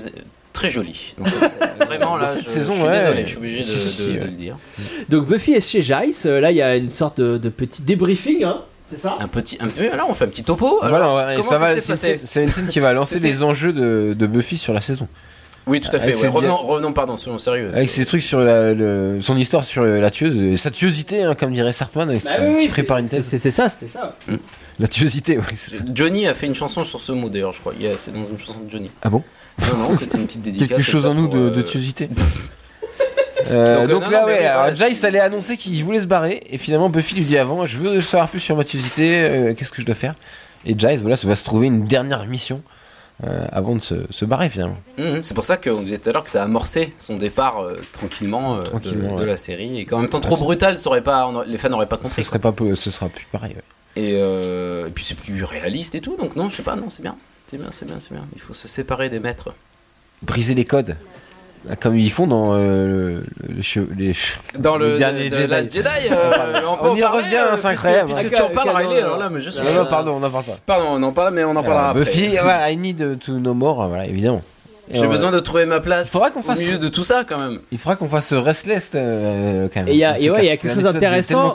[0.55, 1.15] très jolie.
[1.19, 2.99] Donc, c'est- c'est- vraiment là, Cette je, saison, je suis ouais.
[2.99, 4.25] désolé, je suis obligé de, Si, si, de- si, de ouais.
[4.25, 4.57] le dire.
[5.09, 7.83] Donc Buffy est chez Jace, euh, là il y a une sorte de, de petit
[7.83, 9.67] débriefing, hein, c'est ça Un petit, un.
[9.97, 10.79] Là, on fait un petit topo.
[10.83, 13.73] Alors, Voilà, et ça ça, va, c'est- une scène qui va lancer C'était- les enjeux
[13.73, 15.09] de, de Buffy sur la saison.
[15.67, 16.09] Oui, tout à fait.
[16.09, 16.15] Ouais.
[16.15, 17.71] ses Revenons, revenons, pardon, soyons sérieux.
[17.75, 21.35] Avec C'est- ces trucs sur la, le- son histoire sur la tueuse, sa tuosité, hein,
[21.35, 23.27] comme dirait Sartman, qui, Bah oui, qui prépare une thèse.
[23.29, 24.17] C'est c'est ça, c'était ça.
[24.79, 25.77] La tuosité, oui, ça.
[25.93, 27.75] Johnny a fait une chanson sur ce mot d'ailleurs, je crois.
[27.79, 28.91] Il y a- C'est dans une chanson de Johnny.
[29.03, 29.23] Ah bon
[29.73, 30.69] Non, non, c'était une petite dédicace.
[30.69, 32.09] Quelque chose en nous pour, de, euh, de tuosité.
[33.49, 34.71] Euh, Donc, euh, donc non, là, non, ouais, alors
[35.05, 38.29] allait annoncer qu'il voulait se barrer, et finalement Buffy lui dit avant, je veux savoir
[38.29, 38.65] plus sur ma
[39.25, 40.15] euh, qu'est-ce que je dois faire?
[40.67, 42.63] Et Jace, voilà, va se trouver une dernière mission
[43.25, 44.77] euh, avant de se, se barrer finalement.
[44.99, 47.61] Mhm, c'est pour ça qu'on disait tout à l'heure que ça a amorcé son départ
[47.63, 49.27] euh, tranquillement, euh, de- Tranquillement, de, ouais.
[49.27, 51.87] la série et qu'en même temps trop brutal, ça aurait pas, on les fans n'auraient
[51.87, 52.23] pas compris.
[52.23, 53.55] Ce serait pas, ce sera plus pareil.
[53.55, 53.63] ouais.
[53.97, 54.15] Et,
[54.87, 57.17] et puis c'est plus réaliste et tout, donc non, je sais pas, non, c'est bien.
[57.47, 58.25] C'est bien, c'est bien, c'est bien.
[58.35, 59.55] Il faut se séparer des maîtres.
[60.23, 60.97] Briser les codes.
[61.71, 64.13] Ah, Comme ils font dans euh, le, les
[64.59, 65.49] Dans le, dernier de- Jedi.
[65.51, 68.07] Last Jedi, euh, on, peut On en y parler, revient, euh, c'est puisque- incroyable.
[68.13, 69.65] Puisque, Ah, tu en parles, Riley, alors là, mais je suis.
[69.65, 70.57] Non, non, pardon, on n'en parle pas.
[70.67, 72.01] Pardon, on en parle, mais on en parlera après.
[72.05, 74.43] Buffy, ouais, I need to know more, voilà, évidemment.
[74.93, 77.39] J'ai besoin de trouver ma place faudra qu'on fasse- au milieu de tout ça quand
[77.39, 77.59] même.
[77.73, 79.89] Il faudra qu'on fasse Restless euh, quand même.
[79.89, 81.55] Et il y a, C'est et ouais, il y a c'est quelque chose d'intéressant,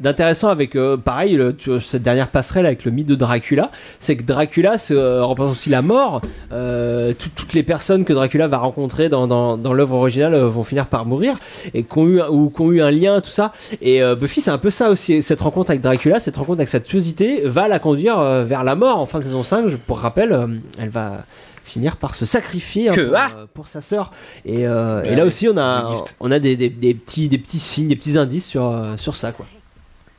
[0.00, 3.70] d'intéressant avec euh, pareil le- tu vois, cette dernière passerelle avec le mythe de Dracula,
[4.00, 6.22] c'est que Dracula se euh, représente aussi la mort.
[6.52, 10.48] Euh, tout- toutes les personnes que Dracula va rencontrer dans, dans, dans l'œuvre originale euh,
[10.48, 11.34] vont finir par mourir
[11.74, 13.52] et qui ont eu ou qui ont eu un lien tout ça.
[13.80, 16.68] Et euh, Buffy c'est un peu ça aussi cette rencontre avec Dracula, cette rencontre avec
[16.68, 19.68] cette tuosité va la conduire euh, vers la mort en fin de saison 5.
[19.68, 20.46] Je- Pour rappel, euh,
[20.78, 21.24] elle va
[21.64, 24.12] finir par se sacrifier hein, Que pour, ah euh, pour sa sœur.
[24.44, 26.16] Et, euh, et là aussi on a Gift.
[26.20, 29.16] on a des, des, des petits des petits signes, des petits indices sur euh, sur
[29.16, 29.46] ça quoi.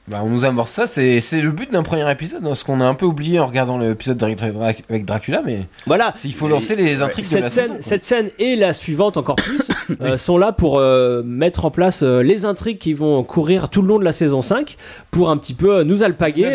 [0.09, 2.81] Bah, on nous amorce ça, c'est c'est le but d'un premier épisode, hein, ce qu'on
[2.81, 6.11] a un peu oublié en regardant l'épisode de avec Dracula, mais Voilà.
[6.25, 7.77] il faut lancer les intrigues de cette la scène, saison.
[7.81, 9.69] cette scène et la suivante encore plus
[10.01, 13.81] euh, sont là pour euh, mettre en place euh, les intrigues qui vont courir tout
[13.81, 14.75] le long de la saison 5
[15.09, 16.49] pour un petit peu nous alpaguer,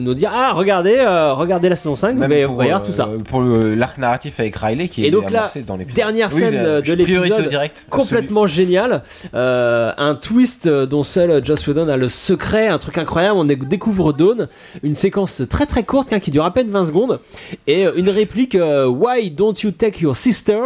[0.00, 0.96] nous dire ah regardez
[1.36, 3.06] regardez la saison 5 vous allez voir tout ça.
[3.28, 5.96] Pour l'arc narratif avec Riley qui Et est donc là, dans l'épisode.
[5.96, 7.86] Dernière Oui, scène la- de au l'épisode direct.
[7.90, 9.02] complètement génial,
[9.34, 13.36] euh, un twist dont seul Joss Whedon a le secret, un truc incroyable.
[13.38, 14.46] On dé- découvre Dawn,
[14.84, 17.18] une séquence très très courte hein, qui dure à peine 20 secondes
[17.66, 20.60] et euh, une réplique euh, Why don't you take your sister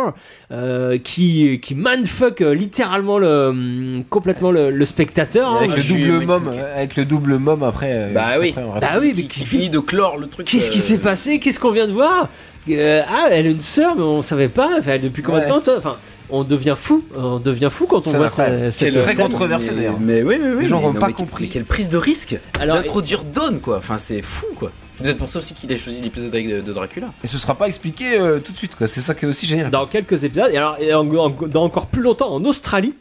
[0.50, 5.48] euh, qui qui mindfuck euh, littéralement le hum, complètement le, le spectateur.
[5.50, 5.56] hein.
[5.60, 8.10] Avec Ah, le double mom, avec le double mom après.
[8.12, 8.54] Bah oui.
[8.56, 10.46] après, Bah oui, mais qui, qui finit de clore le truc.
[10.46, 11.38] Qu'est-ce qui s'est passé?
[11.38, 12.28] Qu'est-ce qu'on vient de voir?
[12.70, 14.70] Euh, Ah, elle a une sœur, mais on savait pas.
[14.78, 15.50] Enfin, depuis combien de Ouais.
[15.50, 15.74] temps toi?
[15.78, 15.96] Enfin,
[16.32, 17.04] on devient fou.
[17.16, 18.46] On devient fou quand on C'est voit ça-
[18.78, 19.16] Quel très scène.
[19.28, 20.00] controversé, mais- d'ailleurs.
[20.00, 20.62] Mais oui, oui, oui.
[20.64, 21.44] Les gens n'ont non, pas mais- compris.
[21.44, 23.76] Mais quelle prise de risque Alors, d'introduire Dawn, quoi.
[23.78, 24.72] Enfin, c'est fou, quoi.
[24.90, 27.08] C'est peut-être pour ça aussi qu'il a choisi l'épisode avec de, de Dracula.
[27.22, 28.86] Et ce sera pas expliqué euh, tout de suite, quoi.
[28.88, 29.70] C'est ça qui est aussi génial.
[29.70, 32.94] dans quelques épisodes, et alors et en- en- dans encore plus longtemps en Australie.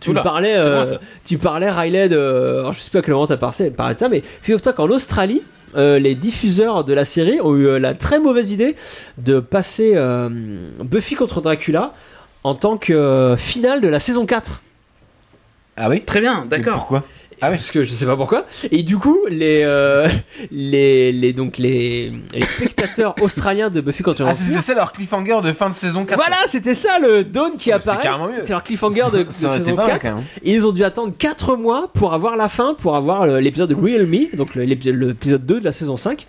[0.00, 2.16] Tu Oula, me parlais, c'est euh, moi, tu parlais Riley de,
[2.60, 4.88] alors je sais pas à quel moment t'as parlé, parlé de ça, mais figure-toi qu'en
[4.88, 5.42] Australie,
[5.76, 8.74] euh, les diffuseurs de la série ont eu euh, la très mauvaise idée
[9.18, 10.30] de passer euh,
[10.82, 11.92] Buffy contre Dracula
[12.44, 14.60] en tant que euh, finale de la saison 4.
[15.76, 16.74] Ah oui Très bien, d'accord.
[16.74, 17.02] Pourquoi
[17.40, 17.56] Ah oui.
[17.56, 18.44] Parce que je sais pas pourquoi.
[18.70, 20.06] Et du coup, les, euh,
[20.50, 25.40] les, les, donc les, les spectateurs australiens de Buffy contre Ah, c'était ça leur cliffhanger
[25.42, 26.16] de fin de saison 4.
[26.18, 28.02] Voilà, c'était ça le Dawn qui Ah, mais c'est apparaît.
[28.06, 28.34] carrément mieux.
[28.40, 30.02] C'était leur cliffhanger de, de saison pas mal, 4.
[30.02, 30.24] quand même.
[30.44, 34.06] Et ils ont dû attendre 4 mois pour avoir la fin, pour avoir l'épisode Real
[34.06, 36.26] Me, donc l'épisode l'épisode 2 de la saison 5,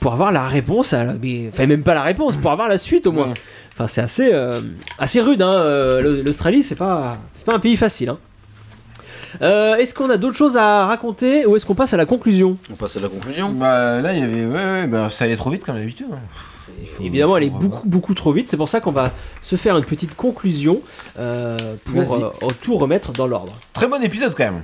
[0.00, 2.78] pour avoir la réponse, à la- mais- enfin même pas la réponse, pour avoir la
[2.78, 3.28] suite au moins.
[3.28, 3.34] Ouais.
[3.78, 4.58] Enfin c'est assez, euh,
[4.98, 5.52] assez rude, hein.
[5.52, 8.08] euh, l'Australie c'est pas, c'est pas un pays facile.
[8.08, 8.18] Hein.
[9.42, 12.56] Euh, est-ce qu'on a d'autres choses à raconter ou est-ce qu'on passe à la conclusion?
[12.72, 13.50] On passe à la conclusion.
[13.50, 14.46] Bah là, il y avait.
[14.46, 16.06] Ouais, ouais, bah ça allait trop vite comme d'habitude.
[16.10, 16.16] hein.
[16.86, 18.48] Faut- Évidemment, elle est beaucoup, beaucoup trop vite.
[18.50, 19.12] C'est pour ça qu'on va
[19.42, 20.80] se faire une petite conclusion
[21.18, 22.30] euh, pour euh,
[22.62, 23.52] tout remettre dans l'ordre.
[23.74, 24.62] Très bon épisode quand même.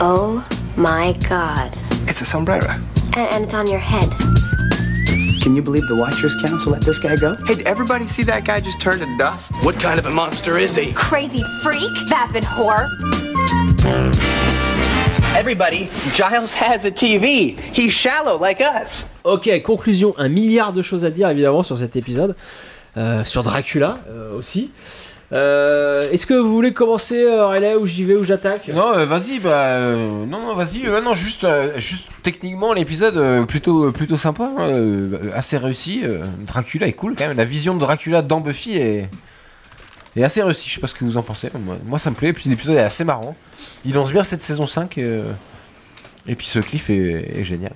[0.00, 0.40] Oh
[0.76, 1.76] my god.
[2.08, 2.66] It's a sombrero.
[3.16, 4.10] And, and it's on your head.
[5.42, 7.34] Can you believe the Watchers Council let this guy go?
[7.46, 9.52] Hey, did everybody see that guy just turn to dust?
[9.64, 10.92] What kind of a monster is he?
[10.92, 12.88] Crazy freak, vapid whore.
[15.34, 17.58] Everybody, Giles has a TV.
[17.58, 19.06] He's shallow like us.
[19.24, 22.34] Ok, conclusion, un milliard de choses à dire évidemment sur cet épisode,
[22.94, 24.70] Euh, sur Dracula euh, aussi.
[25.32, 29.06] Euh, Est-ce que vous voulez commencer, euh, Riley, ou j'y vais ou j'attaque Non, euh,
[29.06, 29.80] vas-y, bah.
[29.80, 30.82] non, non, vas-y.
[31.02, 36.02] non, juste, juste techniquement, l'épisode plutôt, plutôt sympa, hein, assez réussi.
[36.46, 37.36] Dracula est cool quand même.
[37.36, 39.08] La vision de Dracula dans Buffy est,
[40.16, 40.68] est assez réussie.
[40.68, 41.50] Je sais pas ce que vous en pensez.
[41.86, 42.28] Moi, ça me plaît.
[42.28, 43.34] Et puis l'épisode est assez marrant.
[43.84, 44.98] Il lance bien cette saison 5.
[44.98, 45.32] euh,
[46.26, 47.72] et puis ce cliff est génial.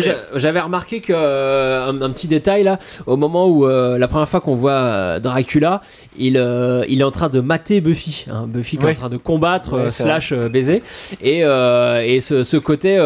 [0.00, 4.08] J'a- j'avais remarqué que euh, un, un petit détail là, au moment où euh, la
[4.08, 5.80] première fois qu'on voit euh, Dracula,
[6.18, 8.26] il, euh, il est en train de mater Buffy.
[8.30, 8.46] hein.
[8.48, 8.92] Buffy qui est Ouais.
[8.92, 10.82] en train de combattre Ouais, slash baiser.
[11.22, 12.96] Et, et ce, ce côté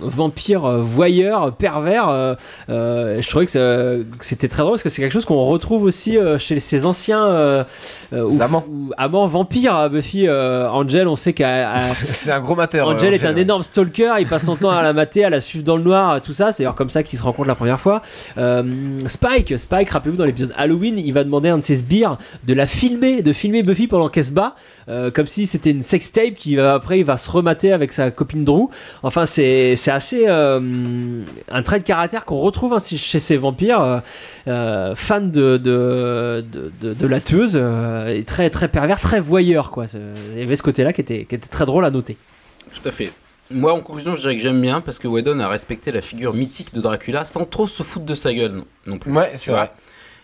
[0.00, 2.36] vampire voyeur pervers,
[2.68, 6.60] je trouvais que, c'était très drôle parce que c'est quelque chose qu'on retrouve aussi chez
[6.60, 7.64] ces anciens
[8.12, 8.64] ou- Amants.
[8.68, 9.74] ou- amants vampires.
[9.74, 12.88] à Buffy, Angel, on sait qu'à C'est un gros mateur.
[12.88, 13.40] Angel euh, est un ouais.
[13.42, 15.82] énorme stalker, il passe son temps à la mater, à la suivre dans le
[16.22, 16.52] tout ça.
[16.52, 18.02] C'est d'ailleurs comme ça qu'ils se rencontrent la première fois.
[18.38, 18.62] Euh,
[19.06, 22.54] Spike, Spike, rappelez-vous dans l'épisode Halloween, il va demander à un de ses sbires de
[22.54, 24.54] la filmer, de filmer Buffy pendant qu'elle se bat,
[24.88, 28.44] euh, comme si c'était une sextape qui après il va se remater avec sa copine
[28.44, 28.68] Drew.
[29.02, 30.60] Enfin, c'est assez euh,
[31.50, 34.02] un trait de caractère qu'on retrouve hein, chez ces vampires.
[34.46, 37.20] fans de, de, de, de- de la
[38.08, 39.86] et très très pervers, très voyeur quoi.
[40.34, 42.16] Il y avait ce côté-là qui était, qui était très drôle à noter.
[42.72, 43.10] Tout à fait.
[43.50, 46.34] Moi, en conclusion, je dirais que j'aime bien parce que Whedon a respecté la figure
[46.34, 49.12] mythique de Dracula sans trop se foutre de sa gueule non- non plus.
[49.12, 49.72] Ouais, c'est vrai.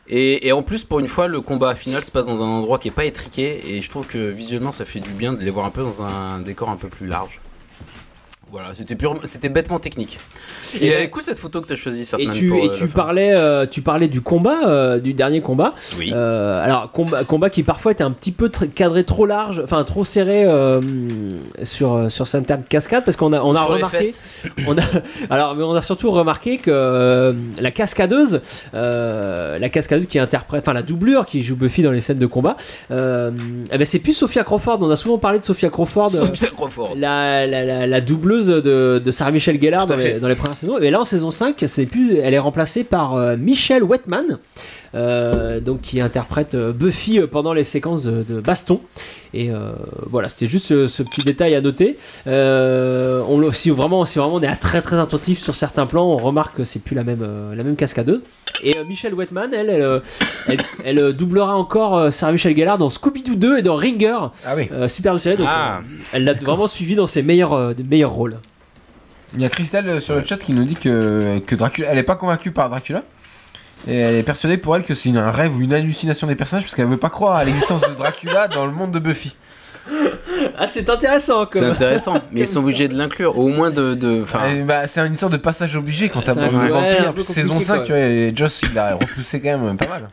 [0.08, 2.78] Et, et en plus, pour une fois, le combat final se passe dans un endroit
[2.78, 5.50] qui est pas étriqué et je trouve que visuellement, ça fait du bien de les
[5.50, 7.40] voir un peu dans un décor un peu plus large.
[8.52, 10.18] Voilà, c'était pure, c'était bêtement technique.
[10.80, 12.68] Et, Et- elle est cool cette photo que tu as choisie, Et tu, pour, et
[12.68, 15.74] euh, tu parlais, euh, tu parlais du combat, euh, du dernier combat.
[15.98, 16.12] Oui.
[16.14, 20.04] Euh, alors combat, combat qui parfois était un petit peu cadré trop large, enfin trop
[20.04, 20.80] serré euh,
[21.64, 24.06] sur euh, sur certaines cascades parce qu'on a on a Sur remarqué,
[24.68, 24.82] on a
[25.28, 28.40] alors mais on a surtout remarqué que euh, la cascadeuse,
[28.74, 32.26] euh, la cascadeuse qui interprète, enfin la doublure qui joue Buffy dans les scènes de
[32.26, 32.56] combat,
[32.92, 33.32] euh,
[33.72, 34.78] eh ben c'est plus Sophia Crawford.
[34.82, 36.14] On a souvent parlé de Sophia Crawford.
[36.14, 36.94] euh, Sophia Crawford.
[36.96, 40.20] la, la, la, la doubleuse de, de Sarah Michelle Gellar dans les, fait.
[40.20, 40.78] dans les premières saisons.
[40.78, 44.38] Et là, en saison 5, c'est plus, elle est remplacée par euh, Michelle Wetman,
[45.60, 48.80] donc qui interprète euh, Buffy euh, pendant les séquences de, de baston.
[49.34, 49.72] Et euh,
[50.08, 51.98] voilà, c'était juste ce, ce petit détail à noter.
[52.26, 56.06] Euh, on, si, vraiment, si vraiment on est à très très attentif sur certains plans,
[56.06, 58.20] on remarque que c'est plus la même, euh, la même cascadeuse.
[58.62, 60.00] Et euh, Michelle Wetman, elle, elle, euh,
[60.48, 64.16] elle, elle, euh, doublera encore euh, Sarah Michelle Gellar dans Scooby-Doo 2 et dans Ringer.
[64.46, 64.68] Ah oui.
[64.72, 65.36] Euh, superbe série.
[65.36, 65.78] Donc, Ah.
[65.78, 65.80] euh,
[66.14, 68.36] elle l'a vraiment suivi dans ses meilleurs, euh, meilleurs rôles.
[69.34, 71.98] Il y a Christelle euh, sur le chat qui nous dit que, que Dracula, elle
[71.98, 73.02] est pas convaincue par Dracula.
[73.88, 76.64] Et elle est persuadée pour elle que c'est un rêve ou une hallucination des personnages
[76.64, 79.36] parce qu'elle veut pas croire à l'existence de Dracula dans le monde de Buffy.
[80.58, 81.46] Ah, c'est intéressant.
[81.46, 81.62] Comme...
[81.62, 83.94] C'est intéressant, mais ils sont obligés de l'inclure, au moins de.
[83.94, 84.24] de
[84.64, 87.24] bah, c'est une sorte de passage obligé quand t'abordes un- vampire.
[87.24, 87.84] Saison compliqué, 5, quoi.
[87.86, 90.08] tu vois, et Joss il a repoussé quand même pas mal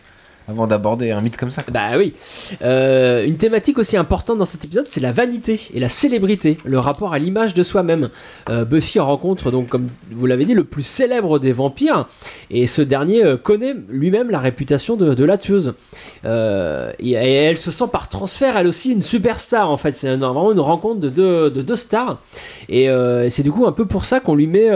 [0.48, 1.64] avant d'aborder un mythe comme ça.
[1.72, 2.14] Bah oui.
[2.62, 6.80] Euh, une thématique aussi importante dans cet épisode, c'est la vanité et la célébrité, le
[6.80, 8.10] rapport à l'image de soi-même.
[8.50, 12.08] Euh, Buffy rencontre donc, comme vous l'avez dit, le plus célèbre des vampires,
[12.50, 15.74] et ce dernier euh, connaît lui-même la réputation de, la tueuse.
[16.26, 19.96] Et, elle se sent par transfert, elle aussi, une superstar en fait.
[19.96, 22.20] C'est vraiment une rencontre de deux, de deux stars,
[22.68, 22.90] et
[23.30, 24.70] c'est du coup un peu pour ça qu'on lui met,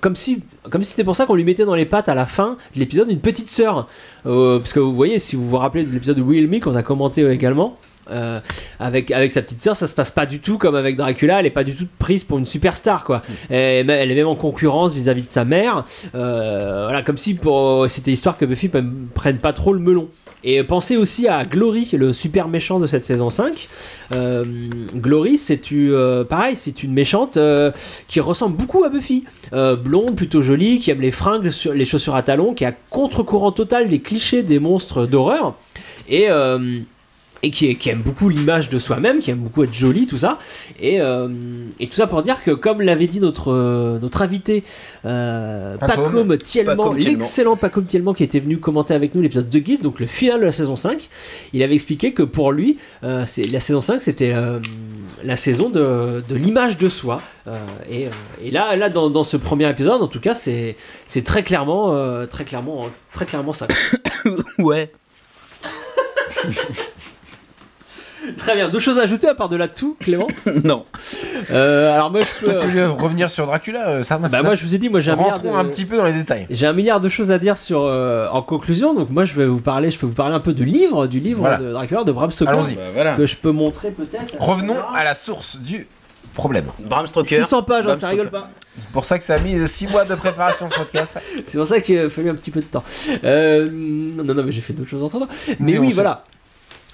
[0.00, 2.26] comme si, comme si c'était pour ça qu'on lui mettait dans les pattes à la
[2.26, 3.88] fin de l'épisode une petite sœur.
[4.26, 6.74] Euh, parce que vous voyez, si vous vous rappelez de l'épisode de Will Me qu'on
[6.74, 7.76] a commenté également,
[8.10, 8.40] euh,
[8.78, 11.46] avec, avec sa petite sœur, ça se passe pas du tout comme avec Dracula, elle
[11.46, 13.22] est pas du tout prise pour une superstar quoi.
[13.50, 15.84] Et même- elle est même en concurrence vis-à-vis de sa mère.
[16.14, 17.38] Euh, voilà, comme si
[17.88, 18.82] c'était histoire que Buffy ne
[19.14, 20.08] prenne pas trop le melon.
[20.42, 23.68] Et pensez aussi à Glory, le super méchant de cette saison 5.
[24.12, 24.42] Euh,
[24.96, 27.70] Glory, c'est une, euh, pareil, c'est une méchante euh,
[28.08, 29.24] qui ressemble beaucoup à Buffy.
[29.52, 33.52] Blonde, plutôt jolie, qui aime les fringues, sur- les chaussures à talons, qui a contre-courant
[33.52, 35.56] total des clichés des monstres d'horreur.
[36.08, 36.28] Et.
[37.42, 40.38] Et qui, qui aime beaucoup l'image de soi-même, qui aime beaucoup être jolie, tout ça.
[40.80, 41.28] Et, euh,
[41.78, 44.62] et tout ça pour dire que, comme l'avait dit notre, euh, notre invité,
[45.06, 45.76] euh,
[46.36, 46.94] Thielman.
[46.94, 50.40] l'excellent Pacôme Thielman qui était venu commenter avec nous l'épisode de Guild, donc le final
[50.40, 51.08] de la saison 5,
[51.52, 54.34] il avait expliqué que pour lui, euh, la saison 5, c'était
[55.24, 57.22] la saison de, de l'image de soi.
[57.90, 58.06] Et,
[58.42, 60.76] et là, là dans, dans ce premier épisode, en tout cas, c'est,
[61.24, 63.66] très clairement, très clairement, très clairement ça.
[64.58, 64.92] ouais.
[68.36, 68.68] Très bien.
[68.68, 70.26] Deux choses à ajouter à part de la tout, Clément
[70.64, 70.84] non.
[71.50, 72.58] Euh, Alors moi, je peux.
[72.60, 75.10] Tu veux revenir sur Dracula, euh, ça Bah moi, je vous ai dit, moi j'ai
[75.10, 76.46] un milliard Rentrons de- un petit peu dans les détails.
[76.50, 79.46] J'ai un milliard de choses à dire sur euh, en conclusion, donc moi je vais
[79.46, 81.56] vous parler, je peux vous parler un peu du livre, du livre Voilà.
[81.58, 82.74] de Dracula de Bram Stoker, Allons-y.
[82.74, 83.14] Bah, voilà.
[83.16, 84.34] que je peux montrer peut-être.
[84.38, 85.86] Revenons à la source du
[86.34, 86.66] problème.
[86.78, 87.36] Bram Stoker.
[87.42, 88.10] 600 pages, hein, ça Stoker.
[88.10, 88.50] rigole pas.
[88.78, 91.20] C'est pour ça que ça a mis 6 mois de préparation ce podcast.
[91.46, 92.84] C'est pour ça qu'il a fallu un petit peu de temps.
[93.24, 95.28] Euh, non, non, mais j'ai fait d'autres choses entre temps.
[95.58, 96.04] Mais Oui, oui, sait.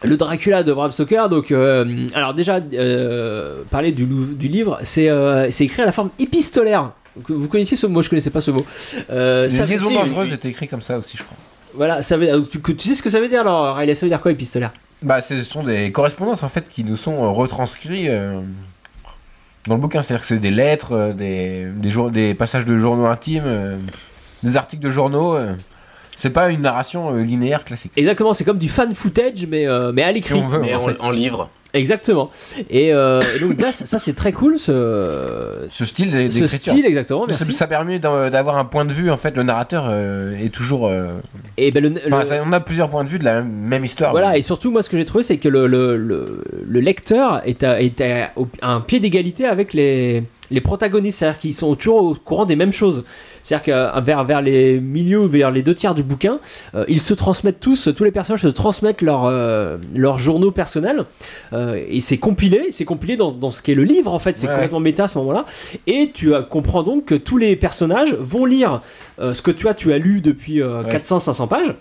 [0.02, 4.04] Le Dracula de Bram Stoker, donc, euh, alors déjà, euh, parler du,
[4.48, 6.92] livre, c'est euh, c'est écrit à la forme épistolaire.
[7.28, 8.66] Vous connaissiez ce mot, je connaissais pas ce mot.
[9.08, 11.36] Les ça- liaisons dangereuses étaient écrit comme ça aussi, je crois.
[11.72, 14.10] Voilà, ça veut, tu, tu sais ce que ça veut dire alors, Riley Ça veut
[14.10, 14.70] dire quoi épistolaire?
[15.02, 18.08] Bah, ce sont des correspondances en fait qui nous sont retranscrits
[19.66, 20.02] dans le bouquin.
[20.02, 23.78] C'est-à-dire que c'est des lettres, des, des, jour- des passages de journaux intimes,
[24.42, 25.38] des articles de journaux.
[26.16, 27.92] C'est pas une narration euh, linéaire classique.
[27.96, 30.34] Exactement, c'est comme du fan footage, mais, euh, mais à l'écrit.
[30.38, 30.96] Si on veut, Mais en en, fait.
[31.00, 31.50] en livre.
[31.74, 32.30] Exactement.
[32.70, 36.40] Et, euh, et donc là, ça, ça, c'est très cool, ce, Ce style d'é- ce
[36.40, 36.72] d'écriture.
[36.72, 37.26] style exactement.
[37.26, 37.52] Ça, Merci.
[37.52, 40.86] ça permet d'avoir un point de vue, en fait, le narrateur euh, est toujours...
[40.86, 41.18] euh,
[41.58, 43.84] Et ben, le, Enfin, le- ça- on a plusieurs points de vue de la même,
[43.84, 44.12] histoire.
[44.12, 47.42] Voilà, et surtout, moi, ce que j'ai trouvé, c'est que le, le, le, le lecteur
[47.44, 51.54] est à, est à, au- à un pied d'égalité avec les, les protagonistes, c'est-à-dire qu'ils
[51.54, 53.04] sont toujours au courant des mêmes choses.
[53.46, 56.40] C'est-à-dire que euh, vers, vers les milieux, ou vers les deux tiers du bouquin,
[56.74, 61.04] euh, ils se transmettent tous, tous les personnages se transmettent leurs euh, leurs journaux personnels,
[61.88, 64.48] et c'est compilé, c'est compilé dans, dans ce qui est le livre en fait, c'est
[64.48, 64.52] Ouais.
[64.54, 65.44] complètement méta à ce moment-là,
[65.86, 68.82] et tu comprends donc que tous les personnages vont lire
[69.20, 70.96] ce que tu as, tu as lu depuis euh, Ouais.
[70.98, 71.74] 400-500 pages.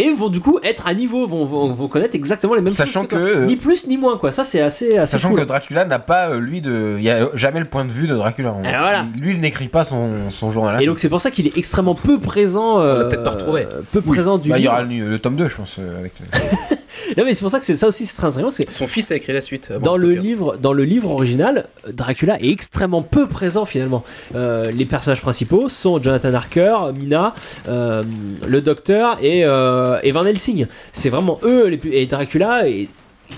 [0.00, 3.00] Et vont du coup être à niveau, vont, vont, vont connaître exactement les mêmes Sachant
[3.02, 3.08] choses.
[3.10, 4.32] que, euh, Ni plus ni moins, quoi.
[4.32, 5.40] Ça, c'est assez, assez Sachant cool.
[5.40, 6.94] que Dracula n'a pas, euh, lui, de.
[6.98, 8.54] Il n'y a jamais le point de vue de Dracula.
[8.62, 9.04] Voilà.
[9.20, 10.82] Lui, il n'écrit pas son, son journal.
[10.82, 12.80] Et donc c'est pour ça qu'il est extrêmement peu présent.
[12.80, 13.66] euh, peut-être pas retrouvé.
[13.92, 15.76] Peu présent du Bah, il y aura le, le tome 2, je pense.
[15.78, 16.76] euh, avec le-
[17.16, 18.86] Non mais c'est pour ça que c'est ça aussi c'est très intéressant parce que Son
[18.86, 19.70] fils a écrit la suite.
[19.70, 20.22] avant dans le Stoker.
[20.22, 24.04] livre dans le livre original Dracula est extrêmement peu présent finalement.
[24.34, 27.34] Euh, les personnages principaux sont Jonathan Harker, Mina,
[27.68, 28.02] euh,
[28.46, 30.66] le Docteur et, euh, et Van Helsing.
[30.92, 32.88] C'est vraiment eux les plus et Dracula est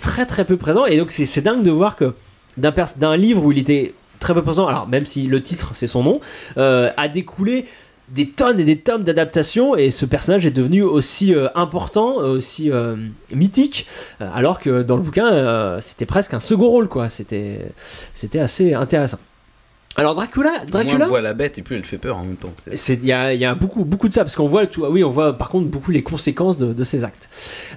[0.00, 2.14] très très peu présent et donc c'est c'est dingue de voir que
[2.56, 5.86] d'un d'un livre où il était très peu présent alors même si le titre c'est
[5.86, 6.20] son nom
[6.56, 7.66] euh, a découlé
[8.12, 12.70] des tonnes et des tomes d'adaptations et ce personnage est devenu aussi euh, important, aussi
[12.70, 12.96] euh,
[13.32, 13.86] mythique,
[14.20, 17.08] euh, alors que dans le bouquin euh, c'était presque un second rôle quoi.
[17.08, 19.18] C'était assez intéressant.
[19.96, 22.36] Alors Dracula, Moins Dracula, on voit la bête et plus elle fait peur en même
[22.36, 22.54] temps.
[22.66, 25.04] il y a, il y a beaucoup, beaucoup de ça, parce qu'on voit, tout, oui,
[25.04, 27.28] on voit par contre beaucoup les conséquences de, de ces actes.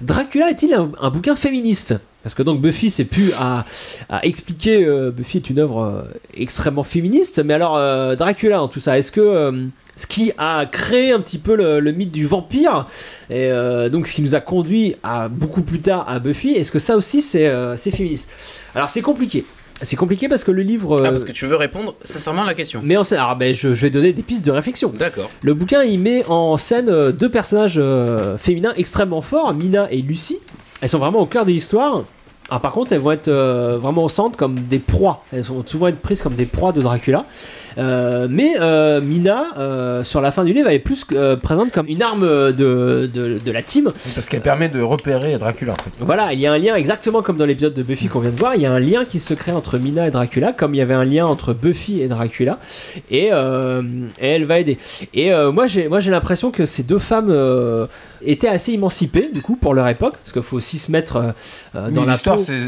[0.01, 1.95] Dracula est-il un, un bouquin féministe?
[2.23, 3.65] Parce que donc Buffy s'est pu à,
[4.07, 6.01] à expliquer, euh, Buffy est une œuvre euh,
[6.33, 9.67] extrêmement féministe, mais alors euh, Dracula en tout ça, est-ce que
[9.97, 12.87] ce qui a créé un petit peu le, le mythe du vampire,
[13.29, 13.49] et
[13.91, 16.95] donc ce qui nous a conduit à beaucoup plus tard à Buffy, est-ce que ça
[16.97, 18.29] aussi c'est féministe?
[18.73, 19.45] Alors c'est compliqué.
[19.81, 20.97] C'est compliqué parce que le livre.
[21.02, 22.80] Ah, euh, parce que tu veux répondre sincèrement à la question.
[22.84, 24.93] mais en scène, alors ben, je, je vais donner des pistes de réflexion.
[24.97, 25.30] D'accord.
[25.41, 30.02] Le bouquin il met en scène euh, deux personnages euh, féminins extrêmement forts, Mina et
[30.02, 30.39] Lucie.
[30.81, 32.03] Elles sont vraiment au cœur de l'histoire.
[32.49, 35.23] Alors par contre, elles vont être euh, vraiment au centre comme des proies.
[35.34, 37.26] Elles vont souvent être prises comme des proies de Dracula.
[37.77, 41.06] Euh, mais euh, Mina, euh, sur la fin du livre, elle est plus
[41.41, 42.52] présente comme une arme de,
[43.11, 43.91] de, de la team.
[44.14, 45.91] Parce qu'elle permet de repérer Dracula, en fait.
[45.99, 48.39] Voilà, il y a un lien exactement comme dans l'épisode de Buffy qu'on vient de
[48.39, 48.56] voir.
[48.56, 50.81] Il y a un lien qui se crée entre Mina et Dracula, comme il y
[50.81, 52.60] avait un lien entre Buffy et Dracula.
[53.11, 53.81] Et, euh,
[54.19, 54.77] et elle va aider.
[55.14, 57.88] Et euh, moi, j'ai moi j'ai l'impression que ces deux femmes euh,
[58.22, 61.34] étaient assez émancipées du coup pour leur époque, parce qu'il faut aussi se mettre
[61.73, 62.43] dans Oui, la L'histoire, peau.
[62.43, 62.60] c'est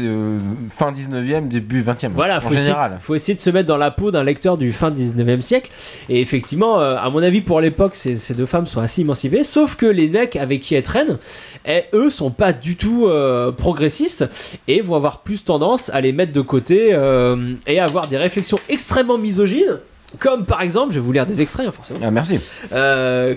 [0.68, 2.10] fin 19e, début 20e.
[2.14, 2.96] Voilà, en faut essayer, général.
[2.96, 5.70] de, faut essayer de se mettre dans la peau d'un lecteur du fin 19e siècle.
[6.08, 9.44] Et effectivement, euh, à mon avis, pour l'époque, ces, ces deux femmes sont assez émancipées.
[9.44, 11.18] Sauf que les mecs avec qui elles traînent,
[11.66, 14.26] eh, eux, sont pas du tout euh, progressistes
[14.66, 18.58] et vont avoir plus tendance à les mettre de côté euh, et avoir des réflexions
[18.68, 19.78] extrêmement misogynes.
[20.18, 22.00] Comme par exemple, je vais vous lire des extraits, hein, forcément.
[22.02, 22.40] Ah, merci.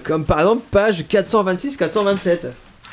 [0.03, 2.47] Comme par exemple, page 426-427.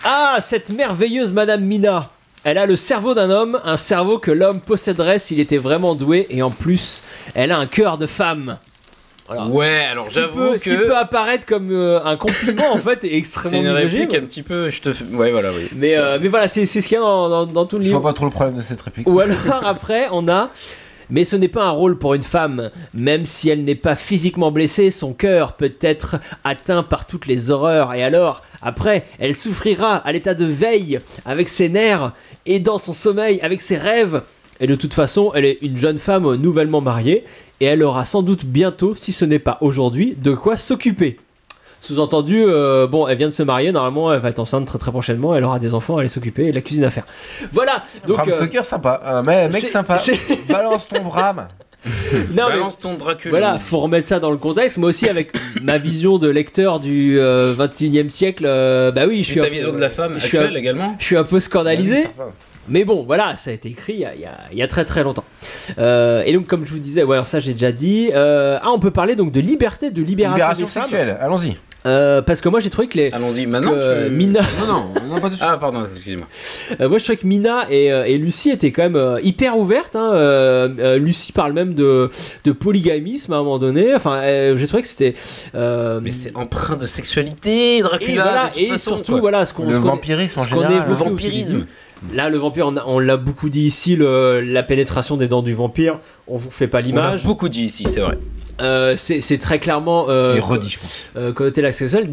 [0.05, 2.11] Ah, cette merveilleuse Madame Mina
[2.51, 6.27] Elle a le cerveau d'un homme, un cerveau que l'homme posséderait s'il était vraiment doué,
[6.31, 7.03] et en plus,
[7.35, 8.57] elle a un cœur de femme.
[9.27, 9.45] Voilà.
[9.49, 13.05] Ouais, alors j'avoue peut- Ce qui que peut apparaître comme euh, un compliment, en fait,
[13.05, 14.01] est c'est extrêmement une misogyne.
[14.01, 14.71] réplique un petit peu.
[14.71, 14.93] Je te.
[14.95, 15.69] fais- Ouais, voilà, oui.
[15.77, 17.77] Mais, C'est- euh, mais voilà, c'est c'est ce qu'il y a dans, dans- dans tout
[17.77, 18.01] le Je livre.
[18.01, 19.07] vois pas trop le problème de cette réplique.
[19.07, 20.49] Ou alors après, on a.
[21.11, 22.71] Mais ce n'est pas un rôle pour une femme.
[22.95, 27.51] Même si elle n'est pas physiquement blessée, son cœur peut être atteint par toutes les
[27.51, 27.93] horreurs.
[27.95, 32.13] Et alors, après, elle souffrira à l'état de veille avec ses nerfs
[32.47, 34.23] et dans son sommeil avec ses rêves.
[34.61, 37.25] Et de toute façon, elle est une jeune femme nouvellement mariée
[37.61, 41.17] et elle aura sans doute bientôt, si ce n'est pas aujourd'hui, de quoi s'occuper.
[41.81, 44.91] Sous-entendu, euh, bon, elle vient de se marier, normalement elle va être enceinte très très
[44.91, 47.07] prochainement, elle aura des enfants, elle est s'occuper et de la cuisine à faire.
[47.53, 48.17] Voilà, donc...
[48.17, 49.01] Bram euh, Stoker, sympa.
[49.05, 50.03] Un mec, sympa.
[50.49, 51.47] Balance ton Bram.
[52.13, 53.31] non, mais- Balance ton Dracula.
[53.31, 54.79] Voilà, faut remettre ça dans le contexte.
[54.79, 55.33] Moi aussi, avec
[55.63, 59.47] ma vision de lecteur du euh, 21e siècle, euh, bah oui, je Et suis ta
[59.47, 62.05] un vision peu- de la femme actuelle un- également Je suis un peu scandalisé.
[62.19, 62.25] Ah
[62.71, 64.63] Mais bon, voilà, ça a été écrit il y a, il y a- il y
[64.63, 65.25] a très très longtemps.
[65.79, 68.11] Euh, et donc, comme je vous disais, ouais, alors ça j'ai déjà dit.
[68.15, 71.57] Euh, ah, on peut parler donc de liberté, de libération, Libération des sexuelle, allons-y.
[71.87, 73.13] Euh, parce que moi j'ai trouvé que les.
[73.13, 73.71] Allons-y maintenant.
[73.71, 74.41] que tu- Mina.
[74.61, 75.45] Non, non, non, pas tout de suite.
[75.49, 76.27] Ah, pardon, excusez-moi.
[76.81, 79.57] Euh, moi je trouvais que Mina et, euh, et Lucie étaient quand même euh, hyper
[79.57, 79.95] ouvertes.
[79.95, 80.11] hein.
[80.13, 82.11] Euh, euh, Lucie parle même de,
[82.45, 83.95] de polygamisme à un moment donné.
[83.95, 85.15] Enfin, euh, j'ai trouvé que c'était.
[85.55, 88.97] euh, Mais c'est empreint de sexualité, et Dracula, voilà, de toute et façon.
[88.97, 89.21] surtout, quoi.
[89.21, 90.73] voilà, ce qu'on Le ce vampirisme en général.
[90.73, 91.67] évoquait Le tout vampirisme.
[92.13, 95.99] Là, le vampire, on, l'a beaucoup dit ici, le- la pénétration des dents du vampire.
[96.29, 97.23] On vous fait pas On l'a l'image.
[97.25, 98.19] beaucoup dit ici, c'est vrai.
[98.61, 101.05] Euh, c'est très clairement euh, Et redit, je pense.
[101.17, 101.63] euh, connoté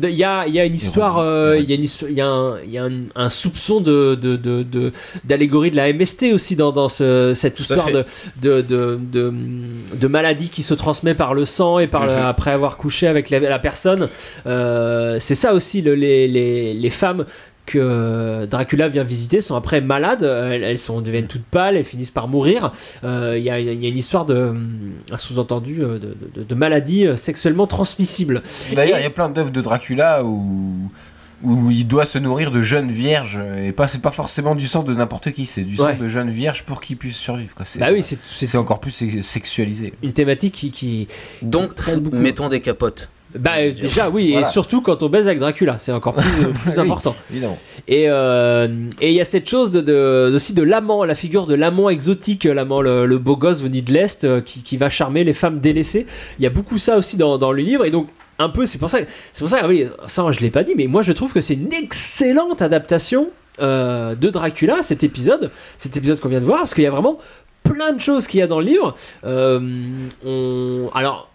[0.04, 1.84] Il y a, il y a une histoire, euh, il y a, une
[2.16, 4.92] y a, un, y a un, un soupçon de de- de- de-
[5.24, 8.06] d'allégorie de, la MST aussi dans, dans ce- cette Tout histoire de,
[8.42, 9.34] de, de, de,
[9.96, 12.26] de maladie qui se transmet par le sang et par le- Mhm.
[12.26, 14.10] après avoir couché avec la, la personne.
[14.46, 17.26] Euh, c'est ça aussi, le- les, les, les femmes
[17.66, 22.12] que Dracula vient visiter sont après malades, elles, elles sont, deviennent toutes pâles, elles finissent
[22.12, 22.72] par mourir.
[23.04, 24.54] Euh, Il y, a, il y a une histoire de,
[25.12, 28.44] un sous-entendu euh, de, de, de maladie euh, sexuellement transmissible.
[28.74, 30.90] D'ailleurs, il y a plein d'œuvres de Dracula où,
[31.44, 33.40] où il doit se nourrir de jeunes vierges.
[33.64, 35.96] Et pas, c'est pas forcément du sang de n'importe qui, c'est du sang Ouais.
[35.96, 37.54] de jeunes vierges pour qu'ils puissent survivre.
[37.56, 37.66] Quoi.
[37.66, 39.94] C'est, Bah oui, c'est- c'est- c'est encore plus se- sexualisé.
[40.04, 40.72] Une thématique qui.
[40.72, 41.08] qui
[41.42, 41.72] Donc,
[42.14, 43.10] mettons des capotes.
[43.38, 44.48] Bah euh, déjà oui Voilà.
[44.48, 47.58] et surtout quand on baise avec Dracula c'est encore plus, euh, plus Oui, important Évidemment.
[47.88, 48.68] et euh,
[49.02, 51.90] et il y a cette chose de, de- aussi de l'amant la figure de l'amant
[51.90, 55.60] exotique l'amant le, le beau gosse venu de l'est qui, qui va charmer les femmes
[55.60, 56.06] délaissées
[56.40, 58.08] il y a beaucoup ça aussi dans, dans le livre et donc
[58.40, 59.00] un peu c'est pour ça
[59.34, 61.42] c'est pour ça ah oui ça je l'ai pas dit mais moi je trouve que
[61.42, 63.30] c'est une excellente adaptation
[63.62, 66.92] euh, de Dracula cet épisode cet épisode qu'on vient de voir parce qu'il y a
[66.92, 67.18] vraiment
[67.64, 69.60] plein de choses qu'il y a dans le livre Euh,
[70.26, 71.30] on alors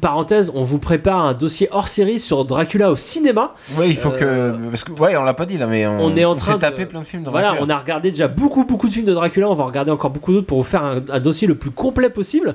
[0.00, 3.54] parenthèse, on vous prépare un dossier hors série sur Dracula au cinéma.
[3.76, 4.68] Oui, il faut Euh, que.
[4.70, 6.54] Parce que, ouais, on l'a pas dit là, mais on, on est en train s'est
[6.54, 7.66] de- tapé plein de films de Voilà, Dracula.
[7.66, 10.32] on a regardé déjà beaucoup beaucoup de films de Dracula, on va regarder encore beaucoup
[10.32, 12.54] d'autres pour vous faire un, un dossier le plus complet possible.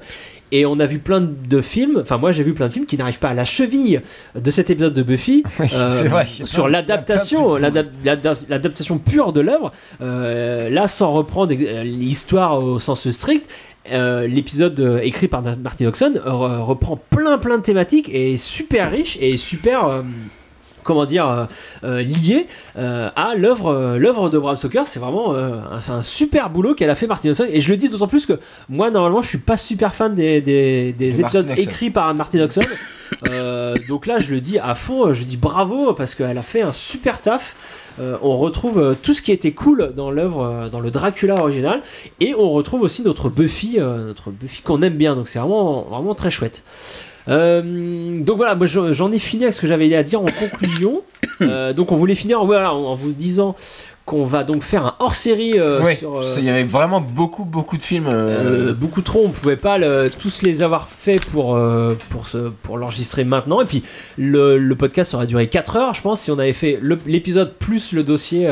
[0.51, 2.95] Et on a vu plein de films, enfin moi j'ai vu plein de films qui
[2.95, 4.01] n'arrivent pas à la cheville
[4.35, 7.55] de cet épisode de Buffy euh, c'est vrai, sur l'adaptation,
[8.49, 9.71] l'adaptation pure de l'œuvre.
[10.01, 13.49] Euh, là, sans reprendre euh, l'histoire au sens strict,
[13.91, 18.91] euh, l'épisode euh, écrit par Martin Oxon reprend plein plein de thématiques et est super
[18.91, 20.01] riche et super euh,
[20.83, 21.45] comment dire euh,
[21.83, 22.47] euh, lié
[22.77, 24.83] euh, à l'œuvre l'œuvre de Bram Stoker.
[24.85, 27.89] C'est vraiment un, un super boulot qu'elle a fait Martin Oxon et je le dis
[27.89, 28.39] d'autant plus que
[28.69, 32.47] moi normalement je suis pas super fan des, des, épisodes écrits par Martin
[33.29, 36.61] Euh, donc là je le dis à fond je dis bravo parce qu'elle a fait
[36.61, 37.55] un super taf.
[37.99, 41.83] Euh, on retrouve tout ce qui était cool dans l'œuvre, dans le Dracula original,
[42.19, 45.15] et on retrouve aussi notre Buffy, euh, notre Buffy qu'on aime bien.
[45.15, 46.63] Donc c'est vraiment, vraiment très chouette.
[47.29, 51.01] Euh, donc voilà, moi j'en ai fini avec ce que j'avais à dire en conclusion.
[51.41, 53.55] Euh, donc on voulait finir voilà, en, vous disant
[54.05, 56.21] qu'on va donc faire un hors-série euh, Ouais, sur.
[56.37, 58.07] il y avait vraiment beaucoup, beaucoup de films.
[58.79, 61.59] beaucoup trop, on pouvait pas le- tous les avoir faits pour,
[62.09, 63.61] pour, ce- pour l'enregistrer maintenant.
[63.61, 63.83] Et puis
[64.17, 67.93] le, le podcast aurait duré 4 heures, je pense, si on avait fait l'épisode plus
[67.93, 68.47] le dossier,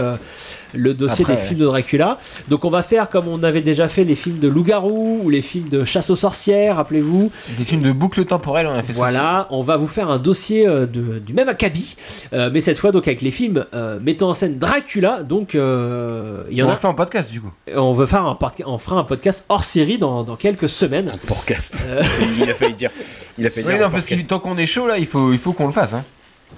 [0.73, 1.47] le dossier Après, des ouais.
[1.47, 2.17] films de Dracula.
[2.49, 5.41] Donc on va faire comme on avait déjà fait les films de loup-garou ou les
[5.41, 7.31] films de chasse aux sorcières, rappelez-vous.
[7.57, 8.99] Des films de boucle temporelle, on a fait ça.
[8.99, 11.95] Voilà, on va vous faire un dossier euh, de- du même acabit,
[12.33, 15.23] euh, mais cette fois donc avec les films euh, mettant en scène Dracula.
[15.23, 16.73] Donc euh, il y en on a.
[16.73, 17.51] le fait en podcast du coup.
[17.75, 21.11] On veut faire un on fera un podcast hors série dans, dans quelques semaines.
[21.27, 21.85] Podcast.
[21.87, 22.03] Euh,
[22.41, 22.89] il a failli dire.
[23.37, 23.83] Il a failli Oui, dire.
[23.83, 25.93] non, parce que tant qu'on est chaud là, il faut, il faut qu'on le fasse.
[25.93, 26.03] Hein.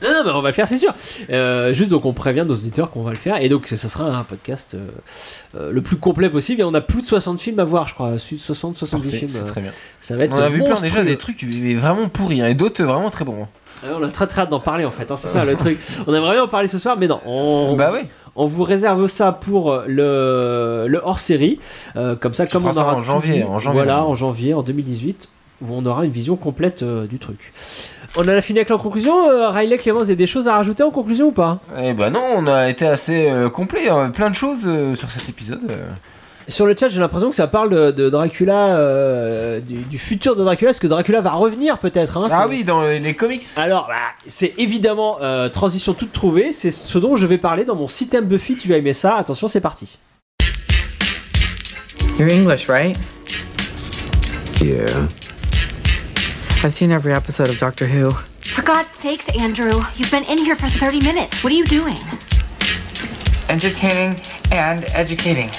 [0.02, 0.94] Non, non, mais on va le faire, c'est sûr.
[1.30, 3.42] Euh, juste donc on prévient nos auditeurs qu'on va le faire.
[3.42, 4.88] Et donc ce sera un podcast euh,
[5.56, 6.62] euh, le plus complet possible.
[6.62, 8.14] Et on a plus de 60 films à voir, je crois.
[8.20, 9.30] 60, 70 Parfait, films.
[9.30, 9.72] c'est très bien.
[10.02, 12.54] Ça va être On a vu plein déjà des trucs mais vraiment pourris hein, et
[12.56, 13.44] d'autres vraiment très bons.
[13.44, 13.48] hein.
[13.98, 15.10] On a très très hâte d'en parler en fait.
[15.12, 15.78] hein, c'est ça le truc.
[16.08, 17.20] On aimerait bien en parler ce soir, mais non.
[17.26, 18.00] On, Bah oui.
[18.36, 21.60] On vous réserve ça pour le, le hors série.
[21.94, 25.30] Comme ça, comme on aura en janvier, en janvier, Voilà, en janvier, en 2018.
[25.62, 27.54] où On aura une vision complète euh, du truc.
[28.16, 29.30] On en a fini avec la conclusion.
[29.30, 31.60] Euh, Riley, Clément, vous avez des choses à rajouter en conclusion ou pas?
[31.82, 35.10] Eh bah non, on a été assez euh, complet, hein, plein de choses euh, sur
[35.10, 35.62] cet épisode.
[35.70, 35.90] euh.
[36.48, 40.36] Sur le chat, j'ai l'impression que ça parle de, de Dracula, euh, du, du futur
[40.36, 40.72] de Dracula.
[40.72, 43.44] Est-ce que Dracula va revenir peut-être hein, Ah c'est- oui, dans les, les comics.
[43.56, 43.96] Alors, bah,
[44.28, 46.52] c'est évidemment euh, transition toute trouvée.
[46.54, 48.58] C'est ce dont je vais parler dans mon système Buffy.
[48.58, 49.16] Tu vas aimer ça.
[49.16, 49.98] Attention, c'est parti.
[52.20, 52.96] You're English, right?
[54.62, 54.86] Yeah.
[56.64, 58.10] I've seen every episode of Doctor Who.
[58.10, 61.44] For God's sakes, Andrew, you've been in here for 30 minutes.
[61.44, 61.98] What are you doing?
[63.50, 64.16] Entertaining
[64.52, 65.50] and educating.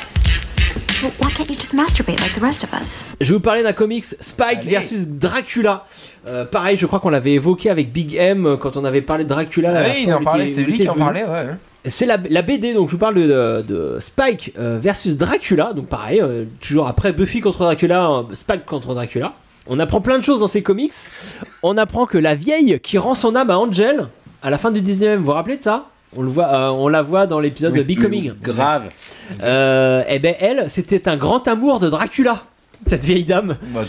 [1.18, 3.04] Why can't you just masturbate like the rest of us?
[3.20, 4.70] Je vais vous parler d'un comics Spike Allez.
[4.70, 5.84] versus Dracula.
[6.26, 9.28] Euh, pareil, je crois qu'on l'avait évoqué avec Big M quand on avait parlé de
[9.28, 9.72] Dracula.
[9.72, 11.48] la Ah oui, il en parlait, c'est lui qui en parlait, ouais.
[11.86, 15.74] C'est la, la BD, donc je vous parle de, de- Spike euh, versus Dracula.
[15.74, 19.34] Donc pareil, euh, toujours après Buffy contre Dracula, euh, Spike contre Dracula.
[19.66, 20.92] On apprend plein de choses dans ces comics.
[21.62, 24.08] On apprend que la vieille qui rend son âme à Angel
[24.42, 25.88] à la fin du 19e, vous vous rappelez de ça?
[26.16, 28.32] On, le voit, euh, on la voit dans l'épisode Oui, de Becoming.
[28.42, 28.90] Grave.
[29.42, 32.42] Euh, et ben elle, c'était un grand amour de Dracula,
[32.86, 33.56] cette vieille dame.
[33.74, 33.80] Bah,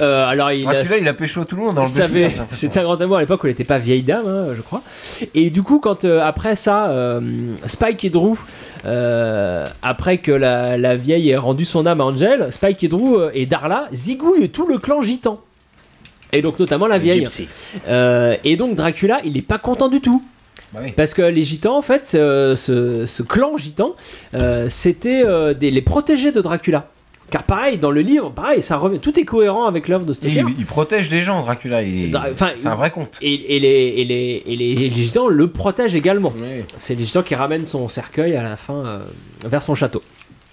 [0.00, 2.46] Euh, alors il a- Dracula, il a pécho tout le monde dans le hein.
[2.52, 4.82] C'était un grand amour à l'époque où elle n'était pas vieille dame, hein, je crois.
[5.34, 7.20] Et du coup, quand euh, après ça, euh,
[7.66, 8.36] Spike et Drew,
[8.84, 13.30] euh, après que la, la vieille ait rendu son âme à Angel, Spike et Drew
[13.34, 15.40] et Darla zigouillent tout le clan gitan.
[16.32, 17.26] Et donc notamment la vieille.
[17.88, 20.22] Euh, et donc Dracula, il n'est pas content du tout.
[20.72, 20.80] Bah.
[20.96, 23.94] Parce que les gitans, en fait, ce, ce clan gitan,
[24.34, 26.88] euh, c'était euh, des- les protégés de Dracula.
[27.34, 30.44] Car pareil, dans le livre, pareil, ça revient, tout est cohérent avec l'œuvre de Stoker.
[30.48, 31.82] il, il protège des gens, Dracula.
[31.82, 33.18] il- Dra- enfin, C'est un vrai conte.
[33.22, 36.32] Et, et les, et, les, et les- et les gitans le protègent également.
[36.78, 38.98] C'est les gitans qui ramènent son cercueil à la fin euh,
[39.48, 39.98] vers son château.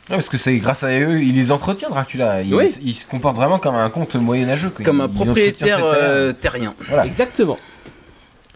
[0.10, 2.42] Ouais, parce que c'est grâce à eux, il les entretient, Dracula.
[2.42, 2.66] Il, Oui.
[2.84, 4.72] il se comporte vraiment comme un comte moyenâgeux.
[4.84, 6.74] Comme un Il propriétaire euh, terrien.
[6.88, 7.06] Voilà.
[7.06, 7.58] Exactement.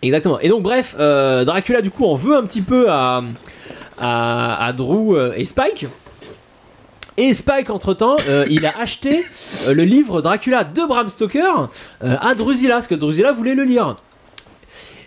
[0.01, 0.39] Exactement.
[0.39, 3.23] Et donc, bref, euh, Dracula, du coup, en veut un petit peu à,
[3.99, 5.85] à, à Drew et Spike.
[7.17, 9.25] Et Spike, entre-temps, euh, il a acheté
[9.67, 11.69] euh, le livre Dracula de Bram Stoker
[12.03, 13.95] euh, à Drusilla, parce que Drusilla voulait le lire.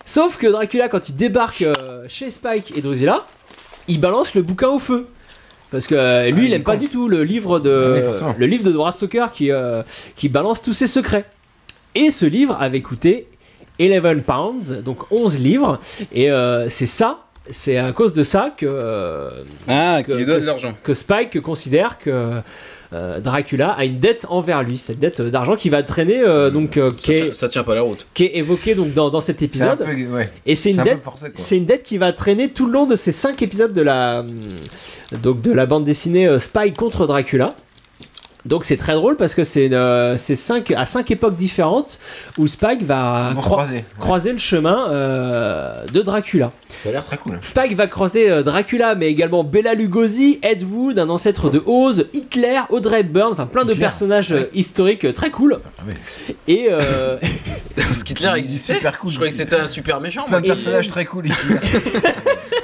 [0.06, 1.66] Sauf que Dracula, quand il débarque
[2.08, 3.26] chez Spike et Drusilla,
[3.88, 5.06] il balance le bouquin au feu.
[5.70, 8.72] Parce que lui, il aime pas du tout le livre de, Ah le livre de
[8.72, 9.50] Bram Stoker qui,
[10.16, 11.26] qui balance tous ses secrets.
[11.94, 13.28] Et ce livre avait coûté
[13.78, 15.78] 11 pounds, donc 11 livres.
[16.14, 16.30] Et
[16.70, 19.30] c'est ça, c'est à cause de ça que, euh,
[19.68, 22.30] Ah, que, que- que Spike considère que
[22.94, 24.78] euh, Dracula a une dette envers lui.
[24.78, 27.62] Cette dette d'argent qui va traîner, euh, donc, euh, qui, Ça, est, tient- ça tient
[27.62, 28.06] pas la route.
[28.14, 29.78] qui est évoquée donc, dans, dans cet un épisode.
[29.78, 30.30] peu, ouais.
[30.46, 31.44] Et c'est une un dette, forcé, quoi.
[31.44, 34.24] c'est une dette qui va traîner tout le long de ces cinq épisodes de la,
[35.22, 37.50] donc de la bande dessinée euh, Spy contre Dracula.
[38.46, 41.98] Donc c'est très drôle parce que c'est euh, c'est cinq à cinq époques différentes
[42.38, 43.84] où Spike va croi- croiser, ouais.
[43.98, 46.52] croiser le chemin euh, de Dracula.
[46.78, 47.36] Ça a l'air très cool.
[47.40, 52.06] Spike va croiser euh, Dracula, mais également Bella Lugosi, Ed Wood, un ancêtre de Oz,
[52.14, 55.58] Hitler, Audrey Hepburn, enfin plein de personnages historiques très cool.
[56.46, 57.16] Et euh,
[57.76, 58.74] Parce qu'Hitler existait.
[58.76, 59.10] super cool.
[59.10, 60.24] Je croyais que c'était un super méchant.
[60.26, 60.54] Plein de moi.
[60.54, 61.26] personnages très cool.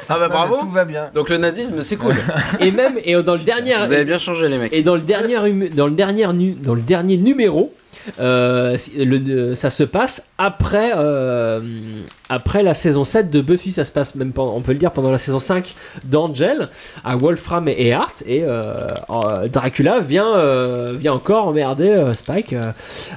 [0.09, 0.57] Ah bah bravo.
[0.61, 1.11] Tout va bien.
[1.15, 2.15] Donc le nazisme, c'est cool.
[2.61, 4.73] et même et dans le dernier Vous avez bien changé les mecs.
[4.73, 7.73] Et dans le dernier, hum- dans le dernier, nu- dans le dernier numéro,
[8.21, 11.61] euh, le- le- ça se passe après, euh,
[12.29, 13.73] après la saison 7 de Buffy.
[13.73, 15.75] Ça se passe même, pendant- on peut le dire, pendant la saison 5
[16.05, 16.69] d'Angel,
[17.05, 18.23] à Wolfram et Hart.
[18.27, 18.75] Et euh,
[19.11, 22.71] euh, Dracula vient, euh, vient encore emmerder euh, Spike euh,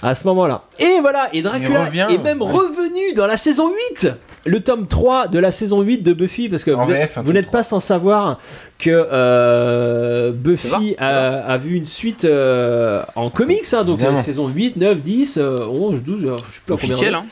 [0.03, 0.63] à ce moment-là.
[0.79, 2.51] Et voilà, et Dracula revient, est même ouais.
[2.51, 3.69] revenu dans la saison
[3.99, 4.09] 8
[4.47, 7.51] le tome 3 de la saison 8 de Buffy, parce que En vous, êtes- n'êtes
[7.51, 8.39] pas sans savoir
[8.79, 14.47] que euh, Buffy a, a vu une suite euh, en comics, hein, donc euh, saison
[14.47, 17.21] 8, 9, 10, euh, 11, 12, euh, je sais plus à combien Officiel, on est.
[17.21, 17.25] hein.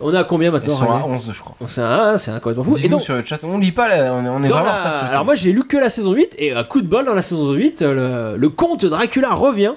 [0.00, 1.56] On est à combien Ils maintenant sont à René 11, je crois.
[1.68, 2.76] C'est un, c'est un complètement fou.
[2.82, 4.66] Et donc, sur le chat, on lit pas là, on est, on est dans vraiment
[4.66, 6.86] la- en retard alors moi j'ai lu que la saison 8 et à coup de
[6.86, 9.72] bol dans la saison 8 euh, le, le comte Dracula revient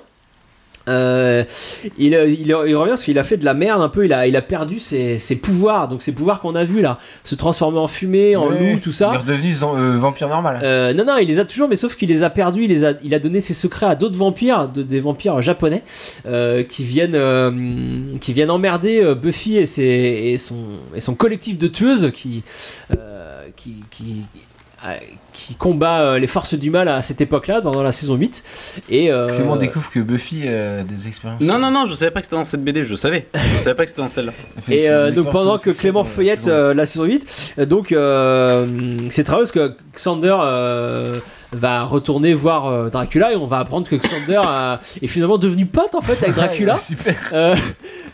[0.91, 1.43] Euh,
[1.97, 4.27] il, il, il revient parce qu'il a fait de la merde un peu il a,
[4.27, 7.80] il a perdu ses, ses pouvoirs donc ses pouvoirs qu'on a vu là se transformer
[7.80, 10.59] en fumée en loup tout ça Il est redevenu euh, vampire normal.
[10.63, 12.63] euh, non, non, il les a toujours, mais sauf qu'il les a perdus.
[12.65, 15.84] Il, les a, il a donné ses secrets à d'autres vampires, de- des vampires japonais,
[16.26, 17.51] euh, qui viennent, euh,
[18.19, 20.57] qui viennent emmerder euh, Buffy et, ses, et, son,
[20.95, 22.43] et son collectif de tueuses qui,
[22.97, 24.39] euh, qui, qui, euh,
[25.34, 28.44] qui combat euh, les forces du mal à cette époque-là, pendant la saison 8.
[28.90, 31.41] Et, euh, Clément découvre que Buffy a des expériences.
[31.41, 33.28] Non, non, non, je savais pas que c'était dans cette BD, je savais.
[33.34, 34.34] Je savais pas que c'était dans celle-là.
[34.70, 38.66] Et euh, donc pendant que Clément feuillette saison euh, la saison 8, euh, donc euh,
[39.10, 41.20] c'est très que Xander euh,
[41.53, 45.65] va retourner voir euh, Dracula et on va apprendre que Xander a- est finalement devenu
[45.65, 46.78] pote en fait avec Dracula.
[46.78, 47.15] Super.
[47.34, 47.56] Euh,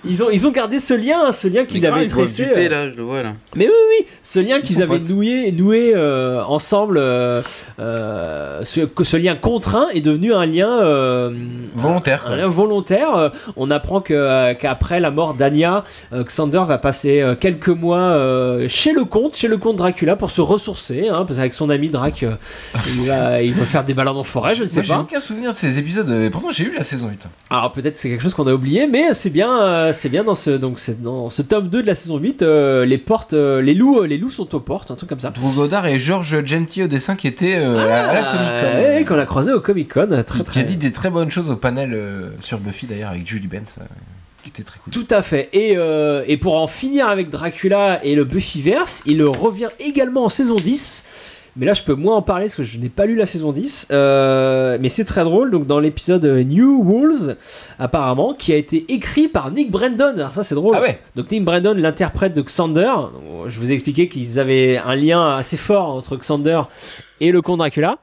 [0.05, 2.45] ils, ont, ils ont gardé ce lien, hein, ce lien qu'ils avaient tressé.
[2.45, 3.34] du thé euh, là, je le vois là.
[3.55, 5.09] mais oui, oui, oui, ce lien qu'ils avaient potes.
[5.09, 7.41] noué, noué euh, ensemble, euh,
[7.80, 11.31] euh, ce, lien contraint est devenu un lien euh,
[11.76, 13.15] Volontaire, un lien volontaire.
[13.15, 15.84] Euh, on apprend que euh, qu'après la mort d'Anya,
[16.14, 20.15] euh, Xander va passer euh, quelques mois euh, chez le comte, chez le comte Dracula
[20.15, 22.31] pour se ressourcer, hein, parce qu'avec son ami Drac, euh,
[22.76, 24.99] il, va, il va faire des balades en forêt, je ne sais Moi, j'ai pas.
[25.01, 27.27] aucun souvenir de ces épisodes, euh, pourtant j'ai eu la saison 8.
[27.49, 30.35] Alors peut-être c'est quelque chose qu'on a oublié, mais c'est bien, euh, c'est bien dans
[30.35, 33.61] ce donc c'est dans ce tome 2 de la saison 8, euh, les portes, euh,
[33.61, 35.29] les loups, les loups sont aux portes, un truc comme ça.
[35.31, 38.67] Drew Goddard et George Gentil au dessin qui étaient euh, à, la Comic Con.
[38.73, 40.59] Ah, ouais, qu'on a croisé au Comic Con, très Qui très.
[40.61, 41.97] a dit des très bonnes choses au panel
[42.41, 43.77] sur Buffy d'ailleurs avec Julie Benz,
[44.43, 44.93] qui était très cool.
[44.93, 45.49] Tout à fait.
[45.53, 50.29] Et, euh, et pour en finir avec Dracula et le Buffyverse, il revient également en
[50.29, 51.03] saison 10.
[51.57, 53.51] Mais là, je peux moins en parler parce que je n'ai pas lu la saison
[53.51, 53.88] 10.
[53.91, 55.49] Euh, mais c'est très drôle.
[55.49, 57.35] Donc, dans l'épisode New Wolves,
[57.79, 60.13] apparemment, qui a été écrit par Nick Brandon.
[60.15, 60.75] Alors, ça, c'est drôle.
[60.77, 60.99] Ah ouais.
[61.15, 62.93] Donc, Nick Brandon, l'interprète de Xander.
[63.47, 66.61] Je vous ai expliqué qu'ils avaient un lien assez fort entre Xander
[67.19, 67.97] et le comte Dracula.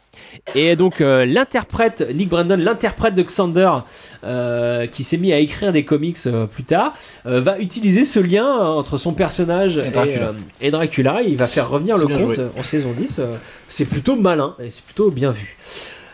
[0.55, 3.70] Et donc euh, l'interprète, Nick Brandon, l'interprète de Xander,
[4.24, 6.94] euh, qui s'est mis à écrire des comics euh, plus tard,
[7.24, 10.32] va utiliser ce lien entre son personnage et Dracula.
[10.61, 11.23] et Dracula.
[11.23, 13.19] Il va faire revenir le conte en saison 10.
[13.19, 13.36] euh,
[13.69, 15.56] c'est plutôt malin et c'est plutôt bien vu.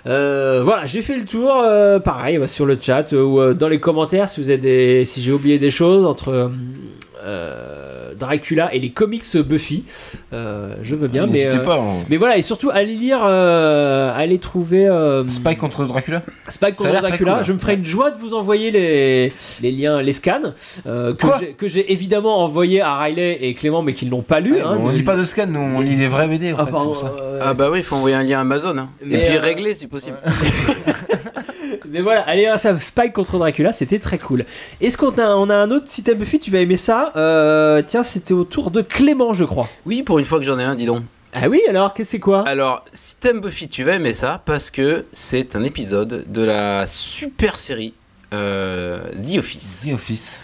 [0.07, 1.51] Euh, voilà, j'ai fait le tour.
[1.63, 5.05] euh, pareil, bah, sur le chat euh, ou dans les commentaires si vous avez des,
[5.05, 6.51] si j'ai oublié des choses entre
[8.21, 9.83] Dracula et les comics Buffy.
[10.33, 12.05] Euh, je veux bien, Ah, mais n'hésitez euh, pas, hein.
[12.09, 16.93] mais voilà et surtout allez lire, euh, allez trouver euh, Spike contre Dracula Spike contre
[17.01, 17.35] Dracula.
[17.37, 17.45] cool.
[17.45, 20.53] Je me ferai une joie de vous envoyer les, les liens, les scans
[20.87, 24.23] euh, que Quoi j'ai- que j'ai évidemment envoyé à Riley et Clément, mais qu'ils n'ont
[24.23, 24.61] pas lu.
[24.61, 24.79] hein.
[24.81, 26.71] on dit pas de scan, nous on lit des vrais BD en Ah, fait, c'est
[26.73, 27.13] pardon, pour ça.
[27.21, 28.77] euh, Ah bah oui, il faut envoyer un lien Amazon.
[28.79, 28.89] hein.
[29.11, 30.17] Et puis euh, régler si possible.
[31.91, 34.45] Mais voilà, allez voir ça, Spike contre Dracula, c'était très cool.
[34.81, 38.05] Est-ce qu'on a, on a un autre Si Buffy, tu vas aimer ça Euh, Tiens,
[38.05, 39.69] c'était au tour de Clément, je crois.
[39.87, 41.03] Oui, pour une fois que j'en ai un, dis donc.
[41.33, 44.41] Ah oui, alors, qu'est-ce que c'est quoi Alors, si t'aimes Buffy, tu vas aimer ça
[44.45, 47.95] parce que c'est un épisode de la super série
[48.35, 49.85] euh, The Office.
[49.85, 50.41] The Office.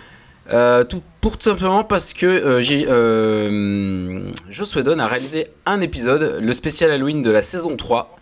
[0.53, 5.81] Euh, tout, pour tout simplement parce que euh, j'ai, euh, Joss Whedon a réalisé un
[5.81, 8.17] épisode, le spécial Halloween de la saison 3.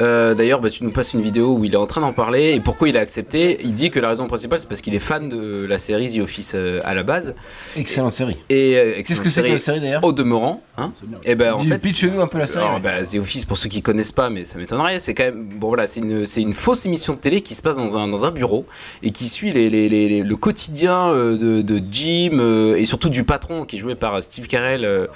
[0.00, 2.52] Euh, D'ailleurs, bah, tu nous passes une vidéo où il est en train d'en parler
[2.54, 3.58] et pourquoi il a accepté.
[3.62, 6.20] Il dit que la raison principale, c'est parce qu'il est fan de la série The
[6.22, 7.34] Office euh, à la base.
[7.76, 8.36] Excellente série.
[8.50, 10.92] Et euh, Qu'est-ce que c'est que la série d'ailleurs Au demeurant, hein.
[11.24, 12.80] Et ben en Dis- fait, pitch-nous un peu la série, Alors, ouais.
[12.82, 14.98] bah, The Office pour ceux qui connaissent pas, mais ça m'étonnerait.
[15.00, 17.62] C'est quand même bon voilà, c'est une c'est une fausse émission de télé qui se
[17.62, 18.66] passe dans un dans un bureau
[19.02, 23.22] et qui suit les, les- les- les- le quotidien de, de Jim et surtout du
[23.24, 25.08] patron qui est joué par Steve Carell.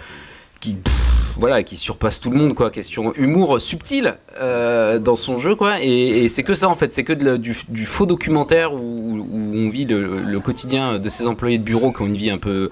[0.61, 1.08] qui pff,
[1.39, 2.70] voilà qui surpasse tout le monde quoi.
[2.70, 5.82] Question humour subtil euh, dans son jeu quoi.
[5.82, 6.93] Et, c'est que ça en fait.
[6.93, 11.59] C'est que de du, faux documentaire où, on vit le, le quotidien de ces employés
[11.59, 12.70] de bureau qui ont une vie un peu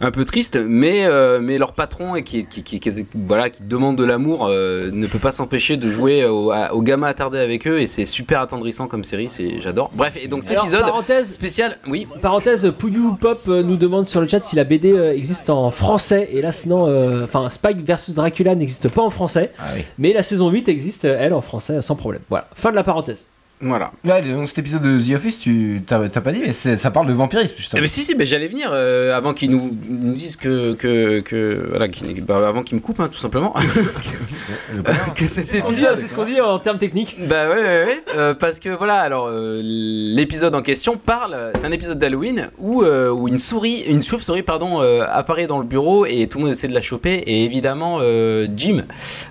[0.00, 3.62] un peu triste, mais, euh, mais leur patron et qui, qui, qui, qui- voilà, qui
[3.62, 7.38] demande de l'amour euh, ne peut pas s'empêcher de jouer au- à- aux gamins attardés
[7.38, 9.90] avec eux et c'est super attendrissant comme série, c'est j'adore.
[9.94, 12.06] Bref, et donc cet Alors, épisode parenthèse- spécial, oui.
[12.20, 16.28] Parenthèse, Pouillou Pop euh, nous demande sur le chat si la BD existe en français.
[16.32, 19.52] Et là, sinon, euh, enfin, Spike versus Dracula n'existe pas en français.
[19.58, 19.82] Ah oui.
[19.98, 22.22] Mais la saison 8 existe, elle, en français, sans problème.
[22.28, 23.26] Voilà, fin de la parenthèse.
[23.60, 23.90] Voilà.
[24.04, 27.06] Ouais, donc cet épisode de The Office, tu t'as t'as pas dit, mais ça parle
[27.06, 27.80] de vampirisme Eh justement.
[27.80, 31.64] ben, si si, ben, j'allais venir euh, avant qu'ils nous, nous disent que que, que
[31.70, 33.54] voilà, qu'ils- bah, avant qu'ils me coupent hein, tout simplement.
[35.14, 37.16] que cet C'est ce qu'on dit, épisode c'est ce qu'on dit en termes techniques.
[37.26, 38.00] Bah ouais, ouais, ouais.
[38.16, 42.82] Euh, parce que voilà, alors euh, l'épisode en question parle, c'est un épisode d'Halloween où,
[42.82, 46.44] euh, où une souris, une chauve-souris pardon, euh, apparaît dans le bureau et tout le
[46.44, 48.82] monde essaie de la choper et évidemment euh, Jim,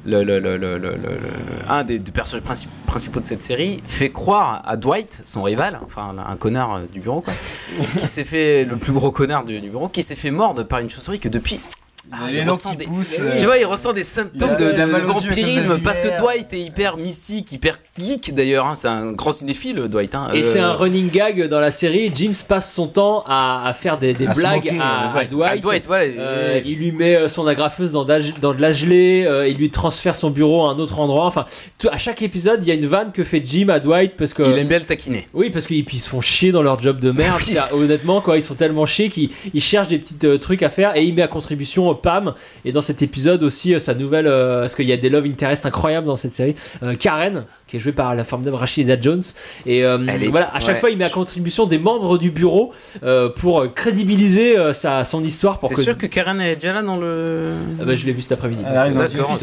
[0.06, 3.44] le, le- le- le- le- le- le- un des, des personnages princi- principaux de cette
[3.44, 7.34] série, fait croire à Dwight, son rival, enfin un connard euh, du bureau quoi,
[7.98, 10.90] qui s'est fait le plus gros connard du, bureau, qui s'est fait mordre par une
[10.90, 11.60] chauve-souris que depuis
[12.12, 15.80] ah, il ressent des- poussent, tu euh, vois, il ressent des symptômes de, de vampirisme
[15.84, 16.08] parce que.
[16.20, 18.66] Dwight est hyper mystique, hyper geek d'ailleurs.
[18.68, 20.16] hein, c'est un grand cinéphile, Dwight.
[20.16, 20.30] hein.
[20.34, 22.12] Et Euh, c'est un running gag dans la série.
[22.16, 25.12] James passe son temps à, à faire des, des À se blagues moquer, à, euh,
[25.12, 25.28] Dwight.
[25.28, 25.52] à Dwight.
[25.52, 26.16] À Dwight, ouais.
[26.18, 30.16] Euh, il lui met euh, son agrafeuse dans, de la gelée, euh, il lui transfère
[30.16, 31.26] son bureau à un autre endroit.
[31.26, 31.46] Enfin,
[31.78, 34.34] tout- à chaque épisode, il y a une vanne que fait Jim à Dwight parce
[34.34, 34.44] que.
[34.44, 35.28] Il aime bien le taquiner.
[35.34, 37.42] Oui, parce qu'ils se font chier dans leur job de merde.
[37.48, 37.58] Oui.
[37.74, 40.96] Honnêtement, quoi, ils sont tellement chiés qu'ils ils cherchent des petits euh, trucs à faire
[40.96, 42.34] et il met à contribution euh, Pam.
[42.64, 45.26] Et dans cet épisode aussi, euh, sa nouvelle, euh, parce qu'il y a des love
[45.26, 47.46] interest incroyables dans cette série, euh, Karen,
[47.76, 49.24] qui est jouée par la femme d'homme Rachida Jones.
[49.66, 50.80] Et euh, est- voilà, à chaque ouais.
[50.80, 52.72] fois, il met à contribution des membres du bureau
[53.04, 55.60] euh, pour crédibiliser euh, sa, son histoire.
[55.60, 55.82] Pour C'est que...
[55.82, 57.52] sûr que Karen est déjà là dans le.
[57.82, 58.64] Ah bah, je l'ai vu cet après-midi.
[58.64, 59.38] D'accord.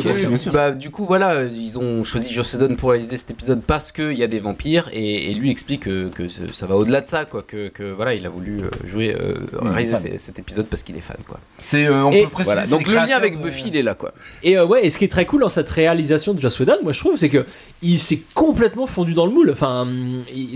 [0.52, 4.14] Bah, du coup, voilà, ils ont choisi Joss Whedon pour réaliser cet épisode parce qu'il
[4.14, 7.24] y a des vampires et, et lui explique que, que ça va au-delà de ça,
[7.24, 7.42] quoi.
[7.42, 11.16] Que, que, voilà, il a voulu jouer, euh, réaliser cet épisode parce qu'il est fan,
[11.28, 11.38] quoi.
[11.58, 12.54] C'est, euh, on Et peut préciser.
[12.54, 12.64] Voilà.
[12.66, 14.12] c'est Donc le lien avec Buffy, il est là, quoi.
[14.42, 16.78] Et euh, ouais, et ce qui est très cool dans cette réalisation de Joss Whedon,
[16.82, 17.44] moi je trouve, c'est que
[17.82, 19.50] il s'est complètement fondu dans le moule.
[19.50, 19.86] Enfin,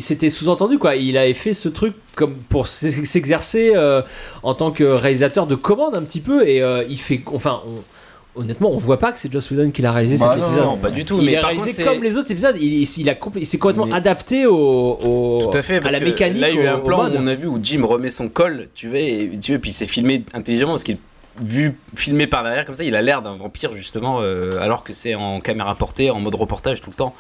[0.00, 0.96] c'était sous-entendu quoi.
[0.96, 4.02] Il avait fait ce truc comme pour s'exercer euh,
[4.42, 8.40] en tant que réalisateur de commande un petit peu, et euh, il fait, enfin, on-
[8.40, 10.64] honnêtement, on voit pas que c'est Joss Whedon qui l'a réalisé Bah cet non, épisode.
[10.66, 11.16] non, pas du tout.
[11.20, 12.56] Il mais a par réalisé contre, c'est- comme les autres épisodes.
[12.60, 15.80] Il, il- il a compl- il s'est complètement Mais- adapté au, au- Tout à fait,
[15.80, 16.40] parce à la que mécanique.
[16.40, 18.28] là, il y a eu un plan où on a vu où Jim remet son
[18.28, 20.98] col, tu vois, et, tu vois, puis il s'est filmé intelligemment parce qu'il
[21.44, 24.92] vu filmé par derrière comme ça, il a l'air d'un vampire justement, euh, alors que
[24.92, 27.14] c'est en caméra portée, en mode reportage tout le temps.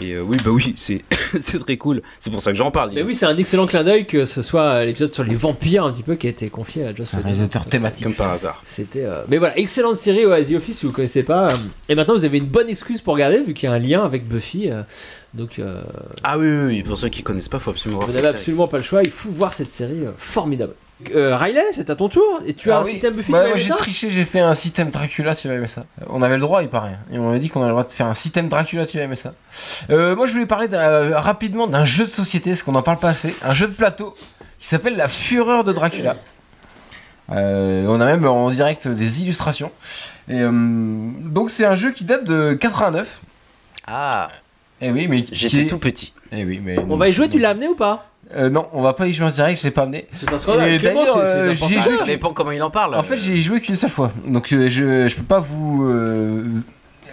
[0.00, 1.04] Et euh, oui, bah oui, c'est
[1.38, 2.02] c'est très cool.
[2.18, 2.90] C'est pour ça que j'en parle.
[2.94, 5.92] Mais oui, c'est un excellent clin d'œil que ce soit l'épisode sur les vampires un
[5.92, 7.28] petit peu qui a été confié à Joss Un Whedon.
[7.28, 8.04] réalisateur thématique.
[8.04, 8.62] Comme par hasard.
[8.66, 9.04] C'était.
[9.04, 11.50] euh, Mais voilà, excellente série, ouais, The Office, si vous connaissez pas.
[11.52, 11.56] euh,
[11.88, 14.04] Et maintenant, vous avez une bonne excuse pour regarder, vu qu'il y a un lien
[14.04, 14.70] avec Buffy.
[14.70, 14.82] euh,
[15.32, 15.82] Donc, euh,
[16.22, 18.36] Ah oui, oui, oui, pour ceux qui connaissent pas, faut absolument voir vous n'avez série.
[18.38, 19.02] absolument pas le choix.
[19.04, 20.74] Il faut voir cette série formidable.
[21.14, 22.40] Euh, Riley, c'est à ton tour.
[22.46, 24.90] Et tu as Ah un système Buffy Bah, moi j'ai triché, j'ai fait un système
[24.90, 25.84] Dracula, tu vas aimer ça.
[26.08, 26.96] On avait le droit, il paraît.
[27.12, 29.04] Et on m'avait dit qu'on avait le droit de faire un système Dracula, tu vas
[29.04, 29.34] aimer ça.
[29.90, 32.98] Euh, moi je voulais parler euh, rapidement d'un jeu de société, parce qu'on n'en parle
[32.98, 33.34] pas assez.
[33.42, 34.14] Un jeu de plateau
[34.58, 36.16] qui s'appelle La Fureur de Dracula.
[37.32, 39.72] Euh, on a même en direct des illustrations.
[40.28, 43.20] Et, euh, donc c'est un jeu qui date de 89.
[43.86, 44.28] Ah,
[44.80, 46.12] Et oui, mais j'étais est- tout petit.
[46.32, 48.06] Eh oui, mais On va y jouer, tu l'as amené ou pas?
[48.36, 50.06] Euh, non, on va pas y jouer en direct, je l'ai pas amené.
[50.14, 50.78] C'est un scandale.
[50.80, 51.92] D'ailleurs, euh, j'y ai joué.
[51.98, 52.94] Ça dépend comment il en parle.
[52.96, 54.10] En fait, j'ai joué qu'une seule fois.
[54.26, 55.84] Donc, euh, je, je peux pas vous.
[55.84, 56.44] euh,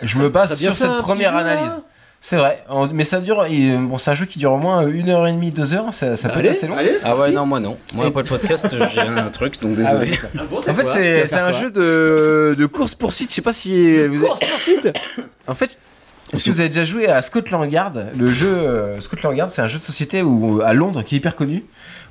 [0.02, 1.80] je me base sur cette première analyse.
[2.24, 2.64] C'est vrai,
[2.94, 3.46] mais ça dure.
[3.46, 5.92] et, bon, c'est un jeu qui dure au moins une heure et demie, deux heures.
[5.92, 6.78] Ça, ça peut être assez long.
[6.78, 7.78] allez, Ah ouais, non, moi non.
[7.96, 10.12] Moi après le podcast, j'ai un truc, donc désolé.
[10.38, 13.30] Ah bon, En fait, c'est un jeu de, de course poursuite.
[13.32, 14.90] Je sais pas si vous avez- Course poursuite
[15.48, 15.80] En fait,
[16.34, 19.62] est-ce que vous avez déjà joué à Scotland Yard Le jeu euh, Scotland Yard, c'est
[19.62, 21.64] un jeu de société où, à Londres qui est hyper connu,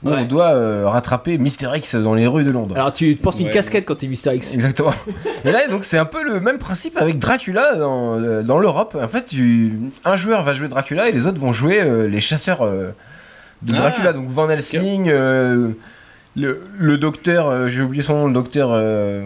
[0.03, 0.17] où Ouais.
[0.21, 2.75] on doit euh, rattraper Mister X dans les rues de Londres.
[2.77, 3.53] Alors tu portes une Ouais.
[3.53, 4.55] casquette quand t'es Mister X.
[4.55, 4.93] Exactement.
[5.45, 8.97] Et là, donc, c'est un peu le même principe avec Dracula dans, euh, dans l'Europe.
[9.01, 12.21] En fait, tu- un joueur va jouer Dracula et les autres vont jouer euh, les
[12.21, 12.91] chasseurs euh,
[13.63, 13.79] de Ah.
[13.79, 14.13] Dracula.
[14.13, 15.69] Donc, Van Helsing, euh,
[16.37, 18.71] le, le docteur, euh, j'ai oublié son nom, le docteur.
[18.73, 19.23] euh,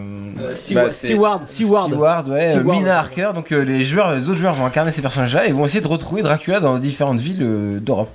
[0.55, 1.83] Steward, c'est- Steward, Steward.
[1.91, 2.67] Steward, ouais, Steward.
[2.67, 3.29] euh, Mina Harker.
[3.35, 5.87] Donc, euh, les, joueurs, les autres joueurs vont incarner ces personnages-là et vont essayer de
[5.87, 8.11] retrouver Dracula dans différentes villes euh, d'Europe.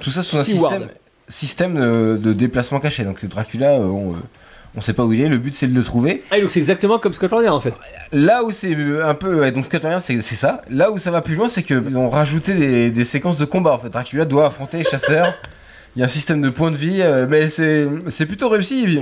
[0.00, 0.72] Tout ça sous un Steward.
[0.72, 0.88] système,
[1.28, 3.04] système de, de déplacement caché.
[3.04, 4.16] Donc, Dracula, euh, on, euh,
[4.76, 5.28] on sait pas où il est.
[5.28, 6.22] Le but, c'est de le trouver.
[6.30, 7.74] Ah, donc c'est exactement comme Scotland Yard en fait.
[8.12, 9.40] Là où c'est euh, un peu.
[9.40, 10.62] ouais, donc Scotland Yard, c'est c'est ça.
[10.70, 13.72] Là où ça va plus loin, c'est qu'ils ont rajouté des, des séquences de combat.
[13.72, 15.34] En fait, Dracula doit affronter les chasseurs.
[15.96, 19.00] Il y a un système de points de vie, euh, mais c'est c'est plutôt réussi.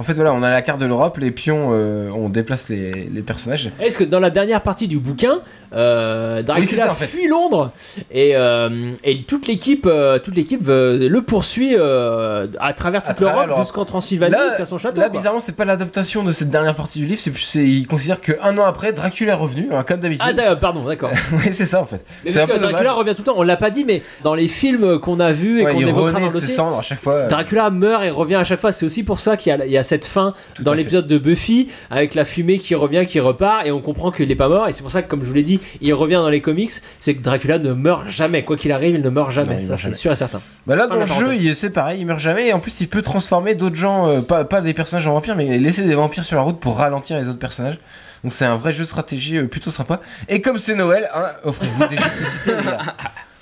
[0.00, 2.90] En fait, voilà, on a la carte de l'Europe, les pions, euh, on déplace les,
[3.12, 3.70] les personnages.
[3.80, 5.40] Est-ce que dans la dernière partie du bouquin,
[5.74, 7.06] euh, Dracula Oui, c'est ça, en fait.
[7.06, 7.70] fuit Londres
[8.10, 9.86] et, euh, et toute l'équipe,
[10.24, 15.02] toute l'équipe le poursuit à travers toute l'Europe jusqu'en Transylvanie, jusqu'à son château.
[15.02, 15.18] Là, quoi.
[15.18, 18.22] bizarrement, c'est pas l'adaptation de cette dernière partie du livre, c'est plus, c'est- ils considèrent
[18.22, 20.34] qu'un an après, Dracula est revenu, hein, comme d'habitude.
[20.46, 21.10] Ah pardon, d'accord.
[21.34, 22.02] oui, c'est ça en fait.
[22.24, 22.98] Mais un parce que peu Dracula dommage.
[22.98, 25.60] revient tout le temps, on l'a pas dit, mais dans les films qu'on a vus
[25.60, 27.28] et Ouais, qu'on il évoquera dans le.
[27.28, 28.72] Dracula meurt et revient à chaque fois.
[28.72, 31.18] C'est aussi pour ça qu'il y, a- il y a cette fin dans l'épisode de
[31.18, 34.66] Buffy avec la fumée qui revient, qui repart, et on comprend qu'il n'est pas mort.
[34.68, 36.70] Et c'est pour ça que, comme je vous l'ai dit, il revient dans les comics.
[37.00, 38.44] C'est que Dracula ne meurt jamais.
[38.44, 39.56] Quoi qu'il arrive, il ne meurt jamais.
[39.60, 40.40] Non, ça, c'est sûr et certain.
[40.66, 42.88] Bah là dans le jeu il- c'est pareil, il meurt jamais et en plus il
[42.88, 46.24] peut transformer d'autres gens, euh, pas, pas des personnages en vampires mais laisser des vampires
[46.24, 47.78] sur la route pour ralentir les autres personnages.
[48.22, 50.00] Donc c'est un vrai jeu de stratégie euh, plutôt sympa.
[50.28, 52.56] Et comme c'est Noël, hein, offrez-vous des jeux de société.
[52.58, 52.78] les gars.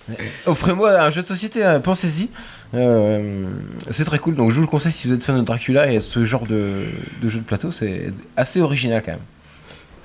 [0.46, 2.30] Offrez-moi un jeu de société, hein, pensez-y.
[2.74, 3.46] Euh,
[3.90, 6.00] c'est très cool, donc je vous le conseille si vous êtes fan de Dracula et
[6.00, 6.84] ce genre de,
[7.22, 9.20] de jeu de plateau, c'est assez original quand même.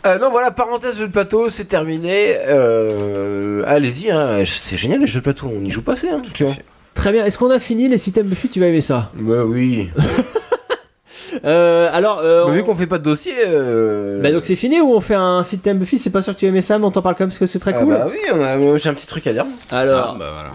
[0.06, 2.36] Euh, non, voilà, parenthèse jeu de plateau, c'est terminé.
[2.48, 6.22] Euh, Allez-y, hein, c'est génial les jeux de plateau, on n'y joue pas assez, hein,
[6.34, 6.54] tu vois.
[6.94, 7.26] Très bien.
[7.26, 9.12] Est-ce qu'on a fini les systèmes Buffy Tu vas aimer ça.
[9.16, 9.90] Bah oui.
[11.46, 13.34] Euh, alors, euh, Bah, on- vu qu'on fait pas de dossier.
[13.44, 14.22] Euh...
[14.22, 16.46] bah, donc c'est fini ou on fait un système Buffy C'est pas sûr que tu
[16.46, 17.90] aimais ça, mais on t'en parle quand même parce que c'est très Ah cool.
[17.94, 19.46] bah oui, on a- moi, j'ai un petit truc à dire.
[19.72, 20.52] Alors, bah voilà.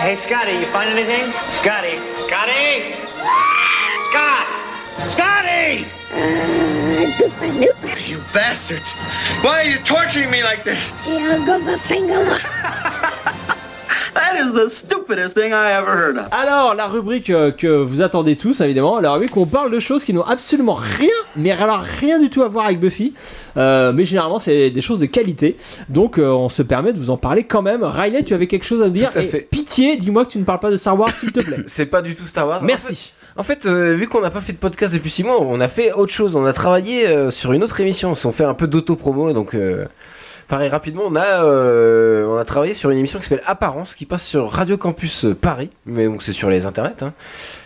[0.00, 1.30] Hey, Scotty, you find anything?
[1.52, 1.98] Scotty.
[2.26, 2.94] Scotty!
[4.08, 4.46] Scott!
[5.10, 5.84] Scotty!
[8.10, 8.94] You bastards!
[9.44, 10.90] Why are you torturing me like this?
[14.14, 16.24] That is the stupidest thing I ever heard of.
[16.32, 19.80] Alors, la rubrique euh, que vous attendez tous, évidemment, la rubrique où on parle de
[19.80, 23.14] choses qui n'ont absolument rien, mais alors rien du tout à voir avec Buffy,
[23.56, 25.56] Euh, mais généralement c'est des choses de qualité,
[25.88, 27.82] donc euh, on se permet de vous en parler quand même.
[27.82, 29.40] Riley, tu avais quelque chose à nous dire Tout à Et fait.
[29.40, 31.58] Pitié, dis-moi que tu ne parles pas de Star Wars, s'il te plaît.
[31.66, 32.62] C'est pas du tout Star Wars.
[32.62, 33.12] Merci.
[33.36, 35.68] En fait, euh, vu qu'on n'a pas fait de podcast depuis 6 mois, on a
[35.68, 36.36] fait autre chose.
[36.36, 38.12] On a travaillé euh, sur une autre émission.
[38.24, 39.32] On fait un peu d'auto-promo.
[39.32, 39.84] Donc, euh,
[40.50, 44.04] pareil, rapidement, on a, euh, on a travaillé sur une émission qui s'appelle Apparence, qui
[44.04, 45.70] passe sur Radio Campus Paris.
[45.86, 47.02] Mais donc, c'est sur les internets.
[47.02, 47.14] hein.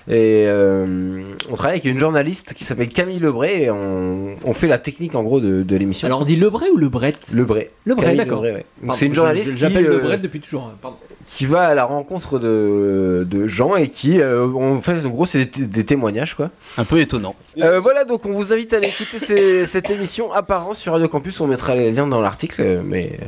[0.07, 3.63] Et euh, on travaille avec une journaliste qui s'appelle Camille Lebray.
[3.65, 6.07] Et on, on fait la technique, en gros, de, de l'émission.
[6.07, 7.71] Alors on dit Lebray ou Lebret Lebray.
[7.87, 8.43] Lebray, d'accord.
[8.43, 8.65] Ouais.
[8.93, 10.65] C'est une journaliste qui, J'appelle euh, Lebret depuis toujours.
[10.67, 10.99] hein, Pardon.
[11.25, 15.27] Qui va à la rencontre de, de gens et qui euh, en fait en gros
[15.27, 16.51] c'est des, témoignages quoi.
[16.79, 17.35] Un peu étonnant.
[17.59, 21.09] Euh, voilà donc on vous invite à aller écouter ces- cette émission apparence sur Radio
[21.09, 23.19] Campus, on mettra les liens dans l'article mais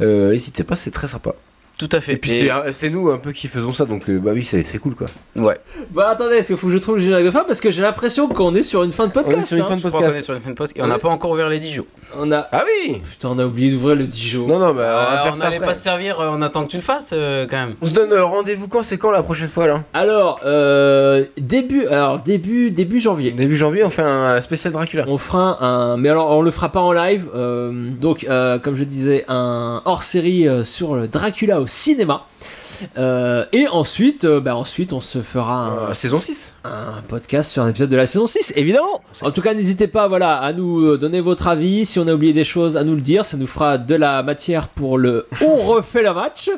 [0.00, 1.34] euh, n'hésitez pas c'est très sympa.
[1.78, 2.14] Tout à fait.
[2.14, 4.64] Et puis c'est c'est nous un peu qui faisons ça donc euh, bah oui c'est
[4.64, 5.06] c'est cool quoi.
[5.36, 5.58] Ouais.
[5.92, 7.44] Bah attendez, est-ce qu'il faut que je trouve le générique de fin?
[7.44, 9.36] Parce que j'ai l'impression qu'on est sur une fin de podcast.
[9.38, 9.66] On est sur une hein.
[9.68, 10.24] fin de crois qu'on est podcast.
[10.24, 11.86] sur une fin de post et on n'a pas encore ouvert les Dijon.
[12.18, 12.48] On a...
[12.50, 14.46] Ah oui Putain, on a oublié d'ouvrir le Dijon.
[14.48, 16.42] Non non bah on va Euh, faire on ça n'allait pas se servir, euh, on
[16.42, 17.74] attend que tu le fasses euh, quand même.
[17.80, 18.82] On se donne euh, rendez-vous quand?
[18.82, 19.84] C'est quand la prochaine fois là?
[19.94, 23.30] Alors, euh, début, alors début, début janvier.
[23.30, 25.04] Début janvier on fait un spécial Dracula.
[25.06, 27.26] On fera un, mais alors on le fera pas en live.
[27.36, 32.26] euh, donc, euh, comme je disais, un hors-série euh, sur le Dracula au cinéma.
[32.96, 37.50] Euh, et ensuite, euh, bah, ensuite, on se fera un, Euh, saison 6 un podcast
[37.50, 39.02] sur un épisode de la saison 6, évidemment.
[39.22, 41.86] En tout cas, n'hésitez pas, voilà, à nous euh, donner votre avis.
[41.86, 43.24] Si on a oublié des choses, à nous le dire.
[43.26, 46.50] Ça nous fera de la matière pour le On refait le match.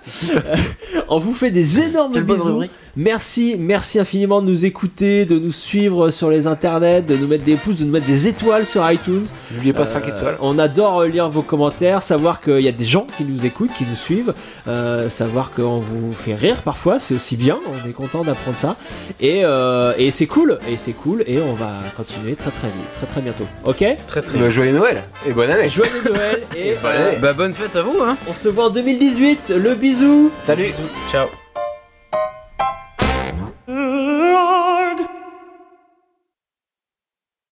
[1.09, 2.63] On vous fait des énormes Quelle bisous.
[2.97, 7.45] Merci, merci infiniment de nous écouter, de nous suivre sur les internets, de nous mettre
[7.45, 9.27] des pouces, de nous mettre des étoiles sur iTunes.
[9.53, 10.37] N'oubliez pas Euh, 5 étoiles.
[10.41, 13.85] On adore lire vos commentaires, savoir qu'il y a des gens qui nous écoutent, qui
[13.85, 14.35] nous suivent,
[15.09, 18.77] savoir qu'on vous, fait rire parfois, c'est aussi bien, on est content d'apprendre ça.
[19.23, 23.07] Euh, et, c'est cool, et c'est cool, et on va continuer très très vite, très
[23.07, 23.47] très bientôt.
[23.65, 23.85] Ok?
[24.07, 24.51] Très très bah, vite.
[24.51, 25.69] Joyeux Noël et bonne année.
[25.69, 28.17] Joyeux Noël et, bonne euh, bah, bonne fête à vous hein.
[28.29, 30.31] On se voit en 2018, le bisou.
[30.45, 30.73] Salut.
[31.11, 31.27] Ciao.